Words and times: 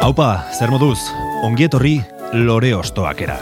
Haupa, 0.00 0.46
zer 0.56 0.70
moduz, 0.72 1.10
ongietorri 1.44 1.98
lore 2.32 2.70
ostoak 2.72 3.18
era. 3.20 3.34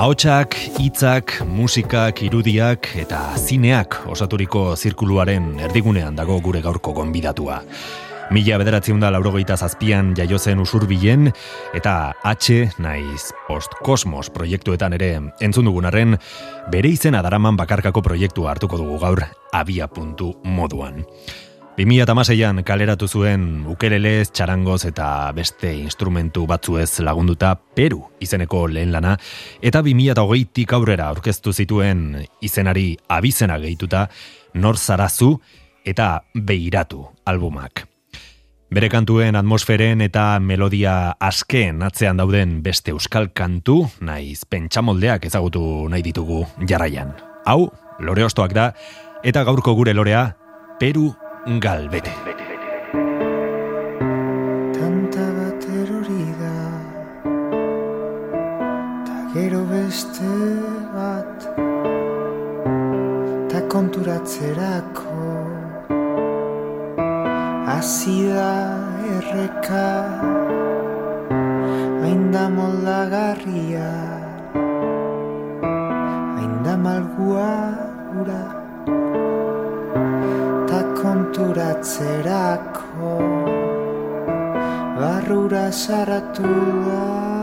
Ahotsak, 0.00 0.56
hitzak, 0.80 1.34
musikak, 1.44 2.22
irudiak 2.24 2.88
eta 3.02 3.20
zineak 3.36 3.98
osaturiko 4.08 4.70
zirkuluaren 4.80 5.60
erdigunean 5.68 6.16
dago 6.16 6.38
gure 6.40 6.64
gaurko 6.64 6.96
gonbidatua. 6.96 7.60
Mila 8.32 8.62
bederatzen 8.62 9.04
da 9.04 9.12
laurogeita 9.12 9.58
zazpian 9.60 10.14
jaiozen 10.16 10.64
usurbilen 10.64 11.28
eta 11.76 12.14
H 12.24 12.72
naiz 12.80 13.28
postkosmos 13.44 14.30
proiektuetan 14.32 14.96
ere 14.96 15.12
entzun 15.44 15.68
dugunarren 15.68 16.16
bere 16.72 16.96
izena 16.96 17.20
daraman 17.20 17.60
bakarkako 17.60 18.00
proiektua 18.08 18.54
hartuko 18.56 18.80
dugu 18.80 18.98
gaur 19.04 19.26
abia 19.52 19.92
puntu 19.92 20.32
moduan. 20.44 21.04
2006an 21.72 22.60
kaleratu 22.68 23.06
zuen 23.08 23.64
ukelelez, 23.72 24.28
txarangoz 24.36 24.82
eta 24.90 25.06
beste 25.32 25.70
instrumentu 25.72 26.44
batzuez 26.46 27.00
lagunduta 27.00 27.54
Peru 27.56 28.02
izeneko 28.20 28.66
lehen 28.68 28.92
lana 28.92 29.14
eta 29.64 29.80
2008tik 29.80 30.74
aurrera 30.76 31.06
aurkeztu 31.08 31.54
zituen 31.56 32.26
izenari 32.44 32.98
abizena 33.08 33.56
gehituta 33.62 34.04
nor 34.52 34.76
zarazu 34.76 35.38
eta 35.84 36.20
beiratu 36.34 37.06
albumak. 37.24 37.86
Bere 38.72 38.92
kantuen 38.92 39.36
atmosferen 39.36 40.04
eta 40.04 40.38
melodia 40.40 41.16
askeen 41.20 41.80
atzean 41.82 42.20
dauden 42.20 42.60
beste 42.62 42.92
euskal 42.92 43.30
kantu, 43.32 43.86
naiz 44.00 44.44
pentsamoldeak 44.44 45.24
ezagutu 45.24 45.88
nahi 45.88 46.04
ditugu 46.04 46.44
jarraian. 46.68 47.16
Hau, 47.48 47.72
lore 47.98 48.28
ostoak 48.28 48.52
da, 48.52 48.70
eta 49.24 49.44
gaurko 49.44 49.74
gure 49.76 49.96
lorea, 49.96 50.36
Peru 50.80 51.10
Galbete. 51.44 52.12
Tanta 54.70 55.26
bat 55.34 55.64
erori 55.74 56.26
da 56.38 56.58
Ta 59.02 59.16
gero 59.34 59.64
beste 59.66 60.30
bat 60.94 61.38
Ta 63.50 63.60
konturatzerako 63.66 65.18
Azida 67.66 68.78
erreka 69.18 69.90
Ainda 72.06 72.46
moldagarria 72.54 73.90
Ainda 76.38 76.76
malgua 76.78 77.50
ura 78.14 78.42
Ta 78.46 78.61
konturatzerako. 81.02 83.10
Barrura 84.98 85.66
saratu 85.72 86.52
da 86.86 87.41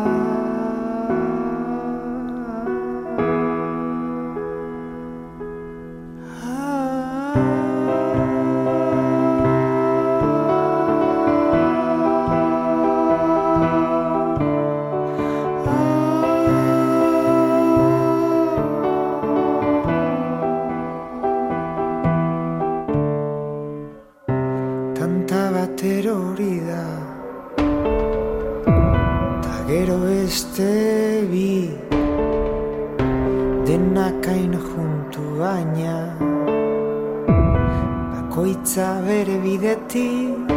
Bakoitza 38.40 39.04
bere 39.06 39.36
bidetik 39.44 40.48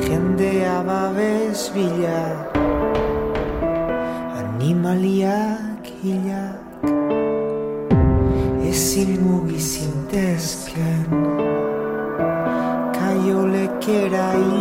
Jendea 0.00 0.80
babes 0.88 1.68
bila 1.76 2.22
Animaliak 4.40 5.84
hilak. 6.00 6.64
Ezin 8.64 9.10
mugizintezken 9.28 11.04
Kaiolekera 12.96 14.28
ia 14.40 14.55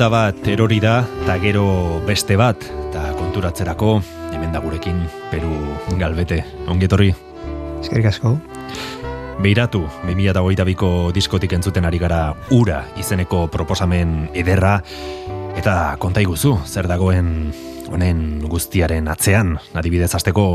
Tanta 0.00 0.16
bat 0.16 0.46
erori 0.48 0.78
da, 0.80 1.02
eta 1.26 1.34
gero 1.42 1.62
beste 2.06 2.32
bat, 2.40 2.62
eta 2.86 3.02
konturatzerako, 3.18 3.98
hemen 4.32 4.54
da 4.54 4.62
gurekin, 4.64 5.02
Peru 5.28 5.50
Galbete, 6.00 6.38
ongetorri. 6.72 7.10
Eskerrik 7.82 8.08
asko. 8.08 8.30
Beiratu, 9.44 9.82
2008ko 10.08 11.12
diskotik 11.12 11.52
entzuten 11.52 11.84
ari 11.84 12.00
gara 12.00 12.22
ura 12.56 12.78
izeneko 12.96 13.42
proposamen 13.52 14.30
ederra, 14.32 14.78
eta 15.60 15.76
konta 16.00 16.24
iguzu, 16.24 16.54
zer 16.64 16.88
dagoen 16.88 17.52
honen 17.92 18.24
guztiaren 18.48 19.12
atzean, 19.12 19.58
adibidez 19.76 20.14
hasteko 20.16 20.46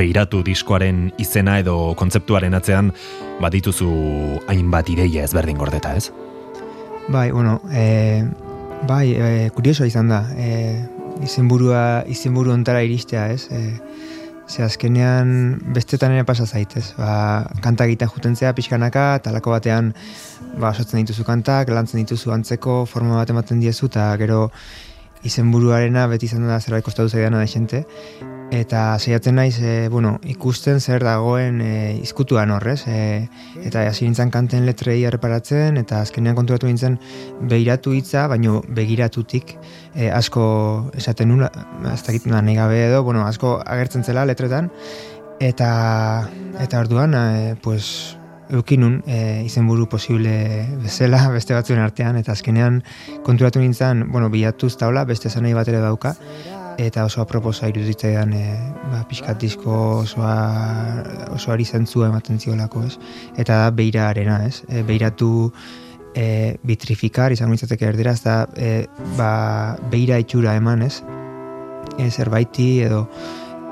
beiratu 0.00 0.40
diskoaren 0.48 1.10
izena 1.20 1.58
edo 1.60 1.92
kontzeptuaren 1.92 2.56
atzean 2.56 2.88
badituzu 3.44 3.92
hainbat 4.48 4.96
ideia 4.96 5.28
ezberdin 5.28 5.60
gordeta, 5.60 5.92
ez? 5.92 6.08
Bai, 7.12 7.32
bueno, 7.36 7.60
e, 7.68 8.24
bai, 8.82 9.14
e, 9.14 9.50
kurioso 9.54 9.86
izan 9.86 10.08
da. 10.12 10.24
E, 10.36 10.74
izenburua, 11.24 12.04
izenburu 12.10 12.52
ontara 12.52 12.82
iristea, 12.82 13.28
ez? 13.32 13.46
E, 13.50 13.78
ze 14.48 14.62
azkenean 14.62 15.58
bestetan 15.74 16.12
ere 16.12 16.24
pasa 16.24 16.46
zaitez. 16.46 16.92
Ba, 16.98 17.46
kanta 17.64 17.86
egiten 17.88 18.10
jutentzea 18.12 18.52
pixkanaka, 18.56 19.06
talako 19.24 19.54
batean 19.54 19.92
ba, 20.58 20.70
osatzen 20.70 21.00
dituzu 21.00 21.24
kantak, 21.24 21.70
lantzen 21.72 22.02
dituzu 22.02 22.34
antzeko, 22.34 22.84
forma 22.90 23.16
bat 23.20 23.30
ematen 23.32 23.62
diezu, 23.62 23.88
eta 23.92 24.10
gero 24.20 24.48
izenburuarena 25.24 26.06
beti 26.12 26.28
izan 26.28 26.44
da 26.48 26.60
zerbait 26.60 26.84
kostatu 26.84 27.08
zaidana 27.08 27.40
da 27.40 27.48
xente. 27.48 27.84
Eta 28.54 28.94
saiatzen 29.00 29.34
naiz, 29.34 29.56
e, 29.58 29.88
bueno, 29.90 30.12
ikusten 30.30 30.78
zer 30.78 31.02
dagoen 31.02 31.58
e, 31.64 31.72
izkutuan 32.04 32.52
horrez. 32.54 32.84
E, 32.86 33.26
eta 33.66 33.82
hasi 33.88 34.06
nintzen 34.06 34.30
kanten 34.30 34.62
letrei 34.68 35.00
erreparatzen, 35.08 35.80
eta 35.80 35.98
azkenean 36.04 36.38
konturatu 36.38 36.70
nintzen 36.70 37.00
begiratu 37.50 37.96
hitza, 37.98 38.28
baino 38.30 38.60
begiratutik 38.78 39.56
e, 39.94 40.06
asko 40.14 40.46
esaten 40.94 41.32
nula, 41.34 41.50
ez 41.90 42.02
dakit 42.06 42.30
nahi 42.30 42.54
gabe 42.54 42.78
edo, 42.86 43.02
bueno, 43.02 43.26
asko 43.26 43.56
agertzen 43.64 44.06
zela 44.06 44.26
letretan, 44.30 44.70
eta 45.42 45.70
eta 46.62 46.84
orduan, 46.84 47.18
e, 47.18 47.56
pues, 47.64 48.14
eukinun 48.54 49.00
e, 49.06 49.42
izenburu 49.44 49.88
posible 49.90 50.34
bezala 50.82 51.26
beste 51.36 51.56
batzuen 51.56 51.82
artean, 51.82 52.16
eta 52.20 52.32
azkenean 52.38 52.82
konturatu 53.26 53.62
nintzen, 53.62 54.06
bueno, 54.12 54.30
bilatuz 54.30 54.76
taula, 54.80 55.04
beste 55.08 55.30
zanai 55.30 55.54
bat 55.56 55.68
ere 55.72 55.82
dauka, 55.82 56.14
eta 56.78 57.04
oso 57.04 57.22
aproposa 57.22 57.68
iruditzaidan 57.70 58.32
e, 58.34 58.44
ba, 58.90 59.04
pixkat 59.08 59.40
disko 59.40 59.76
osoa, 60.02 60.34
osoari 61.34 61.64
zentzua 61.64 62.08
ematen 62.10 62.40
ziolako, 62.40 62.84
ez? 62.88 62.98
Eta 63.36 63.64
da 63.64 63.70
beiraarena, 63.74 64.40
ez? 64.46 64.62
E, 64.68 64.82
beiratu 64.86 65.52
e, 66.14 66.56
vitrifikar, 66.66 67.34
izan 67.34 67.52
nintzateke 67.52 67.88
erdera, 67.90 68.14
ez 68.14 68.22
da 68.24 68.36
e, 68.56 68.86
ba, 69.18 69.76
beira 69.90 70.18
itxura 70.22 70.56
eman, 70.58 70.84
ez? 70.86 71.00
E, 71.98 72.10
zerbaiti 72.10 72.68
edo 72.86 73.04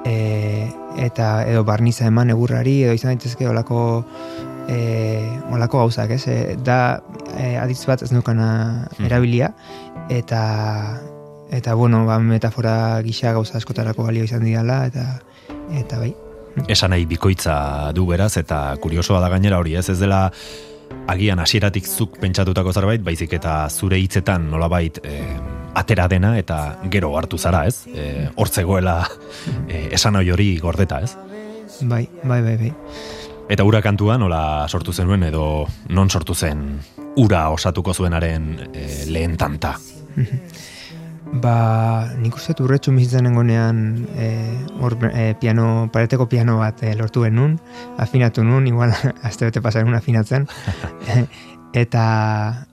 e, 0.06 0.68
eta 1.02 1.44
edo 1.48 1.64
barniza 1.64 2.06
eman 2.06 2.30
egurrari 2.34 2.82
edo 2.86 2.96
izan 2.96 3.14
daitezke 3.14 3.48
olako 3.48 3.80
e, 4.68 4.80
olako 5.50 5.84
gauzak, 5.84 6.14
ez? 6.18 6.26
E, 6.28 6.56
da 6.62 7.00
e, 7.36 7.56
aditz 7.58 7.82
bat 7.88 8.04
ez 8.04 8.12
nukana 8.14 8.50
erabilia 9.02 9.52
eta 10.12 10.42
eta 11.52 11.74
bueno, 11.74 12.06
ba, 12.06 12.18
metafora 12.18 13.00
gisa 13.04 13.32
gauza 13.36 13.58
askotarako 13.60 14.06
balio 14.08 14.24
izan 14.24 14.44
didala 14.44 14.86
eta 14.88 15.06
eta 15.76 15.98
bai. 16.00 16.12
Esan 16.68 16.92
nahi 16.92 17.04
bikoitza 17.08 17.92
du 17.96 18.06
beraz 18.08 18.36
eta 18.40 18.64
kuriosoa 18.80 19.20
da 19.20 19.28
gainera 19.32 19.60
hori, 19.60 19.76
ez 19.76 19.88
ez 19.92 19.98
dela 20.00 20.30
agian 21.08 21.40
hasieratik 21.40 21.86
zuk 21.88 22.18
pentsatutako 22.20 22.72
zerbait, 22.72 23.04
baizik 23.04 23.32
eta 23.36 23.68
zure 23.70 23.98
hitzetan 24.00 24.48
nolabait 24.50 25.00
e, 25.04 25.20
atera 25.74 26.08
dena 26.08 26.34
eta 26.38 26.78
gero 26.92 27.14
hartu 27.18 27.38
zara, 27.38 27.64
ez? 27.68 27.86
E, 27.88 28.28
hortzegoela 28.36 28.98
e, 29.68 29.88
esan 29.92 30.16
hori 30.20 30.56
gordeta, 30.60 31.00
ez? 31.00 31.16
Bai, 31.80 32.06
bai, 32.24 32.42
bai, 32.42 32.56
bai. 32.66 32.72
Eta 33.52 33.64
ura 33.68 33.82
kantua 33.84 34.16
nola 34.20 34.68
sortu 34.68 34.92
zenuen 34.92 35.24
edo 35.28 35.66
non 35.88 36.10
sortu 36.10 36.34
zen 36.34 36.78
ura 37.16 37.48
osatuko 37.52 37.92
zuenaren 37.94 38.52
e, 38.72 38.86
lehen 39.12 39.36
tanta? 39.36 39.76
Ba, 41.32 42.12
nik 42.20 42.34
uste 42.36 42.52
urretxu 42.60 42.92
bizitzen 42.92 43.24
nengonean 43.24 43.78
e, 44.20 44.26
or, 44.84 44.98
e, 45.16 45.32
piano, 45.40 45.88
pareteko 45.92 46.26
piano 46.28 46.58
bat 46.60 46.82
e, 46.84 46.92
lortu 46.92 47.24
genuen, 47.24 47.54
afinatu 47.96 48.44
nun, 48.44 48.66
igual 48.68 48.92
azte 49.28 49.48
bete 49.48 49.62
pasaren 49.64 49.96
afinatzen. 49.96 50.44
eta, 51.82 52.04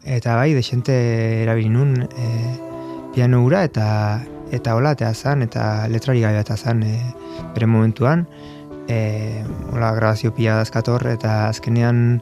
eta 0.04 0.36
bai, 0.36 0.52
desente 0.58 0.98
erabili 1.46 1.72
nun 1.72 2.04
e, 2.04 2.28
piano 3.16 3.46
ura 3.46 3.64
eta 3.64 3.88
eta 4.52 4.76
hola, 4.76 4.92
eta 4.98 5.14
zan, 5.14 5.46
eta 5.46 5.88
letrari 5.88 6.20
gabe 6.26 6.42
eta 6.42 6.58
zan 6.58 6.84
e, 6.84 6.98
bere 7.56 7.68
momentuan. 7.70 8.28
E, 8.90 9.40
hola, 9.72 9.94
grabazio 9.96 10.34
pila 10.36 10.58
dazkator, 10.60 11.08
eta 11.08 11.48
azkenean, 11.48 12.20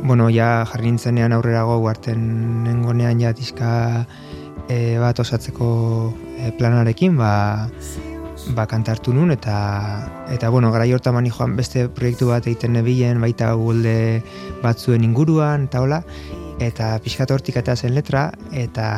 bueno, 0.00 0.30
ja 0.32 0.64
jarri 0.70 0.94
nintzenean 0.94 1.34
aurrerago 1.36 1.76
guarten 1.82 2.24
nengonean 2.64 3.20
ja 3.20 3.34
diska 3.36 4.06
e, 4.68 4.98
bat 4.98 5.20
osatzeko 5.20 5.68
e, 6.38 6.52
planarekin, 6.58 7.16
ba, 7.16 7.68
ba 8.56 8.66
kantartu 8.70 9.14
nun, 9.14 9.32
eta, 9.34 9.56
eta 10.34 10.50
bueno, 10.50 10.72
gara 10.72 10.86
jorta 10.88 11.12
mani 11.12 11.32
joan 11.32 11.56
beste 11.56 11.88
proiektu 11.88 12.30
bat 12.32 12.46
egiten 12.46 12.74
nebilen, 12.76 13.20
baita 13.20 13.52
gulde 13.58 14.22
batzuen 14.62 15.04
inguruan, 15.04 15.68
eta 15.70 15.84
hola, 15.84 16.02
eta 16.62 16.94
pixkat 17.04 17.34
hortik 17.34 17.58
eta 17.60 17.76
zen 17.76 17.94
letra, 17.94 18.30
eta 18.52 18.88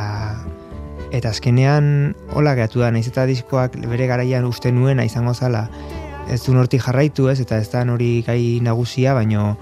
eta 1.14 1.30
azkenean 1.30 2.16
hola 2.34 2.56
geratu 2.58 2.82
da, 2.82 2.90
nahiz 2.90 3.06
eta 3.08 3.26
diskoak 3.28 3.76
bere 3.86 4.08
garaian 4.10 4.44
uste 4.44 4.72
nuena 4.74 5.04
izango 5.06 5.34
zala, 5.34 5.68
ez 6.28 6.40
du 6.44 6.55
norti 6.55 6.78
jarraitu 6.82 7.28
ez, 7.31 7.38
eta 7.40 7.58
ez 7.62 7.69
da 7.70 7.82
hori 7.93 8.23
gai 8.26 8.58
nagusia, 8.62 9.14
baino, 9.14 9.56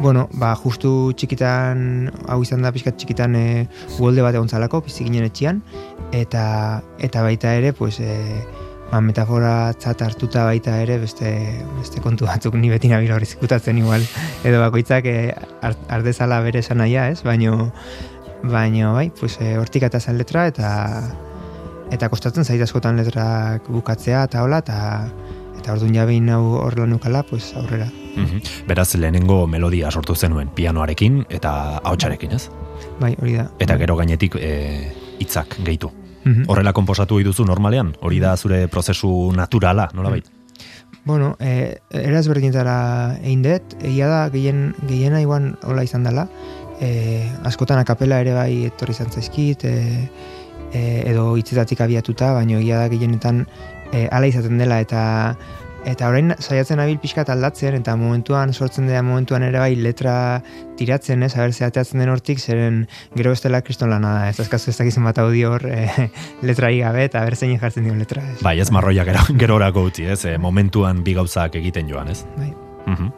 bueno, 0.00 0.28
ba, 0.40 0.54
justu 0.56 1.12
txikitan, 1.16 2.10
hau 2.28 2.40
izan 2.42 2.62
da 2.62 2.72
pixkat 2.74 2.98
txikitan 3.00 3.34
e, 3.36 3.46
uolde 3.98 4.22
bat 4.22 4.34
egon 4.34 4.48
zalako, 4.48 4.82
ginen 4.86 5.26
etxian, 5.26 5.62
eta, 6.12 6.82
eta 6.98 7.22
baita 7.22 7.54
ere, 7.58 7.72
pues, 7.72 7.98
e, 8.00 8.14
ba, 8.92 9.00
metafora 9.00 9.72
txat 9.74 10.02
hartuta 10.06 10.44
baita 10.46 10.78
ere, 10.82 10.98
beste, 11.02 11.34
beste 11.80 12.00
kontu 12.04 12.28
batzuk 12.30 12.54
ni 12.54 12.70
beti 12.70 12.88
nabila 12.92 13.18
hori 13.18 13.26
zikutatzen 13.26 13.78
igual, 13.78 14.06
edo 14.44 14.62
bakoitzak 14.62 15.06
e, 15.10 15.34
ardezala 15.88 16.40
bere 16.46 16.62
esan 16.62 16.82
naia, 16.82 17.08
ez, 17.10 17.22
baino, 17.26 17.72
baino, 18.42 18.94
bai, 18.94 19.10
pues, 19.18 19.38
e, 19.40 19.56
hortik 19.58 19.88
eta 19.90 20.00
letra, 20.12 20.46
eta 20.46 20.74
eta 21.92 22.08
kostatzen 22.08 22.44
zait 22.44 22.62
askotan 22.64 22.96
letrak 22.96 23.68
bukatzea, 23.70 24.24
eta 24.24 24.42
hola, 24.42 24.58
eta 24.64 25.08
eta 25.64 25.72
orduan 25.72 25.94
jabein 25.96 26.28
hau 26.28 26.58
hor 26.60 26.76
lanukala, 26.76 27.22
pues 27.24 27.54
aurrera. 27.56 27.86
Mhm. 28.16 28.66
Beraz, 28.68 28.94
lehenengo 29.00 29.46
melodia 29.48 29.90
sortu 29.90 30.14
zenuen 30.14 30.50
pianoarekin 30.52 31.24
eta 31.30 31.78
ahotsarekin, 31.78 32.34
ez? 32.36 32.50
Bai, 33.00 33.14
hori 33.20 33.38
da. 33.38 33.48
Eta 33.58 33.78
gero 33.80 33.96
gainetik 33.96 34.36
e, 34.36 34.92
hitzak 35.18 35.56
gehitu. 35.64 35.90
Mhm. 36.24 36.44
Horrela 36.52 36.74
konposatu 36.76 37.18
duzu 37.24 37.46
normalean? 37.48 37.94
Hori 38.00 38.20
da 38.20 38.36
zure 38.36 38.68
prozesu 38.68 39.32
naturala, 39.34 39.88
nola 39.94 40.10
bait? 40.10 40.28
Bueno, 41.06 41.34
e, 41.40 41.80
eraz 41.90 42.26
berdinetara 42.28 43.16
egin 43.22 43.42
dut, 43.42 43.74
egia 43.80 44.08
da 44.08 44.28
gehien, 44.28 44.74
gehiena 44.84 45.20
iguan 45.24 45.54
hola 45.64 45.84
izan 45.84 46.04
dela, 46.04 46.28
e, 46.80 47.24
askotan 47.44 47.80
akapela 47.80 48.20
ere 48.20 48.36
bai 48.36 48.66
etorri 48.68 48.92
izan 48.92 49.12
zaizkit, 49.12 49.64
e, 49.64 50.10
e, 50.72 50.82
edo 51.08 51.36
hitzetatik 51.40 51.80
abiatuta, 51.80 52.34
baina 52.36 52.60
egia 52.60 52.84
da 52.84 52.88
gehienetan 52.92 53.46
e, 53.94 54.08
ala 54.10 54.26
izaten 54.26 54.58
dela 54.58 54.80
eta 54.82 55.04
eta 55.84 56.08
orain 56.08 56.32
saiatzen 56.38 56.80
abil 56.80 56.96
pixkat 57.00 57.28
aldatzen 57.28 57.76
eta 57.76 57.94
momentuan 58.00 58.54
sortzen 58.56 58.86
dira 58.88 59.02
momentuan 59.04 59.44
ere 59.44 59.60
bai 59.60 59.74
letra 59.76 60.14
tiratzen 60.78 61.22
ez, 61.26 61.34
haber 61.36 61.52
zehateatzen 61.52 62.00
den 62.00 62.12
hortik 62.12 62.40
zeren 62.40 62.78
gero 63.14 63.34
bestela 63.34 63.60
kriston 63.62 63.92
lana 63.92 64.14
da 64.16 64.30
ez 64.30 64.38
azkazu 64.40 64.72
ez 64.72 64.78
dakizun 64.78 65.04
bat 65.04 65.20
audio 65.20 65.52
hor 65.54 65.66
e, 65.68 66.08
letra 66.48 66.72
gabe 66.72 67.04
eta 67.10 67.20
haber 67.20 67.36
zein 67.36 67.58
jartzen 67.60 67.84
dion 67.84 68.00
letra 68.00 68.24
ez. 68.32 68.38
Bai 68.42 68.58
ez 68.60 68.70
marroia 68.72 69.04
gero, 69.04 69.26
gero 69.42 69.58
orako 69.60 69.86
utzi 69.90 70.08
ez, 70.08 70.24
e, 70.24 70.38
momentuan 70.38 71.04
bi 71.04 71.16
gauzak 71.16 71.60
egiten 71.60 71.90
joan 71.92 72.08
ez. 72.08 72.22
Bai. 72.38 72.52
Mhm. 72.86 73.12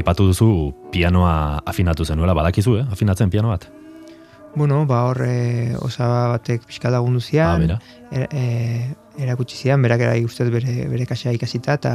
Ipatu 0.00 0.30
duzu 0.30 0.48
pianoa 0.94 1.60
afinatu 1.66 2.06
zenuela, 2.06 2.32
badakizu, 2.34 2.78
eh? 2.78 2.86
afinatzen 2.94 3.30
piano 3.30 3.50
bat? 3.50 3.66
Bueno, 4.54 4.84
ba 4.86 5.04
hor 5.06 5.22
e, 5.26 5.76
osaba 5.78 6.28
batek 6.32 6.64
pixka 6.66 6.90
lagundu 6.90 7.20
zian, 7.20 7.70
Ah, 7.70 7.78
e, 8.10 8.94
erakutsi 9.20 9.56
zian, 9.56 9.82
berak 9.82 10.00
era 10.00 10.14
ustez 10.24 10.48
bere, 10.50 10.86
bere 10.88 11.06
kasia 11.06 11.32
ikasita, 11.36 11.74
eta 11.80 11.94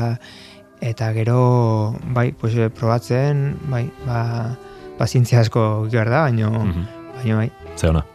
eta 0.82 1.12
gero, 1.14 1.96
bai, 2.14 2.32
pues, 2.34 2.56
eh, 2.56 2.70
probatzen, 2.70 3.58
bai, 3.72 3.90
ba, 4.06 4.58
pazientzia 4.98 5.40
asko 5.42 5.88
behar 5.92 6.10
da, 6.10 6.22
baino, 6.28 6.52
Mhm. 6.52 6.88
baino, 7.16 7.38
bai. 7.38 7.52
Ze 7.76 7.90
ona. 7.90 8.06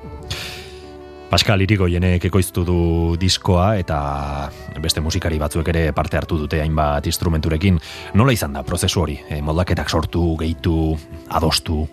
Pascal 1.31 1.63
Iriko 1.63 1.87
jenek 1.87 2.25
ekoiztu 2.27 2.65
du 2.67 3.17
diskoa 3.21 3.77
eta 3.79 4.51
beste 4.83 5.01
musikari 5.01 5.39
batzuek 5.39 5.69
ere 5.69 5.93
parte 5.93 6.17
hartu 6.19 6.37
dute 6.41 6.59
hainbat 6.61 7.07
instrumenturekin. 7.07 7.79
Nola 8.15 8.33
izan 8.35 8.53
da 8.53 8.65
prozesu 8.67 9.01
hori? 9.05 9.21
E, 9.31 9.41
moldaketak 9.41 9.89
sortu, 9.89 10.37
gehitu, 10.41 10.97
adostu? 11.29 11.87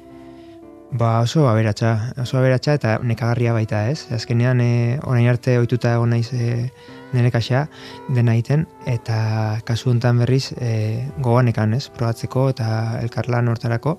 Ba, 0.92 1.20
oso 1.22 1.46
aberatsa, 1.52 2.14
oso 2.18 2.40
aberatsa 2.40 2.74
eta 2.80 2.98
nekagarria 3.04 3.54
baita, 3.54 3.90
ez? 3.92 4.08
Azkenean, 4.12 4.60
e, 4.60 5.00
orain 5.04 5.28
arte 5.30 5.60
ohituta 5.60 5.94
egon 5.94 6.10
naiz 6.16 6.32
e, 6.34 6.72
nire 7.14 7.32
kaxa 7.32 7.68
dena 8.14 8.36
egiten, 8.36 8.66
eta 8.86 9.62
kasu 9.68 9.92
honetan 9.92 10.20
berriz 10.24 10.52
e, 10.58 11.08
goganekan, 11.24 11.74
ez? 11.78 11.88
Probatzeko 11.96 12.50
eta 12.54 13.00
elkarlan 13.02 13.48
hortarako. 13.52 13.98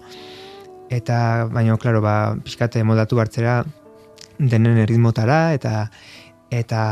Eta, 0.90 1.48
baina, 1.52 1.76
klaro, 1.76 2.00
ba, 2.04 2.14
pixkate 2.44 2.82
moldatu 2.84 3.20
hartzera 3.20 3.62
denen 4.38 4.78
erritmotara, 4.84 5.52
eta 5.56 5.88
eta 6.50 6.82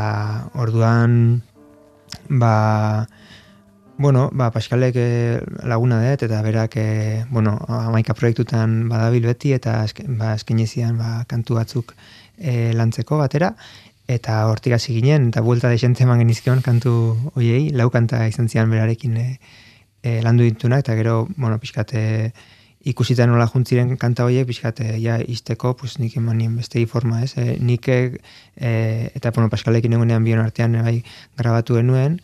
orduan 0.53 1.41
ba 2.29 3.07
Bueno, 3.99 4.29
ba, 4.31 4.51
Paskalek 4.53 4.93
eh, 5.01 5.41
laguna 5.65 5.97
dut, 6.03 6.21
eta 6.27 6.43
berak, 6.45 6.75
eh, 6.77 7.25
bueno, 7.31 7.55
amaika 7.67 8.13
proiektutan 8.13 8.83
badabil 8.91 9.25
beti, 9.25 9.55
eta 9.57 9.79
eske, 9.87 10.05
ba, 10.19 10.35
eskenezian 10.37 10.99
ba, 11.01 11.23
kantu 11.25 11.57
batzuk 11.57 11.95
eh, 12.37 12.75
lantzeko 12.77 13.17
batera, 13.17 13.55
eta 14.07 14.45
hortik 14.47 14.73
hasi 14.73 14.95
ginen, 14.95 15.29
eta 15.29 15.41
buelta 15.43 15.69
desente 15.69 16.03
eman 16.03 16.21
genizkion 16.23 16.61
kantu 16.63 16.91
hoiei, 17.35 17.69
lau 17.75 17.89
kanta 17.91 18.23
izan 18.27 18.47
zian 18.47 18.71
berarekin 18.71 19.17
eh, 19.19 19.39
eh, 20.03 20.21
landu 20.23 20.47
ditunak, 20.47 20.85
eta 20.85 20.95
gero, 20.95 21.27
bueno, 21.35 21.59
pixkat, 21.59 21.93
eh, 21.93 22.31
ikusita 22.87 23.27
nola 23.27 23.47
juntziren 23.51 23.97
kanta 23.99 24.23
horiek, 24.23 24.47
pixkat, 24.47 24.79
eh, 24.85 24.97
ja, 25.03 25.17
izteko, 25.19 25.75
pues, 25.75 25.97
nik 25.99 26.15
eman 26.17 26.37
nien 26.39 26.55
beste 26.55 26.85
forma, 26.87 27.21
ez? 27.23 27.33
Eh, 27.37 27.57
nik, 27.59 27.89
eh, 27.89 29.11
eta, 29.13 29.31
bueno, 29.31 29.49
Paskalekin 29.49 29.93
egunean 29.99 30.23
bion 30.23 30.39
artean, 30.39 30.79
bai, 30.83 31.01
grabatu 31.37 31.75
genuen, 31.75 32.21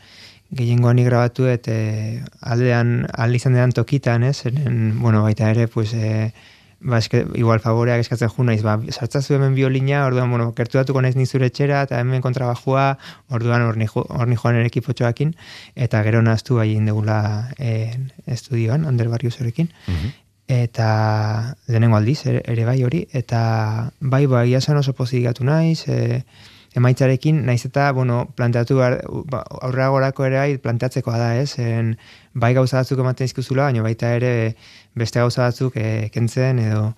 gehiengoan 0.54 1.02
grabatu 1.04 1.48
et 1.50 1.68
e, 1.68 2.22
aldean 2.42 3.08
alde 3.14 3.40
izan 3.40 3.56
dedan 3.58 3.72
tokitan, 3.74 4.24
ez? 4.24 4.38
Zeren, 4.44 5.00
bueno, 5.02 5.24
baita 5.24 5.50
ere, 5.50 5.68
pues, 5.68 5.94
e, 5.94 6.32
ba, 6.84 7.00
eske, 7.00 7.24
igual 7.40 7.62
favoreak 7.64 8.04
eskatzen 8.04 8.30
ju 8.30 8.46
naiz, 8.46 8.62
ba, 8.64 8.76
sartzazu 8.92 9.38
hemen 9.38 9.56
biolina, 9.56 10.04
orduan, 10.06 10.30
bueno, 10.32 10.52
gerturatuko 10.58 11.02
naiz 11.02 11.16
nizure 11.16 11.48
etxera, 11.52 11.84
eta 11.88 12.00
hemen 12.04 12.22
kontrabajua, 12.22 12.86
orduan 13.34 13.64
horni, 13.68 13.88
horni 13.94 14.38
joan 14.40 14.60
ere 14.60 14.70
ekipotxoakin, 14.72 15.34
eta 15.88 16.04
gero 16.04 16.22
naztu 16.22 16.60
bai 16.60 16.72
indegula 16.76 17.20
e, 17.58 17.92
estudioan, 18.28 18.86
Ander 18.90 19.10
Barriusorekin, 19.14 19.72
eta 20.54 20.88
lehenengo 21.68 21.98
aldiz 21.98 22.20
ere, 22.28 22.44
ere 22.52 22.66
bai 22.68 22.82
hori, 22.84 23.06
eta 23.14 23.44
bai 24.00 24.26
bai 24.28 24.50
esan 24.54 24.78
oso 24.78 24.94
pozik 24.94 25.24
gatu 25.30 25.48
naiz, 25.48 25.88
e, 25.88 26.24
emaitzarekin, 26.76 27.44
naiz 27.46 27.64
eta, 27.68 27.92
bueno, 27.94 28.26
planteatu 28.36 28.80
ba, 29.30 29.44
aurragorako 29.62 30.26
ere 30.26 30.40
bai 30.42 30.58
planteatzekoa 30.58 31.20
da, 31.22 31.34
ez? 31.38 31.54
En, 31.62 31.94
bai 32.34 32.54
gauza 32.58 32.80
batzuk 32.82 33.00
ematen 33.04 33.30
izkuzula, 33.30 33.70
baina 33.70 33.84
baita 33.86 34.10
ere 34.18 34.34
beste 34.96 35.20
gauza 35.20 35.48
batzuk 35.50 35.78
e, 35.78 36.10
kentzen 36.14 36.60
edo 36.60 36.94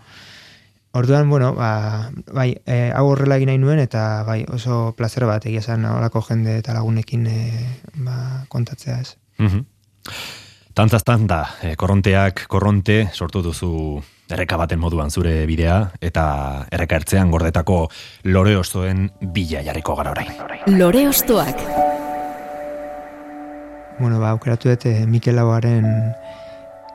Orduan, 0.96 1.30
bueno, 1.30 1.50
ba, 1.54 2.10
bai, 2.32 2.56
e, 2.64 2.90
hau 2.96 3.10
horrela 3.10 3.36
egin 3.36 3.50
nahi 3.52 3.60
nuen, 3.60 3.82
eta 3.84 4.24
bai, 4.24 4.46
oso 4.56 4.94
plazer 4.96 5.26
bat 5.28 5.44
egia 5.44 5.60
esan 5.60 5.84
horako 5.90 6.22
jende 6.24 6.54
eta 6.62 6.72
lagunekin 6.72 7.26
e, 7.28 7.40
ba, 8.06 8.46
kontatzea 8.48 9.02
ez. 9.02 9.18
Mhm. 9.36 9.66
Tantzaz 10.76 11.04
tanta, 11.04 11.42
eh, 11.64 11.76
korronteak 11.76 12.46
korronte 12.48 13.10
sortu 13.14 13.42
duzu 13.44 13.72
erreka 14.32 14.56
baten 14.60 14.80
moduan 14.80 15.12
zure 15.12 15.46
bidea, 15.48 15.92
eta 16.00 16.24
erreka 16.72 16.98
ertzean 17.00 17.30
gordetako 17.32 17.90
lore 18.24 18.56
ostoen 18.56 19.10
bila 19.36 19.62
jarriko 19.68 19.96
gara 19.96 20.12
orain. 20.12 20.32
Lore 20.80 21.08
Ostoak. 21.08 21.60
Bueno, 24.00 24.20
ba, 24.20 24.32
aukeratu 24.32 24.72
dut 24.72 24.86
eh, 24.92 25.06
Mikel 25.08 25.36
Lauaren 25.36 25.88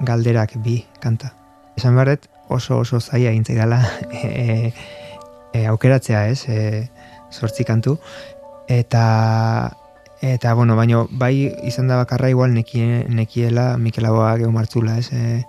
galderak 0.01 0.57
bi 0.65 0.85
kanta. 1.01 1.35
Esan 1.77 1.97
barret 1.97 2.29
oso 2.49 2.81
oso 2.81 3.01
zaila 3.01 3.31
egin 3.31 3.45
zaidala 3.45 3.81
e, 4.13 4.73
e, 5.53 5.67
aukeratzea, 5.67 6.27
ez? 6.29 6.45
E, 6.49 6.89
sortzi 7.31 7.65
kantu. 7.65 7.99
Eta 8.69 9.77
eta 10.21 10.53
bueno, 10.55 10.77
baino 10.77 11.07
bai 11.11 11.49
izan 11.65 11.89
da 11.89 11.97
bakarra 11.97 12.29
igual 12.29 12.53
nekie, 12.53 13.07
nekiela 13.09 13.77
Mikel 13.79 14.05
egon 14.05 14.53
martzula, 14.53 14.99
ez? 14.99 15.09
E, 15.13 15.45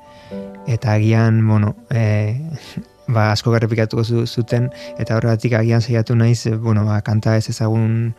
eta 0.68 0.94
agian, 0.94 1.46
bueno, 1.48 1.76
e, 1.90 2.40
ba, 3.08 3.32
asko 3.32 3.52
garrepikatuko 3.52 4.04
zu- 4.04 4.28
zuten, 4.28 4.70
eta 4.98 5.18
horregatik 5.18 5.54
agian 5.54 5.82
saiatu 5.82 6.16
naiz, 6.16 6.46
e, 6.46 6.56
bueno, 6.56 6.86
ba, 6.86 7.02
kanta 7.02 7.36
ez 7.38 7.50
ezagun 7.50 8.14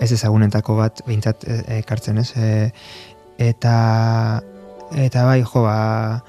ez 0.00 0.12
ezagunetako 0.12 0.76
bat 0.76 1.02
behintzat 1.06 1.44
e, 1.44 1.60
ekartzen, 1.80 2.18
ez? 2.18 2.32
E, 2.36 2.70
eta 3.50 4.40
eta 4.96 5.24
bai, 5.24 5.42
jo, 5.42 5.62
ba, 5.62 6.22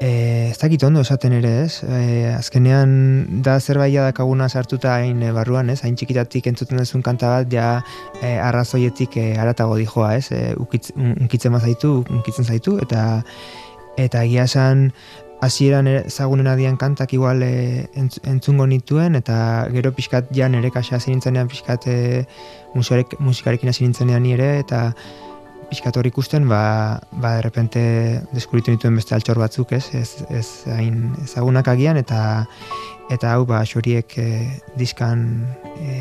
e, 0.00 0.50
ez 0.50 0.58
dakit 0.58 0.82
ondo 0.84 1.00
esaten 1.00 1.32
ere, 1.32 1.52
ez? 1.64 1.80
E, 1.82 2.32
azkenean 2.34 3.42
da 3.42 3.58
zerbait 3.60 3.94
dakaguna 3.94 4.48
sartuta 4.48 4.96
hain 4.98 5.22
e, 5.22 5.32
barruan, 5.32 5.70
ez? 5.70 5.80
Hain 5.84 5.96
txikitatik 5.96 6.46
entzuten 6.50 6.80
duzun 6.80 7.02
kanta 7.02 7.30
bat, 7.38 7.50
ja 7.52 7.68
e, 8.20 8.36
arrazoietik 8.38 9.16
e, 9.16 9.26
aratago 9.40 9.78
dijoa, 9.80 10.14
ez? 10.18 10.30
E, 10.32 10.54
ukitz, 10.60 10.90
un- 10.96 11.16
unkitzen 11.20 11.54
bazaitu, 11.54 11.96
unkitzen 12.10 12.44
zaitu, 12.44 12.78
eta 12.84 13.22
eta 13.96 14.24
egia 14.26 14.48
esan 14.48 14.88
hasieran 15.44 15.86
ezagunen 15.86 16.48
adian 16.48 16.76
kantak 16.80 17.12
igual 17.12 17.42
e, 17.44 17.88
entz, 17.94 18.18
entzungo 18.24 18.66
nituen, 18.66 19.14
eta 19.18 19.68
gero 19.74 19.92
pixkat 19.94 20.32
ja 20.34 20.48
nere 20.48 20.72
kaxa 20.74 20.96
hasi 20.98 21.12
nintzenean 21.12 21.50
pixkat 21.52 21.86
e, 21.86 21.98
musikarek, 22.74 23.18
musikarekin 23.20 23.70
hasi 23.70 23.84
nintzenean 23.84 24.24
ni 24.24 24.34
ere, 24.34 24.58
eta 24.64 24.88
pixkat 25.70 25.96
hori 25.96 26.10
ikusten, 26.12 26.48
ba, 26.48 27.00
ba 27.12 27.36
derrepente 27.38 27.82
deskuritu 28.34 28.74
nituen 28.74 28.96
beste 28.96 29.14
altxor 29.16 29.40
batzuk, 29.42 29.72
ez, 29.76 29.86
ez, 29.94 30.24
ez 30.30 30.46
hain 30.74 31.14
ezagunak 31.24 31.68
agian, 31.72 32.00
eta 32.00 32.44
eta 33.12 33.34
hau, 33.34 33.44
ba, 33.48 33.62
xoriek 33.68 34.16
e, 34.18 34.28
diskan 34.80 35.44
e, 35.76 36.00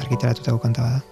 argitaratutako 0.00 0.58
kanta 0.62 0.86
bada. 0.86 1.02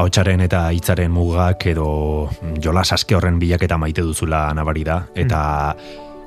Ahotsaren 0.00 0.42
eta 0.42 0.68
hitzaren 0.74 1.10
mugak 1.10 1.66
edo 1.66 2.30
jolas 2.62 2.92
aske 2.94 3.16
horren 3.18 3.40
bilaketa 3.42 3.78
maite 3.78 4.04
duzula 4.06 4.46
nabari 4.54 4.84
da, 4.86 5.02
eta 5.18 5.40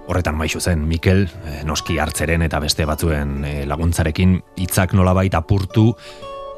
horretan 0.07 0.35
maizu 0.35 0.59
zen, 0.59 0.83
Mikel, 0.87 1.27
eh, 1.47 1.61
noski 1.63 1.97
hartzeren 1.99 2.43
eta 2.43 2.59
beste 2.63 2.85
batzuen 2.85 3.43
eh, 3.47 3.63
laguntzarekin 3.69 4.35
hitzak 4.59 4.93
nolabait 4.97 5.33
apurtu 5.35 5.93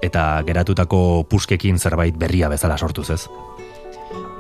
eta 0.04 0.42
geratutako 0.48 1.26
puskekin 1.30 1.80
zerbait 1.80 2.18
berria 2.18 2.50
bezala 2.50 2.78
sortuz 2.78 3.10
ez. 3.10 3.22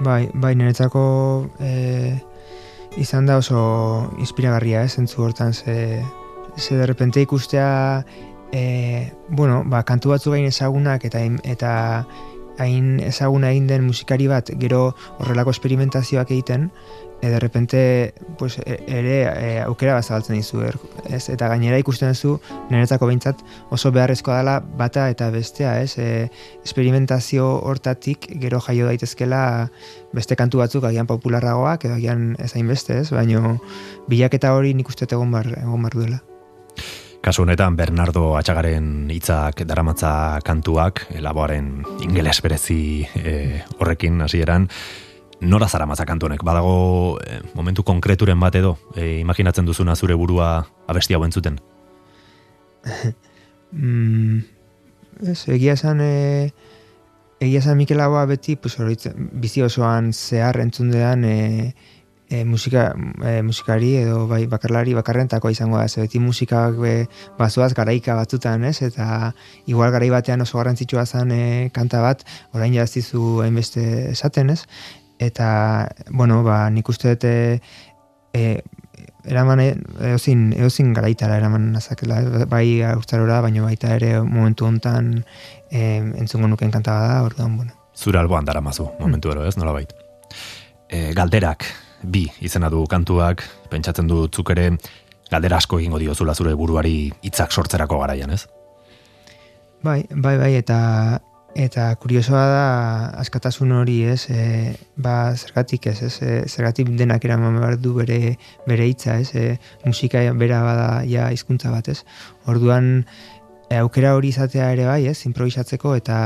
Bai, 0.03 0.29
bai, 0.33 0.55
niretzako 0.55 1.03
e, 1.59 2.15
izan 2.99 3.25
da 3.25 3.37
oso 3.39 4.11
inspiragarria, 4.19 4.83
ez, 4.83 4.93
zentzu 4.95 5.23
hortan, 5.23 5.53
ze, 5.53 6.03
ze 6.57 6.75
derrepente 6.75 7.21
ikustea, 7.23 8.03
e, 8.51 9.11
bueno, 9.29 9.63
ba, 9.65 9.83
kantu 9.83 10.11
batzu 10.13 10.35
gain 10.35 10.45
ezagunak 10.47 11.05
eta 11.07 11.23
eta 11.43 11.73
hain 12.59 12.99
ezaguna 12.99 13.51
egin 13.51 13.67
den 13.67 13.85
musikari 13.87 14.27
bat 14.31 14.51
gero 14.61 14.95
horrelako 15.19 15.51
esperimentazioak 15.55 16.31
egiten, 16.31 16.69
e, 17.21 17.29
derrepente 17.29 18.13
pues, 18.37 18.59
e- 18.59 18.83
ere 18.87 19.15
e, 19.23 19.61
aukera 19.61 19.95
bat 19.95 20.05
zabaltzen 20.05 20.35
dizu, 20.37 20.61
er, 20.67 20.77
ez? 21.09 21.23
Eta 21.33 21.49
gainera 21.51 21.79
ikusten 21.81 22.11
duzu, 22.13 22.37
niretzako 22.69 23.09
behintzat 23.09 23.41
oso 23.73 23.91
beharrezkoa 23.95 24.39
dela 24.41 24.59
bata 24.59 25.07
eta 25.09 25.29
bestea, 25.33 25.79
ez? 25.81 25.97
E, 25.97 26.29
esperimentazio 26.63 27.47
hortatik 27.63 28.29
gero 28.41 28.61
jaio 28.61 28.91
daitezkela 28.91 29.41
beste 30.13 30.37
kantu 30.39 30.61
batzuk 30.63 30.85
agian 30.85 31.09
popularragoak 31.09 31.87
edo 31.89 31.97
agian 31.97 32.35
ez 32.39 32.53
hainbeste, 32.53 33.01
ez? 33.01 33.09
Baino 33.11 33.57
bilaketa 34.11 34.53
hori 34.55 34.73
nik 34.73 34.89
uste 34.89 35.09
egon 35.09 35.31
bar, 35.31 35.51
egon 35.57 35.83
bar 35.83 35.97
duela. 35.97 36.23
Kasu 37.25 37.41
honetan 37.41 37.73
Bernardo 37.73 38.35
Atxagaren 38.37 39.07
hitzak 39.09 39.63
daramatza 39.65 40.37
kantuak, 40.45 41.07
laboaren 41.17 41.79
ingeles 42.05 42.35
berezi 42.45 43.07
eh, 43.17 43.63
horrekin 43.79 44.21
hasieran, 44.21 44.67
nora 45.41 45.65
zaramatza 45.65 46.05
kantu 46.05 46.29
honek? 46.29 46.43
Badago 46.45 46.75
eh, 47.25 47.39
momentu 47.57 47.81
konkreturen 47.81 48.37
bat 48.37 48.53
edo, 48.61 48.75
eh, 48.93 49.23
imaginatzen 49.23 49.65
duzuna 49.65 49.95
zure 49.97 50.13
burua 50.13 50.67
abesti 50.85 51.17
hau 51.17 51.23
entzuten? 51.25 51.57
Mm, 53.75 54.37
ez, 55.27 55.49
egia 55.51 55.73
esan 55.73 55.99
e, 55.99 56.53
egia 57.43 57.59
esan 57.59 57.75
Mikel 57.75 57.97
Laboa 57.99 58.21
beti 58.29 58.53
pues, 58.55 58.77
oroitzen, 58.79 59.31
bizi 59.41 59.65
osoan 59.65 60.13
zehar 60.13 60.61
entzundean 60.61 61.25
e, 61.27 61.73
e, 62.29 62.43
musika, 62.45 62.93
e, 63.23 63.41
musikari 63.41 63.95
edo 64.01 64.25
bai 64.27 64.45
bakarlari 64.49 64.93
bakarrentako 64.97 65.49
izango 65.53 65.77
da, 65.77 65.85
beti 65.85 66.19
musikak 66.19 66.77
be, 66.79 66.93
bazoaz 67.37 67.73
garaika 67.77 68.15
batzutan, 68.15 68.65
ez? 68.65 68.81
Eta 68.85 69.33
igual 69.65 69.91
garai 69.91 70.09
batean 70.09 70.41
oso 70.41 70.57
garrantzitsua 70.57 71.05
zen 71.05 71.31
e, 71.31 71.43
kanta 71.73 72.01
bat, 72.01 72.25
orain 72.53 72.73
jaztizu 72.73 73.41
hainbeste 73.45 73.85
esaten, 74.11 74.49
ez? 74.49 74.63
Eta, 75.19 75.89
bueno, 76.09 76.41
ba, 76.43 76.65
nik 76.69 76.89
uste 76.89 77.15
dut 77.15 77.29
e, 77.29 78.49
eraman 79.25 79.61
eozin, 80.11 80.49
eozin 80.59 80.91
garaitara 80.93 81.37
eraman 81.39 81.71
nazakela, 81.73 82.19
bai 82.51 82.81
urtzarora, 82.91 83.39
baina 83.45 83.63
baita 83.63 83.95
ere 83.95 84.19
momentu 84.21 84.67
hontan 84.67 85.15
e, 85.71 86.01
entzungo 86.19 86.49
nuken 86.51 86.73
kanta 86.73 86.99
da, 86.99 87.23
orduan, 87.23 87.57
bueno. 87.61 87.73
Zure 87.95 88.19
alboan 88.19 88.45
daramazu, 88.45 88.89
momentu 88.99 89.31
ero 89.31 89.45
ez, 89.47 89.55
nolabait. 89.55 89.93
E, 90.91 91.13
galderak, 91.15 91.63
bi 92.05 92.25
izena 92.41 92.69
du 92.69 92.85
kantuak, 92.89 93.43
pentsatzen 93.69 94.07
du 94.07 94.25
zuk 94.31 94.51
ere 94.55 94.71
galdera 95.31 95.57
asko 95.57 95.79
egingo 95.81 95.99
diozula 95.99 96.35
zure 96.35 96.53
buruari 96.55 97.11
hitzak 97.25 97.51
sortzerako 97.51 97.99
garaian, 98.03 98.31
ez? 98.31 98.45
Bai, 99.85 100.03
bai, 100.09 100.37
bai, 100.37 100.53
eta 100.57 100.77
eta 101.55 101.87
kuriosoa 101.95 102.41
da 102.51 102.63
askatasun 103.21 103.71
hori, 103.71 104.01
ez, 104.11 104.27
e, 104.27 104.73
ba, 104.99 105.31
zergatik 105.39 105.87
ez, 105.87 106.01
ez, 106.03 106.15
e, 106.19 106.33
zergatik 106.51 106.89
denak 106.99 107.23
eraman 107.23 107.55
behar 107.61 107.77
du 107.79 107.93
bere, 107.95 108.35
bere 108.67 108.87
hitza, 108.91 109.15
ez, 109.23 109.31
e, 109.31 109.55
musika 109.85 110.19
bera 110.35 110.59
bada 110.65 110.89
ja 111.07 111.29
hizkuntza 111.31 111.71
bat, 111.71 111.87
ez. 111.87 112.01
Orduan, 112.51 113.05
e, 113.69 113.77
aukera 113.79 114.15
hori 114.17 114.33
izatea 114.35 114.67
ere 114.75 114.89
bai, 114.89 115.05
ez, 115.07 115.21
improvisatzeko 115.29 115.95
eta 115.95 116.17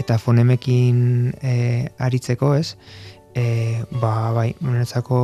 eta 0.00 0.18
fonemekin 0.20 1.00
e, 1.42 1.54
aritzeko, 1.98 2.52
ez? 2.60 2.76
E, 3.34 3.84
ba, 4.00 4.32
bai, 4.34 4.54
niretzako 4.58 5.18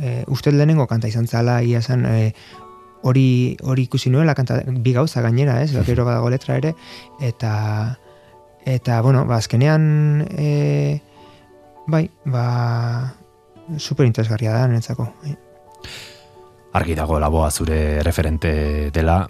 e, 0.00 0.24
uste 0.28 0.52
lehenengo 0.52 0.86
kanta 0.86 1.08
izan 1.08 1.26
zala, 1.26 1.62
ia 1.64 1.80
zen, 1.80 2.04
e, 2.04 2.32
hori 3.02 3.56
hori 3.64 3.86
ikusi 3.88 4.10
nuela 4.12 4.34
kanta 4.36 4.60
bi 4.66 4.92
gauza 4.92 5.22
gainera, 5.24 5.60
ez? 5.62 5.72
Gero 5.88 6.04
badago 6.04 6.30
letra 6.30 6.58
ere 6.60 6.74
eta 7.20 7.96
eta 8.68 9.00
bueno, 9.00 9.24
ba 9.26 9.38
azkenean 9.40 10.26
e, 10.36 11.00
bai, 11.88 12.08
ba 12.24 13.14
super 13.78 14.06
interesgarria 14.06 14.52
da 14.52 14.66
niretzako. 14.68 15.08
Bai. 15.22 15.36
Argi 16.76 16.94
dago 16.94 17.18
laboa 17.18 17.50
zure 17.50 18.02
referente 18.06 18.90
dela, 18.94 19.24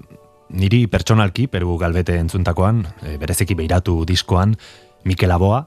niri 0.51 0.85
pertsonalki, 0.93 1.47
Peru 1.49 1.79
Galbete 1.79 2.19
entzuntakoan, 2.21 2.83
e, 3.07 3.17
berezeki 3.17 3.55
beiratu 3.57 4.03
diskoan, 4.05 4.57
Mikel 5.09 5.33
Aboa, 5.33 5.63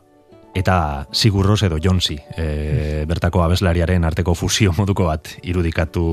eta 0.54 1.08
Sigurros 1.12 1.64
edo 1.64 1.80
Jonsi, 1.82 2.18
e, 2.38 3.06
bertako 3.10 3.44
abeslariaren 3.44 4.06
arteko 4.06 4.36
fusio 4.36 4.74
moduko 4.78 5.08
bat 5.10 5.32
irudikatu 5.42 6.06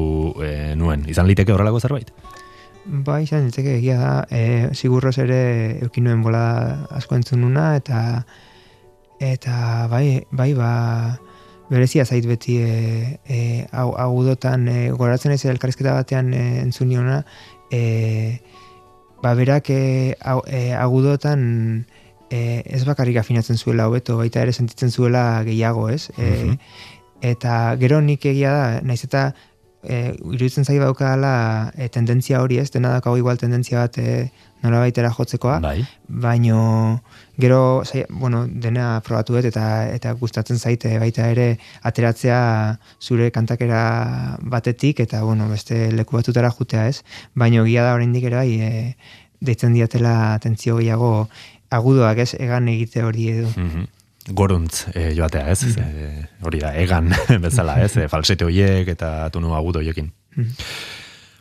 e, 0.42 0.74
nuen. 0.76 1.04
Izan 1.08 1.28
liteke 1.28 1.52
horrelako 1.52 1.80
zerbait? 1.80 2.12
Ba, 2.84 3.20
izan 3.20 3.44
liteke 3.50 3.76
egia 3.76 3.98
da, 4.00 4.12
e, 4.32 4.70
Sigurros 4.74 5.18
ere 5.20 5.40
eukin 5.84 6.08
nuen 6.08 6.22
bola 6.24 6.86
asko 6.96 7.18
entzununa, 7.20 7.74
eta 7.76 8.24
eta 9.20 9.86
bai, 9.92 10.24
bai, 10.32 10.54
ba, 10.56 10.72
berezia 11.68 12.06
zait 12.08 12.24
beti 12.26 12.56
e, 12.64 13.20
e, 13.28 13.40
agudotan, 13.70 14.66
e, 14.68 14.90
goratzen 14.96 15.36
ez 15.36 15.44
elkarrizketa 15.44 15.92
batean 16.00 16.32
e, 16.32 16.44
entzuniona, 16.64 17.20
e, 17.70 18.40
ba, 19.22 19.36
berak 19.36 19.68
e, 19.70 20.16
agudotan 20.74 21.84
e, 22.30 22.62
ez 22.64 22.84
bakarrik 22.86 23.18
afinatzen 23.20 23.58
zuela 23.58 23.88
hobeto, 23.90 24.16
baita 24.20 24.42
ere 24.46 24.54
sentitzen 24.54 24.90
zuela 24.90 25.42
gehiago, 25.46 25.88
ez? 25.90 26.08
E, 26.16 26.56
eta 27.34 27.76
gero 27.80 28.00
nik 28.00 28.24
egia 28.24 28.52
da, 28.56 28.66
naiz 28.86 29.02
eta 29.04 29.30
e, 29.82 30.12
iruditzen 30.14 30.64
zai 30.64 30.78
daukadala 30.80 31.72
e, 31.76 31.88
tendentzia 31.92 32.40
hori 32.40 32.60
ez, 32.62 32.70
dena 32.72 32.94
dakago 32.96 33.18
igual 33.20 33.40
tendentzia 33.40 33.82
bat 33.82 33.98
e, 33.98 34.30
nola 34.62 34.82
baitera 34.84 35.10
jotzekoa, 35.16 35.58
bai. 35.64 35.78
baino 36.08 37.00
gero, 37.40 37.82
zai, 37.84 38.04
bueno, 38.10 38.44
dena 38.46 39.00
probatu 39.04 39.36
dut 39.36 39.48
eta 39.48 39.64
eta 39.88 40.12
gustatzen 40.20 40.60
zaite 40.60 40.98
baita 41.00 41.30
ere 41.32 41.54
ateratzea 41.88 42.40
zure 43.00 43.30
kantakera 43.32 44.36
batetik 44.40 45.00
eta 45.00 45.22
bueno, 45.24 45.48
beste 45.48 45.88
leku 45.92 46.20
batutara 46.20 46.52
jutea 46.52 46.86
ez, 46.88 47.00
baino 47.34 47.64
gia 47.64 47.88
da 47.88 47.96
oraindik 47.96 48.28
ere 48.28 48.36
bai, 48.36 48.52
e, 48.60 49.18
deitzen 49.40 49.72
diatela 49.72 50.34
atentzio 50.34 50.76
gehiago 50.76 51.28
agudoak 51.70 52.18
ez, 52.26 52.34
egan 52.38 52.68
egite 52.68 53.04
hori 53.06 53.32
edo. 53.36 53.48
Mm 53.56 53.88
Goruntz 54.36 54.84
e, 54.92 55.14
joatea 55.16 55.46
ez, 55.48 55.62
e, 55.80 56.10
hori 56.44 56.58
da, 56.60 56.74
egan 56.76 57.08
bezala 57.44 57.78
ez, 57.80 57.94
e, 57.96 58.04
falsete 58.12 58.44
horiek 58.44 58.90
eta 58.92 59.30
tunu 59.32 59.54
agudo 59.56 59.80
horiekin. 59.80 60.12
Mm 60.36 60.66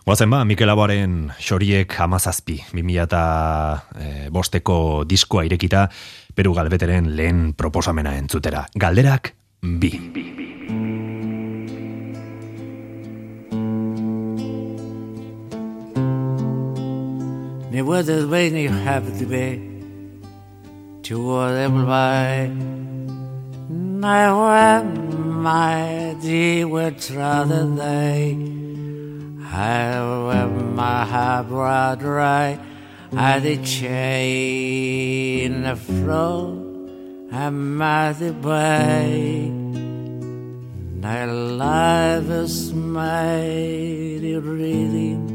Guazen 0.09 0.31
ba, 0.31 0.39
Mikel 0.41 0.71
Aboaren 0.71 1.27
xoriek 1.37 1.93
amazazpi, 2.01 2.55
2000 2.71 3.03
eta 3.03 3.19
e, 3.93 4.07
bosteko 4.33 5.03
diskoa 5.05 5.43
irekita, 5.45 5.83
Peru 6.33 6.55
Galbeteren 6.57 7.11
lehen 7.13 7.51
proposamena 7.53 8.15
entzutera. 8.17 8.63
Galderak, 8.73 9.35
bi. 9.61 9.91
Ni 17.69 17.81
weather 17.83 18.25
when 18.25 18.55
you 18.55 18.71
have 18.71 19.05
to 19.19 19.68
Tour 21.09 21.69
by 21.87 22.45
Now 23.67 24.29
when 24.45 25.41
my 25.41 26.15
dear 26.21 26.67
would 26.67 27.09
rather 27.09 27.65
day, 27.75 28.33
How 29.41 30.27
when 30.27 30.75
my 30.75 31.05
heart 31.05 31.47
brought 31.47 32.03
right 32.03 32.59
I 33.11 33.39
did 33.39 33.65
chain 33.65 35.63
the 35.63 35.75
flow 35.75 36.51
and 37.31 37.77
my 37.79 38.13
the 38.13 38.33
way 38.33 39.49
Now 40.93 41.25
life 41.33 42.29
is 42.29 42.71
made 42.71 44.37
reading. 44.43 45.28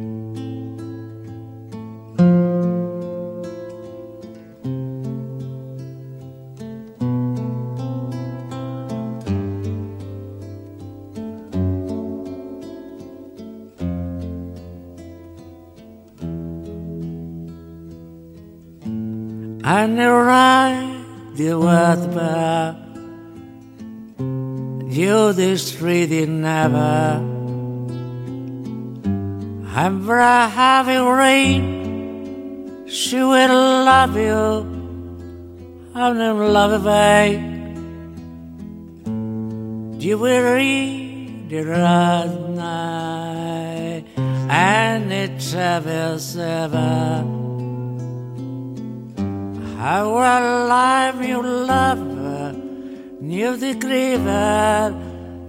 And 19.66 19.96
never 19.96 20.26
the 21.34 21.54
word 21.58 21.98
about 22.12 22.76
you 24.92 25.32
this 25.32 25.80
reading 25.80 26.42
never. 26.42 27.22
I'm 29.76 30.02
very 30.06 30.50
heavy 30.50 30.98
rain 30.98 32.86
she 32.86 33.16
will 33.16 33.84
love 33.88 34.16
you. 34.16 34.70
I'm 35.94 36.20
in 36.20 36.52
love 36.52 36.84
away 36.84 37.54
you 40.04 40.18
will 40.18 40.54
read 40.54 41.50
it 41.50 41.66
last 41.66 42.38
night 42.50 44.04
and 44.18 45.10
it's 45.10 45.54
ever 45.54 46.18
ever 46.36 47.53
how 49.76 50.08
alive 50.08 51.24
you 51.24 51.42
love 51.42 51.98
near 53.20 53.56
the 53.56 53.74
grave 53.74 54.24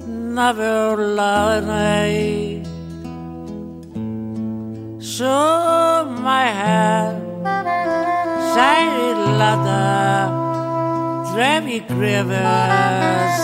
never 0.07 0.95
love 0.97 1.63
me 1.63 2.63
so 4.99 6.05
my 6.27 6.45
head 6.61 7.21
shiny 8.53 9.13
ladder 9.39 10.45
Trevi 11.35 11.81
Rivers, 11.89 13.37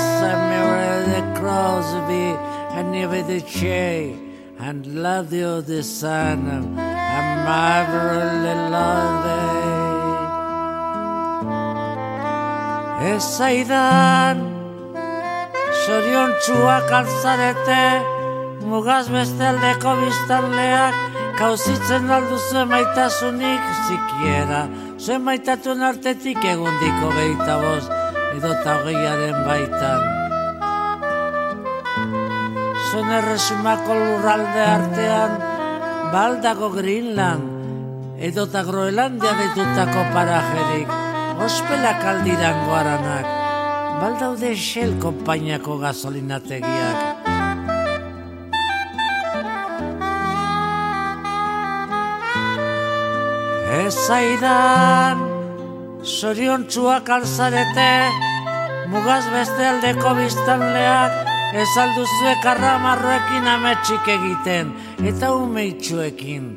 mirror 0.49 1.03
the 1.11 1.21
Crosby, 1.37 2.37
and 2.71 2.93
never 2.93 3.21
the 3.21 3.41
Che, 3.41 4.15
and 4.59 5.03
love 5.03 5.33
you 5.33 5.61
the 5.61 5.83
sun, 5.83 6.47
and 6.77 7.43
marvelly 7.43 8.55
love 8.71 9.60
Ez 13.01 13.21
zaidan 13.33 14.41
Sorion 15.81 16.35
txuak 16.43 16.91
altzarete 16.93 17.77
Mugaz 18.69 19.07
beste 19.09 19.47
aldeko 19.47 19.95
biztanleak 20.03 20.99
Kauzitzen 21.39 22.13
alduzu 22.13 22.67
maitasunik 22.69 23.73
Zikiera 23.87 24.61
Zuen 25.01 25.25
maitatun 25.25 25.81
artetik 25.89 26.45
egundiko 26.53 27.09
gehieta 27.17 27.57
boz 27.65 27.81
Edo 28.37 28.53
ta 28.63 28.77
hogeiaren 28.79 29.41
baitan. 29.43 30.05
Zuen 32.85 33.09
erresumako 33.17 33.97
lurralde 33.97 34.65
artean 34.77 35.39
Baldago 36.13 36.69
Greenland 36.77 38.21
Edo 38.29 38.45
ta 38.45 38.61
Groenlandia 38.67 39.33
ditutako 39.41 40.05
parajerik 40.13 41.10
ospelak 41.41 42.03
aldiran 42.05 42.57
goaranak, 42.67 43.27
baldaude 44.01 44.53
Shell 44.55 44.93
kompainako 45.01 45.77
gasolinategiak. 45.81 46.99
Ez 53.81 53.95
zaidan, 54.07 55.23
sorion 56.05 56.67
txuak 56.69 57.09
alzarete, 57.17 57.91
mugaz 58.93 59.23
beste 59.33 59.69
aldeko 59.71 60.13
biztanleak, 60.19 61.15
ez 61.57 61.71
alduzue 61.83 62.35
karramarroekin 62.43 63.47
ametsik 63.55 64.11
egiten, 64.17 64.75
eta 65.13 65.33
umeitxuekin, 65.35 66.51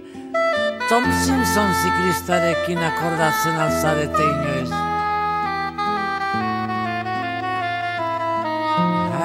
Tom 0.89 1.05
Simpson 1.25 1.73
ziklistarekin 1.83 2.79
akordatzen 2.79 3.57
alzarete 3.57 4.25
inoiz. 4.25 4.71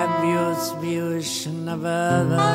Abuse, 0.04 0.72
abuse, 0.76 1.50
Nevada. 1.66 2.48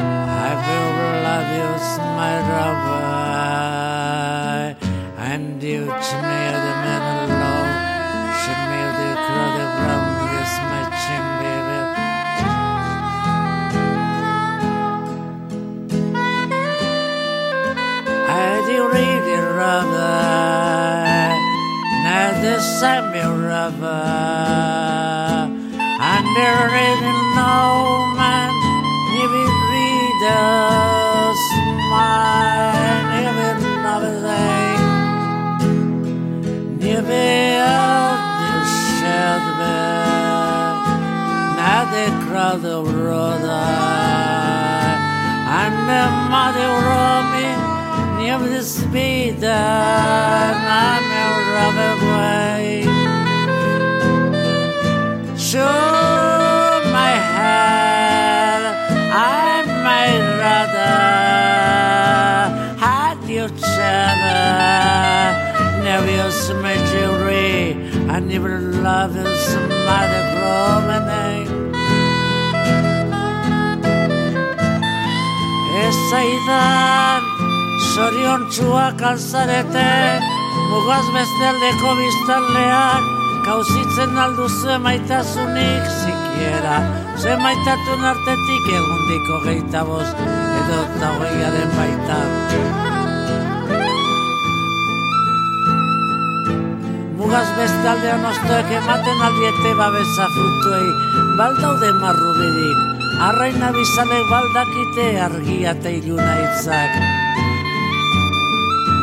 I 0.00 0.50
will 0.66 0.94
love 1.24 1.50
you, 1.58 1.72
my 2.18 2.34
rubber. 2.50 3.20
And 5.18 5.62
you 5.62 5.86
to 5.86 6.16
me 6.28 6.40
the 6.52 6.74
middle. 6.84 7.19
the 22.42 22.58
Samuel 22.58 23.36
River. 23.36 24.00
And 26.00 26.24
there 26.36 26.68
is 26.88 27.00
no 27.36 27.60
man, 28.16 28.50
even 29.20 29.48
read 29.70 30.22
a 30.24 31.36
smile, 31.50 32.80
even 33.20 33.56
of 33.92 34.00
the 34.06 34.14
day, 34.24 34.72
even 36.96 37.60
of 37.60 38.18
the 39.60 39.76
now 41.60 41.82
they 41.92 42.08
crowd 42.24 42.58
the 42.62 42.80
brother, 42.82 43.66
and 45.60 45.74
the 45.90 46.04
mother 46.32 46.70
roaming, 46.88 47.60
never 48.24 48.48
the 48.48 48.62
speed, 48.62 49.44
and 49.44 50.58
I'm 50.82 51.04
a 51.04 51.40
rubber 51.52 51.99
wide. 52.20 52.88
Show 55.48 55.80
my 56.98 57.14
hand, 57.36 58.64
I 59.12 59.64
might 59.86 60.22
rather 60.44 60.96
hide 62.84 63.22
your 63.38 63.50
channel. 63.64 65.30
Never 65.88 66.10
use 66.24 66.44
my 66.64 66.76
jewelry, 66.90 67.54
and 68.12 68.22
never 68.28 68.54
love 68.86 69.12
you 69.16 69.28
some 69.50 69.70
other. 69.98 70.20
Esa 75.90 76.20
edad, 76.36 77.22
sorion 77.92 78.42
chua 78.54 78.86
calzarete. 79.00 80.29
Mugaz 80.70 81.06
beste 81.14 81.46
aldeko 81.50 81.94
biztanleak, 81.98 83.06
kauzitzen 83.46 84.18
alduzu 84.24 84.70
emaitasunik 84.76 85.88
zikiera, 86.00 86.76
ze 87.18 87.36
maitatun 87.42 88.04
artetik 88.12 88.68
egundiko 88.78 89.40
geita 89.46 89.82
bost, 89.88 90.20
edo 90.60 90.78
eta 90.84 91.10
hogeiaren 91.16 91.74
baita. 91.78 92.18
Mugaz 97.18 97.48
beste 97.58 97.90
aldean 97.94 98.26
ostoek 98.30 98.70
ematen 98.78 99.24
aldiete 99.28 99.74
babesa 99.80 100.28
frutuei, 100.36 100.90
baldaude 101.40 101.92
marrubirik, 102.02 103.08
arraina 103.28 103.72
bizalek 103.76 104.30
baldakite 104.30 105.08
argia 105.26 105.74
eta 105.74 105.96
iluna 105.98 106.36
hitzak. 106.44 107.00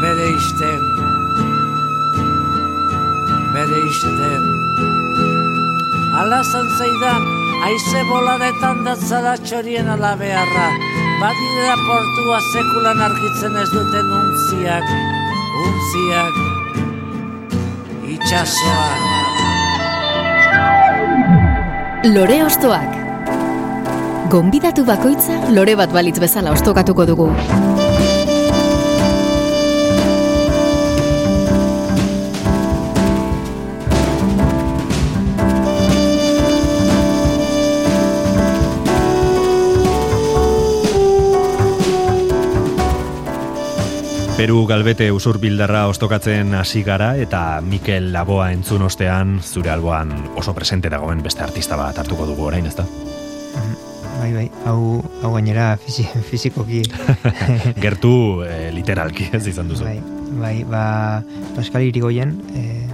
Bere 0.02 0.30
isten, 0.30 0.97
bere 3.68 3.88
isten. 3.90 4.44
Ala 6.20 6.40
zantzaidan, 6.44 7.24
aize 7.68 8.02
bolaretan 8.10 8.84
datzara 8.86 9.36
txorien 9.44 9.90
alabearra, 9.96 10.68
badidea 11.22 11.76
portua 11.84 12.40
sekulan 12.54 13.04
argitzen 13.10 13.58
ez 13.62 13.70
duten 13.74 14.14
untziak, 14.20 14.88
untziak, 15.66 16.36
itxasoa. 18.16 18.90
Lore 22.08 22.44
Ostoak. 22.46 22.94
Gonbidatu 24.32 24.84
bakoitza 24.88 25.40
lore 25.56 25.76
bat 25.80 25.92
balitz 25.96 26.20
bezala 26.24 26.52
ostokatuko 26.56 27.06
dugu. 27.08 27.28
Peru 44.38 44.68
galbete 44.70 45.08
usur 45.10 45.40
bildarra 45.42 45.88
ostokatzen 45.90 46.52
hasi 46.54 46.84
gara 46.86 47.08
eta 47.18 47.40
Mikel 47.66 48.12
Laboa 48.14 48.52
entzun 48.54 48.84
ostean 48.86 49.40
zure 49.42 49.72
alboan 49.74 50.12
oso 50.38 50.54
presente 50.54 50.92
dagoen 50.94 51.24
beste 51.26 51.42
artista 51.42 51.74
bat 51.80 51.98
hartuko 51.98 52.28
dugu 52.30 52.46
orain, 52.46 52.68
ezta? 52.70 52.86
Bai, 54.20 54.30
bai, 54.36 54.46
hau, 54.70 55.02
hau 55.24 55.32
gainera 55.34 55.72
fisi, 55.82 56.06
fizikoki. 56.30 56.84
Gertu 57.88 58.14
eh, 58.46 58.70
literalki 58.76 59.26
ez 59.34 59.42
izan 59.50 59.74
duzu. 59.74 59.90
Bai, 59.90 59.98
bai, 60.44 60.54
ba, 60.70 60.86
Pascal 61.56 61.90
Irigoyen, 61.90 62.38
e, 62.54 62.86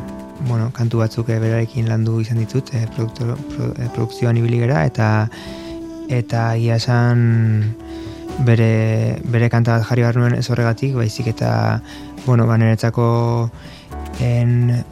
bueno, 0.47 0.71
kantu 0.71 1.03
batzuk 1.03 1.27
eh, 1.27 1.41
berarekin 1.43 1.91
landu 1.91 2.21
izan 2.23 2.39
ditut, 2.39 2.71
e, 2.71 2.86
produkto, 2.95 3.36
pro, 3.51 3.73
e, 3.75 3.91
produkzioan 3.97 4.39
ibili 4.39 4.63
gera, 4.63 4.86
eta 4.88 5.12
eta 6.08 6.53
ia 6.56 6.79
esan 6.79 7.73
bere, 8.39 9.19
bere 9.24 9.50
kanta 9.50 9.78
bat 9.78 9.88
jarri 9.88 10.02
behar 10.02 10.17
nuen 10.17 10.34
ez 10.36 10.50
horregatik, 10.50 10.96
baizik 10.96 11.28
eta, 11.28 11.82
bueno, 12.26 12.48
ba, 12.48 12.58
niretzako 12.58 13.50
en, 14.19 14.84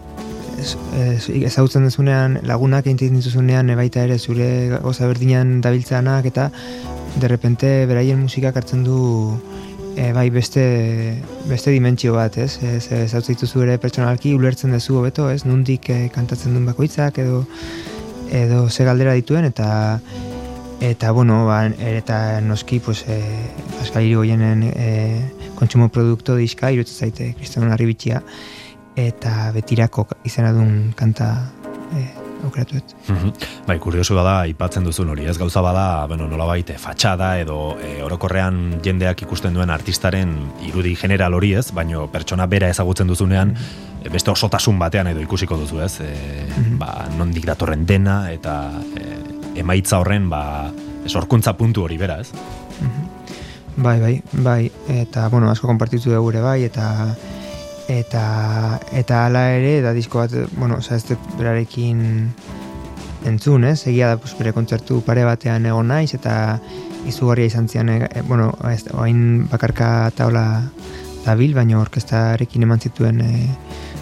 ez- 0.60 0.78
ez- 0.98 1.30
ezagutzen 1.50 1.84
duzunean 1.88 2.40
lagunak 2.44 2.86
egiten 2.88 3.18
dituzunean 3.18 3.72
baita 3.76 4.04
ere 4.04 4.20
zure 4.20 4.78
goza 4.84 5.08
berdinan 5.08 5.62
dabiltzanak 5.62 6.26
eta 6.26 6.52
de 7.20 7.28
repente 7.28 7.86
beraien 7.88 8.20
musikak 8.22 8.56
hartzen 8.56 8.84
du 8.84 9.38
e, 9.98 10.12
bai 10.14 10.30
beste, 10.30 11.18
beste 11.50 11.72
dimentsio 11.72 12.14
bat, 12.14 12.38
ez? 12.38 12.60
Ez, 12.64 12.92
ez 12.92 13.14
hautzen 13.14 13.36
dituzu 13.36 13.64
ere 13.66 13.78
pertsonalki 13.78 14.34
ulertzen 14.38 14.72
duzu 14.72 14.96
hobeto, 15.02 15.30
ez? 15.30 15.44
Nundik 15.46 15.90
e, 15.90 16.10
kantatzen 16.14 16.54
duen 16.54 16.66
bakoitzak 16.70 17.18
edo 17.20 17.44
edo 18.32 18.70
ze 18.70 18.86
galdera 18.88 19.12
dituen 19.18 19.44
eta 19.44 20.00
eta 20.82 21.12
bueno, 21.12 21.46
ba, 21.46 21.68
eta 21.68 22.42
noski 22.42 22.80
pues 22.80 23.06
e, 23.08 23.22
Pascal 23.78 24.04
Irigoyenen 24.04 24.64
e, 24.66 25.32
kontsumo 25.56 25.90
produkto 25.94 26.36
diska 26.36 26.72
irutzen 26.74 27.06
zaite 27.06 27.34
Kristian 27.38 27.70
Arribitxia 27.72 28.24
eta 28.98 29.52
betirako 29.54 30.08
izena 30.26 30.52
duen 30.52 30.92
kanta 30.98 31.30
e, 31.94 32.08
aukeratuet. 32.44 32.96
Mhm. 33.08 33.34
Bai, 33.68 33.78
kuriosu 33.80 34.16
bada 34.18 34.40
aipatzen 34.48 34.84
duzun 34.84 35.12
hori, 35.14 35.28
ez 35.30 35.38
gauza 35.38 35.62
bada, 35.62 36.08
bueno, 36.08 36.28
nolabait 36.28 36.70
eh, 36.74 36.78
fatxada 36.82 37.36
edo 37.40 37.78
e, 37.78 38.02
orokorrean 38.02 38.82
jendeak 38.84 39.22
ikusten 39.28 39.54
duen 39.54 39.70
artistaren 39.70 40.34
irudi 40.66 40.96
general 40.96 41.38
hori, 41.38 41.54
ez? 41.54 41.70
Baino 41.72 42.08
pertsona 42.12 42.48
bera 42.50 42.70
ezagutzen 42.74 43.08
duzunean 43.08 43.54
e, 44.02 44.10
beste 44.10 44.34
osotasun 44.34 44.80
batean 44.82 45.14
edo 45.14 45.22
ikusiko 45.22 45.60
duzu, 45.62 45.82
ez? 45.86 46.00
E, 46.02 46.12
ba, 46.82 47.06
nondik 47.18 47.46
datorren 47.46 47.86
dena 47.86 48.24
eta 48.34 48.58
e, 48.98 49.21
emaitza 49.56 50.00
horren 50.00 50.30
ba 50.30 50.72
sorkuntza 51.08 51.54
puntu 51.58 51.84
hori 51.84 51.98
bera, 51.98 52.20
ez? 52.22 52.32
Bai, 53.76 54.00
bai, 54.00 54.22
bai, 54.34 54.72
eta, 54.92 55.28
bueno, 55.30 55.50
asko 55.50 55.68
konpartitu 55.68 56.12
dugu 56.12 56.34
ere 56.34 56.42
bai, 56.44 56.64
eta 56.68 57.16
eta 57.92 58.24
eta 58.96 59.26
hala 59.26 59.46
ere, 59.56 59.80
da 59.82 59.94
disko 59.94 60.20
bat, 60.20 60.36
bueno, 60.58 60.78
oza, 60.80 60.96
ez 60.96 61.18
berarekin 61.38 62.02
entzun, 63.26 63.64
ez? 63.66 63.88
Egia 63.88 64.12
da, 64.12 64.18
pues, 64.22 64.36
bere 64.38 64.54
kontzertu 64.54 65.02
pare 65.06 65.24
batean 65.28 65.66
egon 65.66 65.92
naiz, 65.92 66.14
eta 66.18 66.60
izugarria 67.08 67.50
izan 67.50 67.68
zian, 67.70 67.90
e, 67.90 68.08
e, 68.10 68.22
bueno, 68.28 68.52
ez, 68.70 68.84
oain 68.94 69.48
bakarka 69.52 70.12
taula 70.18 70.46
dabil, 71.26 71.54
baina 71.56 71.80
orkestarekin 71.82 72.68
eman 72.68 72.82
zituen 72.82 73.22
e, 73.22 73.32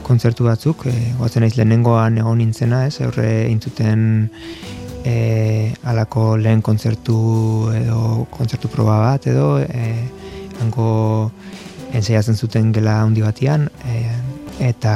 kontzertu 0.08 0.48
batzuk, 0.48 0.88
e, 0.90 1.14
goatzen 1.20 1.46
naiz 1.46 1.56
lehenengoan 1.58 2.18
egon 2.22 2.40
nintzena, 2.42 2.86
ez? 2.88 3.00
Horre 3.06 3.30
intzuten 3.52 4.30
e, 5.10 5.74
alako 5.90 6.36
lehen 6.38 6.62
kontzertu 6.66 7.18
edo 7.76 8.28
kontzertu 8.34 8.70
proba 8.72 9.00
bat 9.06 9.28
edo 9.32 9.48
e, 9.62 9.94
hango 10.62 10.92
ensaiatzen 11.94 12.38
zuten 12.38 12.70
gela 12.76 13.00
handi 13.02 13.26
batian 13.26 13.66
e, 13.90 14.04
eta 14.70 14.96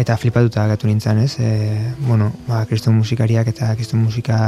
eta 0.00 0.16
flipatuta 0.16 0.66
gatu 0.70 0.88
nintzen, 0.88 1.18
ez? 1.26 1.34
E, 1.42 1.50
bueno, 2.06 2.30
ba, 2.46 2.62
kriston 2.70 2.96
musikariak 3.00 3.50
eta 3.52 3.74
kriston 3.74 4.04
musika 4.06 4.38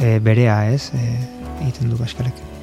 e, 0.00 0.18
berea, 0.24 0.64
ez? 0.72 0.88
E, 0.96 1.14
egiten 1.60 1.92
du 1.92 2.00
Paskalek. 2.00 2.53